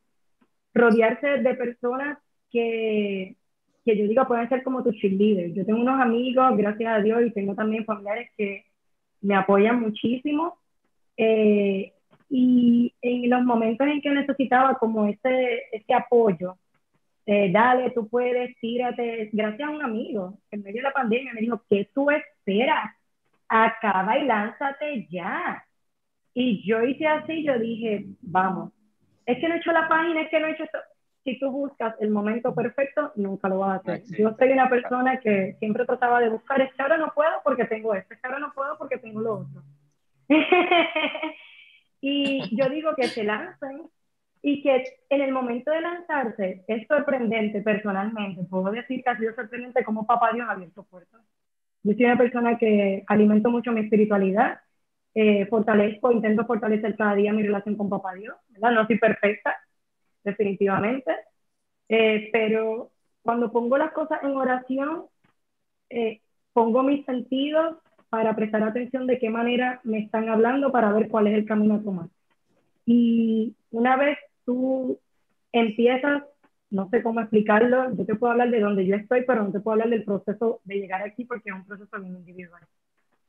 rodearse 0.76 1.39
de 1.39 1.55
personas 1.55 2.20
que 2.51 3.38
que 3.84 3.97
yo 3.97 4.07
digo 4.07 4.27
pueden 4.27 4.49
ser 4.49 4.63
como 4.63 4.84
tus 4.84 4.95
cheerleaders. 4.95 5.53
Yo 5.55 5.65
tengo 5.65 5.82
unos 5.82 5.99
amigos, 5.99 6.57
gracias 6.57 6.93
a 6.93 7.01
Dios, 7.01 7.21
y 7.25 7.32
tengo 7.32 7.55
también 7.55 7.86
familiares 7.86 8.29
que 8.38 8.65
me 9.21 9.36
apoyan 9.36 9.79
muchísimo. 9.79 10.57
Eh, 11.17 11.93
y 12.29 12.93
en 13.01 13.29
los 13.29 13.43
momentos 13.43 13.88
en 13.88 14.01
que 14.01 14.09
necesitaba 14.09 14.75
como 14.75 15.05
ese, 15.05 15.63
ese 15.71 15.93
apoyo, 15.93 16.57
dale, 17.25 17.91
tú 17.91 18.07
puedes, 18.07 18.57
tírate, 18.59 19.29
gracias 19.32 19.67
a 19.67 19.71
un 19.71 19.84
amigo, 19.84 20.38
en 20.49 20.61
medio 20.63 20.77
de 20.77 20.89
la 20.89 20.93
pandemia 20.93 21.34
me 21.34 21.41
dijo, 21.41 21.61
¿qué 21.69 21.89
tú 21.93 22.09
esperas? 22.09 22.95
Acaba 23.47 24.17
y 24.17 24.25
lánzate 24.25 25.07
ya. 25.09 25.63
Y 26.34 26.63
yo 26.65 26.84
hice 26.84 27.07
así, 27.07 27.43
yo 27.43 27.59
dije, 27.59 28.05
vamos, 28.21 28.71
es 29.25 29.39
que 29.39 29.47
no 29.47 29.55
he 29.55 29.57
hecho 29.57 29.71
la 29.71 29.88
página, 29.88 30.21
es 30.21 30.29
que 30.29 30.39
no 30.39 30.47
he 30.47 30.51
hecho 30.51 30.63
esto 30.63 30.77
si 31.24 31.38
tú 31.38 31.51
buscas 31.51 31.95
el 31.99 32.09
momento 32.09 32.53
perfecto, 32.53 33.11
nunca 33.15 33.47
lo 33.47 33.59
vas 33.59 33.88
a 33.88 33.93
hacer. 33.93 34.17
Yo 34.17 34.36
soy 34.38 34.51
una 34.51 34.69
persona 34.69 35.19
que 35.19 35.55
siempre 35.59 35.86
trataba 35.86 36.19
de 36.19 36.30
buscar, 36.30 36.61
es 36.61 36.74
que 36.74 36.82
ahora 36.82 36.97
no 36.97 37.11
puedo 37.13 37.32
porque 37.43 37.65
tengo 37.65 37.93
esto, 37.93 38.13
es 38.13 38.19
que 38.19 38.28
ahora 38.28 38.39
no 38.39 38.51
puedo 38.53 38.78
porque 38.78 38.97
tengo 38.97 39.22
lo 39.22 39.34
otro. 39.39 39.61
y 42.01 42.55
yo 42.55 42.69
digo 42.69 42.95
que 42.95 43.07
se 43.07 43.24
lancen 43.24 43.89
y 44.41 44.63
que 44.63 44.84
en 45.09 45.22
el 45.22 45.32
momento 45.32 45.69
de 45.72 45.82
lanzarse 45.82 46.63
es 46.67 46.88
sorprendente 46.88 47.61
personalmente. 47.61 48.43
Puedo 48.49 48.72
decir 48.72 49.03
que 49.03 49.09
ha 49.09 49.17
sido 49.17 49.36
sorprendente 49.36 49.84
cómo 49.84 50.07
Papá 50.07 50.32
Dios 50.34 50.47
ha 50.49 50.53
abierto 50.53 50.84
puertas. 50.84 51.22
Yo 51.84 51.93
soy 51.93 52.05
una 52.05 52.17
persona 52.17 52.57
que 52.57 53.03
alimento 53.07 53.49
mucho 53.49 53.72
mi 53.72 53.82
espiritualidad, 53.82 54.59
eh, 55.13 55.45
fortalezco, 55.47 56.11
intento 56.11 56.45
fortalecer 56.45 56.95
cada 56.95 57.15
día 57.15 57.34
mi 57.34 57.43
relación 57.43 57.76
con 57.76 57.89
Papá 57.89 58.13
Dios, 58.13 58.36
¿verdad? 58.49 58.72
No 58.72 58.88
soy 58.88 58.97
perfecta, 58.97 59.55
definitivamente, 60.24 61.11
eh, 61.89 62.30
pero 62.32 62.91
cuando 63.22 63.51
pongo 63.51 63.78
las 63.78 63.91
cosas 63.91 64.24
en 64.24 64.36
oración, 64.36 65.05
eh, 65.89 66.22
pongo 66.53 66.84
mis 66.84 67.05
sentidos 67.05 67.78
para 68.09 68.36
prestar 68.36 68.63
atención 68.63 69.07
de 69.07 69.19
qué 69.19 69.30
manera 69.30 69.80
me 69.84 69.99
están 69.99 70.30
hablando 70.30 70.72
para 70.72 70.91
ver 70.91 71.07
cuál 71.07 71.28
es 71.28 71.34
el 71.34 71.45
camino 71.45 71.76
a 71.76 71.82
tomar. 71.82 72.07
Y 72.86 73.55
una 73.72 73.95
vez 73.95 74.17
tú 74.45 74.99
empiezas, 75.51 76.24
no 76.69 76.89
sé 76.89 77.03
cómo 77.03 77.22
explicarlo, 77.22 77.93
yo 77.95 78.05
te 78.05 78.15
puedo 78.15 78.32
hablar 78.32 78.51
de 78.51 78.59
donde 78.59 78.86
yo 78.86 78.95
estoy, 78.95 79.24
pero 79.26 79.43
no 79.43 79.51
te 79.51 79.59
puedo 79.59 79.74
hablar 79.74 79.89
del 79.89 80.03
proceso 80.03 80.61
de 80.63 80.76
llegar 80.76 81.01
aquí 81.03 81.26
porque 81.26 81.49
es 81.49 81.55
un 81.55 81.65
proceso 81.65 81.99
bien 81.99 82.15
individual. 82.15 82.63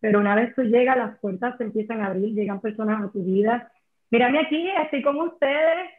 Pero 0.01 0.19
una 0.19 0.35
vez 0.35 0.53
tú 0.57 0.63
llegas, 0.63 0.97
las 0.97 1.17
puertas 1.19 1.57
se 1.59 1.65
empiezan 1.65 2.01
a 2.01 2.07
abrir, 2.07 2.35
llegan 2.35 2.61
personas 2.61 3.05
a 3.05 3.13
tu 3.13 3.23
vida. 3.23 3.71
Mírame 4.11 4.41
aquí, 4.41 4.69
estoy 4.83 5.01
con 5.03 5.17
ustedes. 5.21 5.91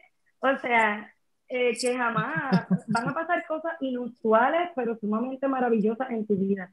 O 0.44 0.58
sea, 0.58 1.10
eh, 1.48 1.72
que 1.80 1.96
jamás 1.96 2.68
van 2.88 3.08
a 3.08 3.14
pasar 3.14 3.46
cosas 3.46 3.72
inusuales, 3.80 4.68
pero 4.76 4.94
sumamente 4.98 5.48
maravillosas 5.48 6.10
en 6.10 6.26
tu 6.26 6.36
vida. 6.36 6.70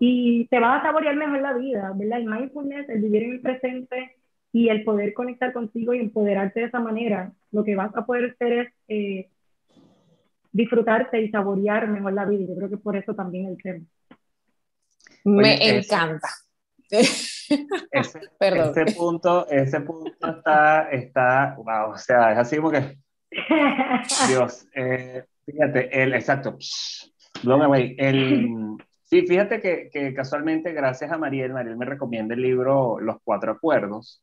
Y 0.00 0.48
te 0.48 0.58
vas 0.58 0.80
a 0.80 0.86
saborear 0.86 1.14
mejor 1.14 1.40
la 1.40 1.52
vida, 1.52 1.92
¿verdad? 1.94 2.18
El 2.18 2.26
mindfulness, 2.26 2.88
el 2.88 3.02
vivir 3.02 3.22
en 3.22 3.32
el 3.34 3.40
presente 3.40 4.16
y 4.52 4.68
el 4.68 4.82
poder 4.82 5.14
conectar 5.14 5.52
contigo 5.52 5.94
y 5.94 6.00
empoderarte 6.00 6.58
de 6.58 6.66
esa 6.66 6.80
manera, 6.80 7.32
lo 7.52 7.62
que 7.62 7.76
vas 7.76 7.94
a 7.94 8.04
poder 8.04 8.32
hacer 8.32 8.52
es 8.52 8.68
eh, 8.88 9.30
disfrutarte 10.50 11.22
y 11.22 11.30
saborear 11.30 11.86
mejor 11.86 12.14
la 12.14 12.24
vida. 12.24 12.46
Yo 12.48 12.56
creo 12.56 12.68
que 12.68 12.78
por 12.78 12.96
eso 12.96 13.14
también 13.14 13.46
el 13.46 13.62
tema. 13.62 13.84
Me 15.24 15.78
encanta. 15.78 16.28
Ese, 17.90 18.20
ese, 18.40 18.94
punto, 18.96 19.46
ese 19.48 19.80
punto 19.80 20.10
está, 20.20 20.90
está, 20.90 21.54
wow, 21.56 21.92
o 21.92 21.96
sea, 21.96 22.32
es 22.32 22.38
así 22.38 22.56
como 22.56 22.70
que 22.70 22.98
Dios, 24.28 24.66
eh, 24.74 25.24
fíjate, 25.46 26.02
el, 26.02 26.14
exacto, 26.14 26.56
el, 27.42 28.76
sí, 29.02 29.26
fíjate 29.26 29.60
que, 29.60 29.90
que, 29.90 30.14
casualmente 30.14 30.72
gracias 30.72 31.10
a 31.10 31.18
Mariel, 31.18 31.52
Mariel 31.52 31.76
me 31.76 31.86
recomienda 31.86 32.34
el 32.34 32.42
libro 32.42 32.98
Los 33.00 33.16
Cuatro 33.24 33.52
Acuerdos, 33.52 34.22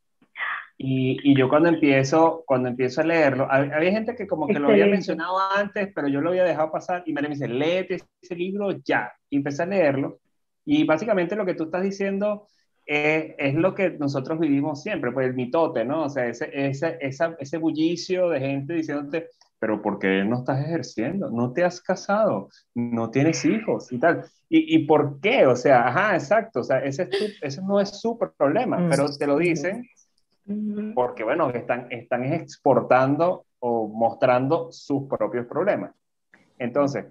y, 0.77 1.17
y 1.23 1.35
yo 1.35 1.49
cuando 1.49 1.69
empiezo, 1.69 2.43
cuando 2.45 2.69
empiezo 2.69 3.01
a 3.01 3.05
leerlo, 3.05 3.47
había 3.49 3.91
gente 3.91 4.15
que 4.15 4.27
como 4.27 4.47
que 4.47 4.59
lo 4.59 4.69
había 4.69 4.87
mencionado 4.87 5.39
antes, 5.55 5.91
pero 5.95 6.07
yo 6.07 6.21
lo 6.21 6.29
había 6.29 6.43
dejado 6.43 6.71
pasar, 6.71 7.03
y 7.05 7.13
Mariel 7.13 7.29
me 7.29 7.35
dice, 7.35 7.47
léete 7.47 8.01
ese 8.21 8.35
libro 8.35 8.71
ya, 8.83 9.11
y 9.29 9.37
empecé 9.37 9.63
a 9.63 9.67
leerlo, 9.67 10.19
y 10.65 10.83
básicamente 10.83 11.35
lo 11.35 11.45
que 11.45 11.53
tú 11.53 11.65
estás 11.65 11.83
diciendo 11.83 12.47
es, 12.85 13.53
lo 13.55 13.73
que 13.73 13.91
nosotros 13.91 14.39
vivimos 14.39 14.81
siempre, 14.81 15.11
pues 15.11 15.27
el 15.27 15.33
mitote, 15.33 15.85
¿no? 15.85 16.03
O 16.03 16.09
sea, 16.09 16.27
ese, 16.27 16.49
ese, 16.53 16.97
ese 17.01 17.57
bullicio 17.57 18.29
de 18.29 18.39
gente 18.39 18.73
diciéndote, 18.73 19.29
pero 19.59 19.81
¿por 19.81 19.99
qué 19.99 20.23
no 20.23 20.39
estás 20.39 20.63
ejerciendo? 20.63 21.29
No 21.31 21.53
te 21.53 21.63
has 21.63 21.81
casado, 21.81 22.49
no 22.75 23.09
tienes 23.09 23.43
hijos 23.45 23.91
y 23.91 23.97
tal. 23.97 24.25
¿Y, 24.47 24.75
y 24.75 24.85
por 24.85 25.19
qué? 25.19 25.47
O 25.47 25.55
sea, 25.55 25.87
ajá, 25.87 26.15
exacto, 26.15 26.59
o 26.59 26.63
sea, 26.63 26.79
ese, 26.79 27.09
ese 27.41 27.61
no 27.61 27.79
es 27.79 27.99
su 27.99 28.17
problema, 28.17 28.87
pero 28.89 29.07
te 29.09 29.25
lo 29.25 29.37
dicen 29.37 29.87
porque, 30.93 31.23
bueno, 31.23 31.49
están, 31.49 31.87
están 31.91 32.23
exportando 32.31 33.45
o 33.59 33.87
mostrando 33.87 34.71
sus 34.71 35.07
propios 35.07 35.47
problemas. 35.47 35.91
Entonces, 36.59 37.05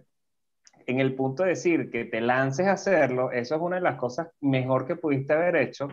en 0.87 1.01
el 1.01 1.15
punto 1.15 1.43
de 1.43 1.51
decir 1.51 1.91
que 1.91 2.05
te 2.05 2.21
lances 2.21 2.67
a 2.67 2.73
hacerlo, 2.73 3.31
eso 3.33 3.55
es 3.55 3.61
una 3.61 3.77
de 3.77 3.83
las 3.83 3.97
cosas 3.97 4.29
mejor 4.41 4.87
que 4.87 4.97
pudiste 4.97 5.33
haber 5.33 5.57
hecho, 5.57 5.89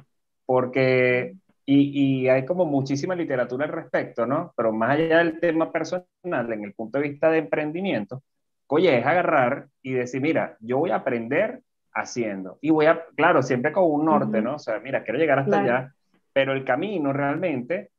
porque, 0.45 1.35
y, 1.65 2.23
y, 2.23 2.29
hay 2.29 2.45
como 2.45 2.65
muchísima 2.65 3.15
literatura 3.15 3.65
al 3.65 3.71
respecto, 3.71 4.25
¿no? 4.25 4.53
Pero 4.55 4.71
más 4.73 4.91
allá 4.91 5.19
del 5.19 5.39
tema 5.39 5.71
personal, 5.71 6.51
en 6.51 6.63
el 6.63 6.73
punto 6.73 6.99
de 6.99 7.09
vista 7.09 7.29
de 7.29 7.39
emprendimiento, 7.39 8.23
oye, 8.67 8.97
es 8.99 9.05
agarrar 9.05 9.67
y 9.81 9.93
decir, 9.93 10.21
mira, 10.21 10.57
yo 10.59 10.77
voy 10.77 10.91
a 10.91 10.97
aprender 10.97 11.61
haciendo. 11.93 12.57
Y 12.61 12.69
voy 12.69 12.85
a, 12.85 13.05
claro, 13.15 13.43
siempre 13.43 13.71
con 13.71 13.83
un 13.85 14.05
norte, 14.05 14.41
¿no? 14.41 14.55
O 14.55 14.59
sea, 14.59 14.79
mira, 14.79 15.03
quiero 15.03 15.19
llegar 15.19 15.39
hasta 15.39 15.61
allá, 15.61 15.93
pero 16.33 16.53
el 16.53 16.63
camino 16.63 17.11
realmente 17.13 17.91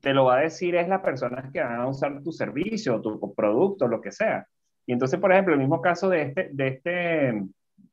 te 0.00 0.12
lo 0.12 0.24
va 0.24 0.38
a 0.38 0.40
decir 0.40 0.74
es 0.74 0.88
las 0.88 1.00
personas 1.00 1.50
que 1.52 1.60
van 1.60 1.80
a 1.80 1.86
usar 1.86 2.22
tu 2.22 2.32
servicio, 2.32 3.00
tu 3.00 3.34
producto, 3.34 3.86
lo 3.86 4.00
que 4.00 4.12
sea. 4.12 4.46
Y 4.86 4.92
entonces, 4.92 5.18
por 5.18 5.32
ejemplo, 5.32 5.54
el 5.54 5.60
mismo 5.60 5.80
caso 5.80 6.08
de 6.08 6.22
este, 6.22 6.48
de 6.52 6.68
este, 6.68 7.42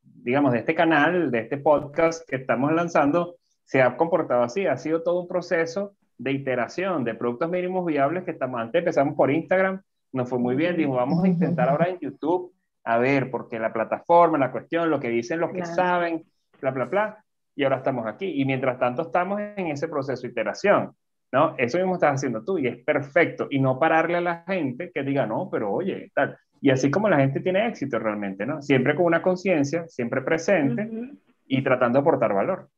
digamos, 0.04 0.54
de 0.54 0.60
este 0.60 0.76
canal, 0.76 1.32
de 1.32 1.40
este 1.40 1.58
podcast 1.58 2.28
que 2.30 2.38
estamos 2.38 2.72
lanzando, 2.72 3.36
se 3.64 3.82
ha 3.82 3.98
comportado 3.98 4.44
así. 4.44 4.68
Ha 4.68 4.78
sido 4.78 5.02
todo 5.02 5.22
un 5.22 5.28
proceso 5.28 5.96
de 6.18 6.32
iteración 6.32 7.04
de 7.04 7.16
productos 7.16 7.50
mínimos 7.50 7.86
viables 7.86 8.24
que 8.24 8.32
estamos, 8.32 8.62
antes 8.62 8.80
empezamos 8.80 9.16
por 9.16 9.32
Instagram, 9.32 9.82
nos 10.12 10.30
fue 10.30 10.38
muy 10.38 10.56
bien, 10.56 10.78
dijimos, 10.78 10.98
vamos 10.98 11.24
a 11.24 11.28
intentar 11.28 11.70
ahora 11.70 11.90
en 11.90 12.00
YouTube, 12.00 12.54
a 12.84 12.98
ver, 13.00 13.32
porque 13.32 13.58
la 13.58 13.74
plataforma, 13.74 14.38
la 14.38 14.52
cuestión, 14.52 14.90
lo 14.90 15.00
que 15.00 15.10
dicen 15.10 15.40
los 15.40 15.52
que 15.52 15.66
saben, 15.66 16.24
bla, 16.62 16.72
bla, 16.72 16.86
bla, 16.86 17.26
y 17.56 17.64
ahora 17.64 17.78
estamos 17.78 18.06
aquí. 18.06 18.40
Y 18.40 18.46
mientras 18.46 18.78
tanto 18.80 19.04
estamos 19.04 19.40
en 19.40 19.68
ese 19.68 19.88
proceso 19.88 20.22
de 20.22 20.30
iteración. 20.30 20.96
¿no? 21.32 21.56
Eso 21.58 21.80
mismo 21.80 21.96
estás 21.96 22.16
haciendo 22.16 22.44
tú 22.44 22.60
y 22.60 22.68
es 22.68 22.78
perfecto. 22.84 23.48
Y 23.50 23.60
no 23.60 23.80
pararle 23.80 24.18
a 24.18 24.22
la 24.22 24.44
gente 24.48 24.92
que 24.94 25.04
diga, 25.04 25.26
no, 25.26 25.50
pero 25.52 25.72
oye, 25.72 26.12
tal. 26.14 26.38
Y 26.64 26.70
así 26.70 26.90
como 26.90 27.10
la 27.10 27.18
gente 27.18 27.42
tiene 27.42 27.68
éxito 27.68 28.00
realmente, 28.00 28.46
¿no? 28.46 28.62
Siempre 28.62 28.96
con 28.96 29.06
una 29.06 29.22
conciencia, 29.22 29.86
siempre 29.90 30.22
presente 30.22 30.90
y 31.46 31.62
tratando 31.62 31.98
de 31.98 32.02
aportar 32.04 32.34
valor. 32.34 32.70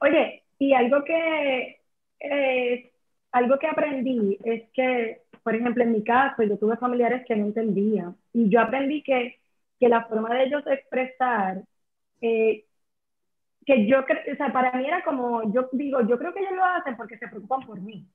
Oye, 0.00 0.44
y 0.58 0.72
algo 0.72 1.04
que, 1.04 1.82
eh, 2.18 2.90
algo 3.32 3.58
que 3.58 3.66
aprendí 3.66 4.38
es 4.42 4.70
que, 4.72 5.20
por 5.42 5.54
ejemplo, 5.54 5.84
en 5.84 5.92
mi 5.92 6.02
caso, 6.02 6.42
yo 6.44 6.56
tuve 6.56 6.78
familiares 6.78 7.26
que 7.28 7.36
no 7.36 7.44
entendían. 7.44 8.16
Y 8.32 8.48
yo 8.48 8.58
aprendí 8.58 9.02
que, 9.02 9.36
que 9.78 9.88
la 9.90 10.06
forma 10.06 10.34
de 10.34 10.44
ellos 10.44 10.66
expresar, 10.66 11.60
eh, 12.22 12.64
que 13.66 13.86
yo, 13.86 14.00
o 14.00 14.36
sea, 14.38 14.50
para 14.50 14.72
mí 14.72 14.86
era 14.86 15.04
como, 15.04 15.52
yo 15.52 15.68
digo, 15.72 16.00
yo 16.08 16.18
creo 16.18 16.32
que 16.32 16.40
ellos 16.40 16.56
lo 16.56 16.64
hacen 16.64 16.96
porque 16.96 17.18
se 17.18 17.28
preocupan 17.28 17.66
por 17.66 17.82
mí, 17.82 18.08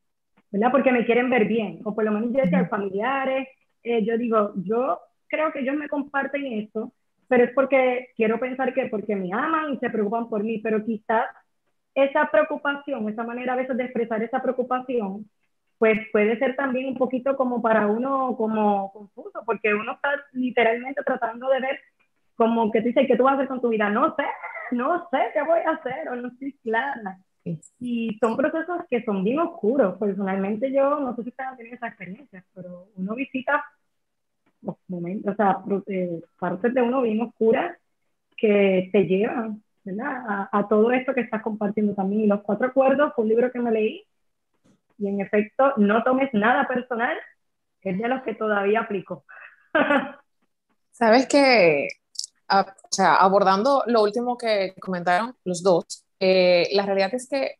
¿verdad? 0.50 0.72
Porque 0.72 0.92
me 0.92 1.06
quieren 1.06 1.30
ver 1.30 1.46
bien, 1.46 1.80
o 1.84 1.94
por 1.94 2.04
lo 2.06 2.12
menos 2.12 2.34
yo 2.34 2.42
decía, 2.42 2.66
familiares, 2.66 3.48
eh, 3.84 4.04
yo 4.06 4.18
digo, 4.18 4.54
yo 4.58 5.00
creo 5.28 5.52
que 5.52 5.60
ellos 5.62 5.76
me 5.76 5.90
comparten 5.90 6.46
esto, 6.46 6.94
pero 7.28 7.46
es 7.46 7.52
porque 7.54 8.10
quiero 8.16 8.40
pensar 8.40 8.74
que 8.74 8.88
porque 8.88 9.16
me 9.16 9.34
aman 9.34 9.74
y 9.74 9.78
se 9.80 9.90
preocupan 9.90 10.30
por 10.30 10.44
mí, 10.44 10.60
pero 10.60 10.84
quizás 10.86 11.26
esa 11.96 12.30
preocupación, 12.32 13.10
esa 13.10 13.24
manera 13.24 13.54
a 13.54 13.58
veces 13.58 13.78
de 13.78 13.86
expresar 13.86 14.22
esa 14.24 14.42
preocupación, 14.42 15.30
pues 15.78 16.00
puede 16.12 16.38
ser 16.40 16.56
también 16.56 16.88
un 16.88 16.96
poquito 16.98 17.36
como 17.36 17.62
para 17.62 17.88
uno 17.88 18.36
como 18.38 18.92
confuso, 18.94 19.44
porque 19.46 19.74
uno 19.74 19.94
está 19.94 20.10
literalmente 20.34 21.02
tratando 21.04 21.50
de 21.50 21.60
ver 21.62 21.80
como 22.36 22.72
que 22.72 22.82
tú 22.82 22.88
dices, 22.88 23.08
¿qué 23.08 23.18
tú 23.18 23.24
vas 23.24 23.34
a 23.34 23.36
hacer 23.36 23.48
con 23.48 23.62
tu 23.62 23.70
vida? 23.70 23.90
No 23.90 24.16
sé, 24.16 24.24
no 24.72 25.08
sé 25.12 25.20
qué 25.34 25.44
voy 25.44 25.60
a 25.60 25.72
hacer 25.72 26.10
o 26.10 26.16
no 26.16 26.30
estoy 26.30 26.54
clara. 26.64 27.20
Y 27.80 28.18
son 28.20 28.38
procesos 28.38 28.82
que 28.90 29.04
son 29.04 29.24
bien 29.24 29.40
oscuros. 29.40 29.98
Personalmente 29.98 30.72
yo 30.72 31.00
no 31.00 31.16
sé 31.16 31.24
si 31.24 31.30
ustedes 31.30 31.50
han 31.50 31.58
tenido 31.58 31.76
esa 31.76 31.88
experiencia, 31.88 32.46
pero 32.54 32.88
uno 32.96 33.16
visita 33.16 33.64
los 34.62 34.78
momentos, 34.88 35.34
o 35.34 35.36
sea, 35.36 35.58
eh, 35.88 36.22
partes 36.40 36.74
de 36.74 36.82
uno 36.82 37.02
bien 37.02 37.22
oscuras 37.22 37.78
que 38.38 38.90
te 38.94 39.04
llevan 39.04 39.62
¿verdad? 39.84 40.48
A, 40.52 40.68
todo 40.68 40.92
esto 40.92 41.14
que 41.14 41.22
estás 41.22 41.42
compartiendo 41.42 41.94
también. 41.94 42.22
Y 42.22 42.28
los 42.28 42.42
cuatro 42.42 42.68
acuerdos 42.68 43.14
fue 43.16 43.24
un 43.24 43.30
libro 43.30 43.52
que 43.52 43.60
me 43.60 43.72
leí 43.72 44.06
y 44.98 45.08
en 45.08 45.22
efecto 45.22 45.74
no 45.78 46.04
tomes 46.04 46.30
nada 46.34 46.68
personal, 46.68 47.18
es 47.82 47.98
de 47.98 48.08
los 48.08 48.24
que 48.24 48.36
todavía 48.36 48.82
aplico. 48.82 49.26
Sabes 50.92 51.28
que, 51.28 51.88
o 52.50 52.64
sea, 52.90 53.16
abordando 53.16 53.84
lo 53.88 54.04
último 54.04 54.38
que 54.38 54.74
comentaron 54.80 55.36
los 55.44 55.64
dos, 55.64 56.03
eh, 56.20 56.70
la 56.72 56.86
realidad 56.86 57.14
es 57.14 57.28
que 57.28 57.56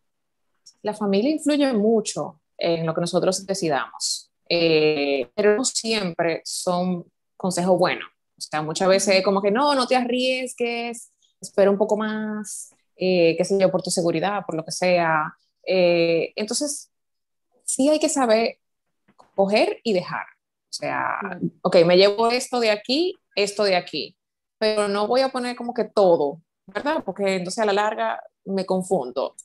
la 0.82 0.94
familia 0.94 1.32
influye 1.32 1.72
mucho 1.74 2.42
en 2.58 2.86
lo 2.86 2.94
que 2.94 3.02
nosotros 3.02 3.46
decidamos, 3.46 4.32
eh, 4.50 5.30
pero 5.36 5.56
no 5.58 5.66
siempre 5.66 6.42
son 6.44 7.06
consejos 7.36 7.78
buenos. 7.78 8.10
O 8.38 8.42
sea, 8.42 8.62
muchas 8.62 8.88
veces 8.88 9.24
como 9.24 9.42
que 9.42 9.52
no, 9.52 9.76
no 9.76 9.88
te 9.88 9.96
arriesgues, 9.96 11.12
espera 11.40 11.72
un 11.72 11.78
poco 11.78 11.98
más, 11.98 12.74
eh, 12.96 13.36
qué 13.38 13.46
sé 13.46 13.60
yo, 13.60 13.72
por 13.72 13.82
tu 13.82 13.92
seguridad, 13.92 14.46
por 14.46 14.56
lo 14.56 14.66
que 14.66 14.72
sea. 14.72 15.34
entonces, 15.66 16.92
sí 17.66 17.90
hay 17.90 18.00
que 18.00 18.10
saber 18.10 18.60
coger 19.36 19.80
y 19.84 19.94
dejar. 19.94 20.26
O 20.70 20.76
sea, 20.76 21.40
ok, 21.62 21.78
me 21.86 21.98
llevo 21.98 22.30
esto 22.30 22.60
de 22.60 22.72
aquí, 22.72 23.16
esto 23.36 23.64
de 23.64 23.76
aquí, 23.76 24.18
pero 24.58 24.88
no 24.88 25.08
voy 25.08 25.22
a 25.22 25.30
poner 25.30 25.56
como 25.56 25.74
que 25.74 25.84
todo, 25.84 26.42
¿verdad? 26.68 27.04
Porque 27.04 27.36
entonces 27.36 27.60
a 27.60 27.66
la 27.66 27.74
larga 27.74 28.22
me 28.46 28.66
confundo. 28.66 29.36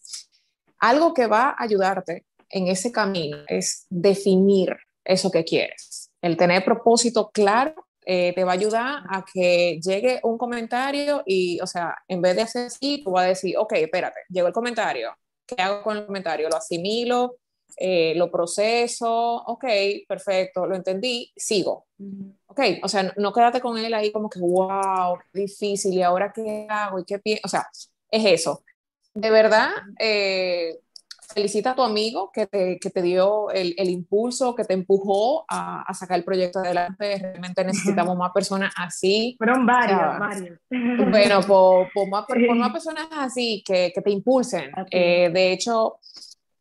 algo 0.81 1.13
que 1.13 1.27
va 1.27 1.51
a 1.51 1.63
ayudarte 1.65 2.25
en 2.51 2.69
ese 2.69 2.93
camino 2.93 3.39
es 3.49 3.87
definir 3.91 4.77
eso 5.05 5.31
que 5.31 5.45
quieres. 5.45 6.11
El 6.23 6.37
tener 6.37 6.65
propósito 6.65 7.31
claro 7.31 7.75
eh, 8.05 8.33
te 8.35 8.45
va 8.45 8.53
a 8.53 8.55
ayudar 8.55 9.03
a 9.09 9.25
que 9.25 9.79
llegue 9.83 10.21
un 10.23 10.39
comentario 10.39 11.23
y, 11.27 11.61
o 11.61 11.67
sea, 11.67 11.95
en 12.09 12.23
vez 12.23 12.37
de 12.37 12.43
hacer 12.43 12.67
así, 12.67 13.03
tú 13.05 13.11
vas 13.11 13.25
a 13.25 13.29
decir, 13.29 13.57
ok, 13.59 13.73
espérate, 13.75 14.21
llegó 14.31 14.47
el 14.47 14.55
comentario, 14.55 15.15
¿qué 15.47 15.61
hago 15.61 15.83
con 15.83 15.99
el 15.99 16.07
comentario? 16.07 16.49
¿Lo 16.49 16.57
asimilo? 16.57 17.37
Eh, 17.81 18.15
¿Lo 18.17 18.31
proceso? 18.31 19.37
Ok, 19.47 19.65
perfecto, 20.09 20.67
lo 20.67 20.75
entendí, 20.75 21.33
sigo. 21.37 21.87
Ok, 22.47 22.61
o 22.83 22.89
sea, 22.89 23.13
no, 23.17 23.33
quédate 23.33 23.61
con 23.61 23.79
él 23.79 23.95
ahí 23.95 24.11
como 24.11 24.29
que, 24.29 24.41
wow, 24.41 25.19
difícil, 25.33 25.95
¿y 25.95 26.03
ahora 26.03 26.33
qué 26.35 26.67
hago? 26.69 26.99
¿Y 26.99 27.05
qué 27.05 27.19
pienso? 27.19 27.43
O 27.45 27.49
sea, 27.49 27.69
es 28.11 28.25
eso. 28.25 28.65
De 29.15 29.31
verdad, 29.31 29.71
eh, 29.99 30.81
felicita 31.35 31.71
a 31.71 31.75
tu 31.77 31.83
amigo 31.83 32.31
que 32.33 32.47
te, 32.47 32.79
que 32.81 32.91
te 32.91 33.03
dio 33.03 33.51
el, 33.51 33.75
el, 33.77 33.91
impulso, 33.91 34.55
que 34.55 34.65
te 34.65 34.75
empujó 34.75 35.45
a, 35.49 35.83
a, 35.83 35.95
sacar 35.95 36.19
el 36.19 36.25
proyecto 36.25 36.59
adelante. 36.59 37.19
Realmente 37.19 37.65
necesitamos 37.65 38.17
más 38.17 38.33
personas 38.33 38.73
así. 38.77 39.37
Fueron 39.39 39.67
varias, 39.67 40.19
varias. 40.19 40.59
Bueno, 40.69 41.41
por, 41.43 41.93
por, 41.93 42.09
más, 42.09 42.25
por, 42.27 42.57
más, 42.57 42.73
personas 42.73 43.09
así 43.13 43.63
que, 43.65 43.93
que 43.95 44.03
te 44.03 44.11
impulsen. 44.11 44.71
Eh, 44.91 45.31
de 45.33 45.53
hecho, 45.53 46.01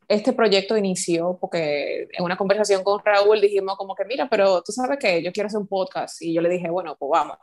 este 0.07 0.33
proyecto 0.33 0.77
inició 0.77 1.37
porque 1.39 2.07
en 2.11 2.23
una 2.23 2.37
conversación 2.37 2.83
con 2.83 3.01
Raúl 3.03 3.41
dijimos 3.41 3.77
como 3.77 3.93
que, 3.93 4.05
mira, 4.05 4.27
pero 4.29 4.61
tú 4.61 4.71
sabes 4.71 4.97
que 4.99 5.21
yo 5.21 5.31
quiero 5.33 5.47
hacer 5.47 5.59
un 5.59 5.67
podcast. 5.67 6.21
Y 6.21 6.33
yo 6.33 6.41
le 6.41 6.49
dije, 6.49 6.69
bueno, 6.69 6.95
pues 6.97 7.09
vamos. 7.09 7.37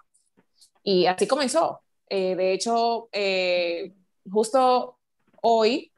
Y 0.83 1.07
así 1.07 1.27
comenzó. 1.27 1.83
Eh, 2.09 2.35
de 2.37 2.53
hecho, 2.53 3.09
eh, 3.13 3.93
justo 4.31 4.99
hoy 5.43 5.93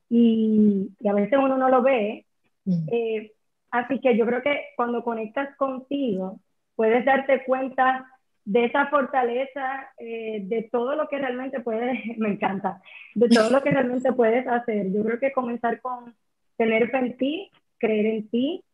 y, 0.09 0.89
y 0.99 1.07
a 1.07 1.13
veces 1.13 1.37
uno 1.37 1.57
no 1.57 1.67
lo 1.67 1.81
ve. 1.81 2.25
Mm. 2.63 2.87
Eh, 2.89 3.31
así 3.71 3.99
que 3.99 4.17
yo 4.17 4.25
creo 4.25 4.41
que 4.41 4.57
cuando 4.77 5.03
conectas 5.03 5.53
contigo, 5.57 6.39
puedes 6.83 7.05
darte 7.05 7.45
cuenta 7.45 8.05
de 8.43 8.65
esa 8.65 8.87
fortaleza, 8.87 9.87
eh, 9.97 10.41
de 10.43 10.63
todo 10.69 10.97
lo 10.97 11.07
que 11.07 11.17
realmente 11.17 11.61
puedes, 11.61 11.97
me 12.17 12.27
encanta, 12.27 12.81
de 13.15 13.29
todo 13.29 13.49
lo 13.49 13.63
que 13.63 13.71
realmente 13.71 14.11
puedes 14.11 14.45
hacer. 14.45 14.91
Yo 14.91 15.01
creo 15.01 15.17
que 15.17 15.31
comenzar 15.31 15.79
con 15.79 16.13
tener 16.57 16.91
fe 16.91 16.97
en 16.97 17.17
ti, 17.17 17.51
creer 17.77 18.05
en 18.07 18.27
ti. 18.27 18.65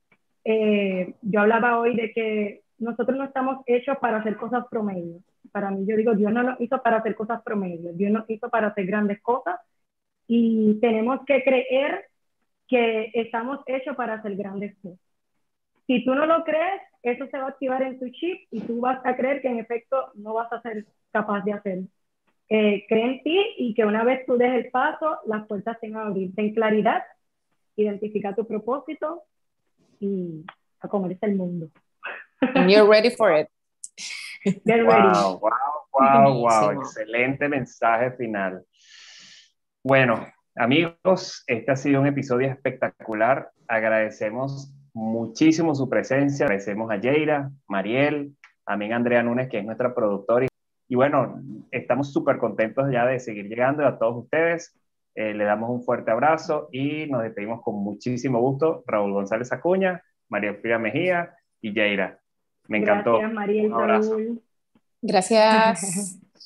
Eh, 0.44 1.14
yo 1.22 1.42
hablaba 1.42 1.80
hoy 1.80 1.96
de 1.96 2.12
que 2.12 2.64
nosotros 2.80 3.16
no 3.16 3.26
estamos 3.26 3.60
hechos 3.68 3.96
para 4.00 4.18
hacer 4.18 4.38
cosas 4.38 4.66
promedio. 4.72 5.20
Para 5.52 5.70
mí, 5.70 5.86
yo 5.86 5.96
digo, 5.96 6.16
Dios 6.16 6.34
no 6.34 6.42
nos 6.42 6.60
hizo 6.60 6.82
para 6.82 6.98
hacer 6.98 7.14
cosas 7.14 7.44
promedio, 7.44 7.94
Dios 7.94 8.12
nos 8.12 8.28
hizo 8.28 8.50
para 8.50 8.70
hacer 8.70 8.88
grandes 8.88 9.22
cosas 9.22 9.60
y 10.26 10.80
tenemos 10.82 11.20
que 11.28 11.44
creer 11.44 12.06
que 12.68 13.12
estamos 13.14 13.60
hechos 13.68 13.96
para 13.96 14.16
hacer 14.16 14.36
grandes 14.36 14.76
cosas. 14.82 15.09
Si 15.90 16.06
tú 16.06 16.14
no 16.14 16.28
lo 16.28 16.44
crees, 16.44 16.84
eso 17.02 17.26
se 17.32 17.38
va 17.40 17.46
a 17.46 17.50
activar 17.50 17.82
en 17.82 17.98
tu 17.98 18.08
chip 18.10 18.42
y 18.52 18.62
tú 18.62 18.80
vas 18.80 19.04
a 19.04 19.16
creer 19.16 19.42
que 19.42 19.48
en 19.48 19.58
efecto 19.58 20.12
no 20.14 20.36
vas 20.36 20.54
a 20.54 20.62
ser 20.62 20.86
capaz 21.12 21.44
de 21.46 21.54
hacerlo. 21.54 21.88
Eh, 22.48 22.86
cree 22.88 23.06
en 23.06 23.24
ti 23.24 23.56
y 23.58 23.74
que 23.74 23.86
una 23.86 24.04
vez 24.04 24.24
tú 24.28 24.38
des 24.38 24.54
el 24.54 24.70
paso, 24.70 25.18
las 25.26 25.48
puertas 25.48 25.80
se 25.82 25.90
van 25.90 26.04
a 26.04 26.08
abrir. 26.10 26.36
Ten 26.36 26.54
claridad, 26.54 27.02
identifica 27.76 28.36
tu 28.36 28.46
propósito 28.46 29.24
y 30.00 30.46
a 30.80 30.88
comerse 30.88 31.26
el 31.26 31.36
mundo. 31.36 31.70
And 32.54 32.70
you're 32.70 32.88
ready 32.88 33.10
for 33.10 33.36
it. 33.36 33.48
Get 34.46 34.86
wow, 34.86 35.40
wow, 35.42 35.52
wow, 35.92 36.40
wow. 36.40 36.82
Excelente 36.82 37.50
mensaje 37.50 38.12
final. 38.12 38.64
Bueno, 39.84 40.28
amigos, 40.56 41.44
este 41.48 41.72
ha 41.72 41.76
sido 41.76 42.00
un 42.00 42.06
episodio 42.06 42.48
espectacular. 42.48 43.50
Agradecemos 43.68 44.72
muchísimo 44.94 45.76
su 45.76 45.90
presencia. 45.90 46.46
Agradecemos 46.46 46.92
a 46.92 47.00
Jaira, 47.00 47.52
Mariel, 47.68 48.36
también 48.66 48.94
a 48.94 48.98
Andrea 48.98 49.24
Núñez, 49.24 49.50
que 49.50 49.60
es 49.60 49.66
nuestra 49.66 49.94
productora. 49.94 50.48
Y 50.88 50.96
bueno, 50.96 51.42
estamos 51.72 52.12
súper 52.12 52.38
contentos 52.38 52.92
ya 52.92 53.06
de 53.06 53.20
seguir 53.20 53.48
llegando 53.48 53.86
a 53.86 53.98
todos 54.00 54.24
ustedes. 54.24 54.76
Eh, 55.16 55.34
le 55.34 55.44
damos 55.44 55.70
un 55.70 55.84
fuerte 55.84 56.12
abrazo 56.12 56.70
y 56.72 57.08
nos 57.08 57.24
despedimos 57.24 57.62
con 57.62 57.76
muchísimo 57.76 58.40
gusto. 58.40 58.84
Raúl 58.88 59.14
González 59.14 59.52
Acuña, 59.52 60.04
María 60.30 60.54
Frida 60.56 60.80
Mejía 60.80 61.36
y 61.62 61.74
Jaira. 61.74 62.20
Me 62.68 62.78
encantó. 62.78 63.18
Gracias, 63.18 63.34
Mariel, 63.34 64.42
Gracias. 65.02 66.20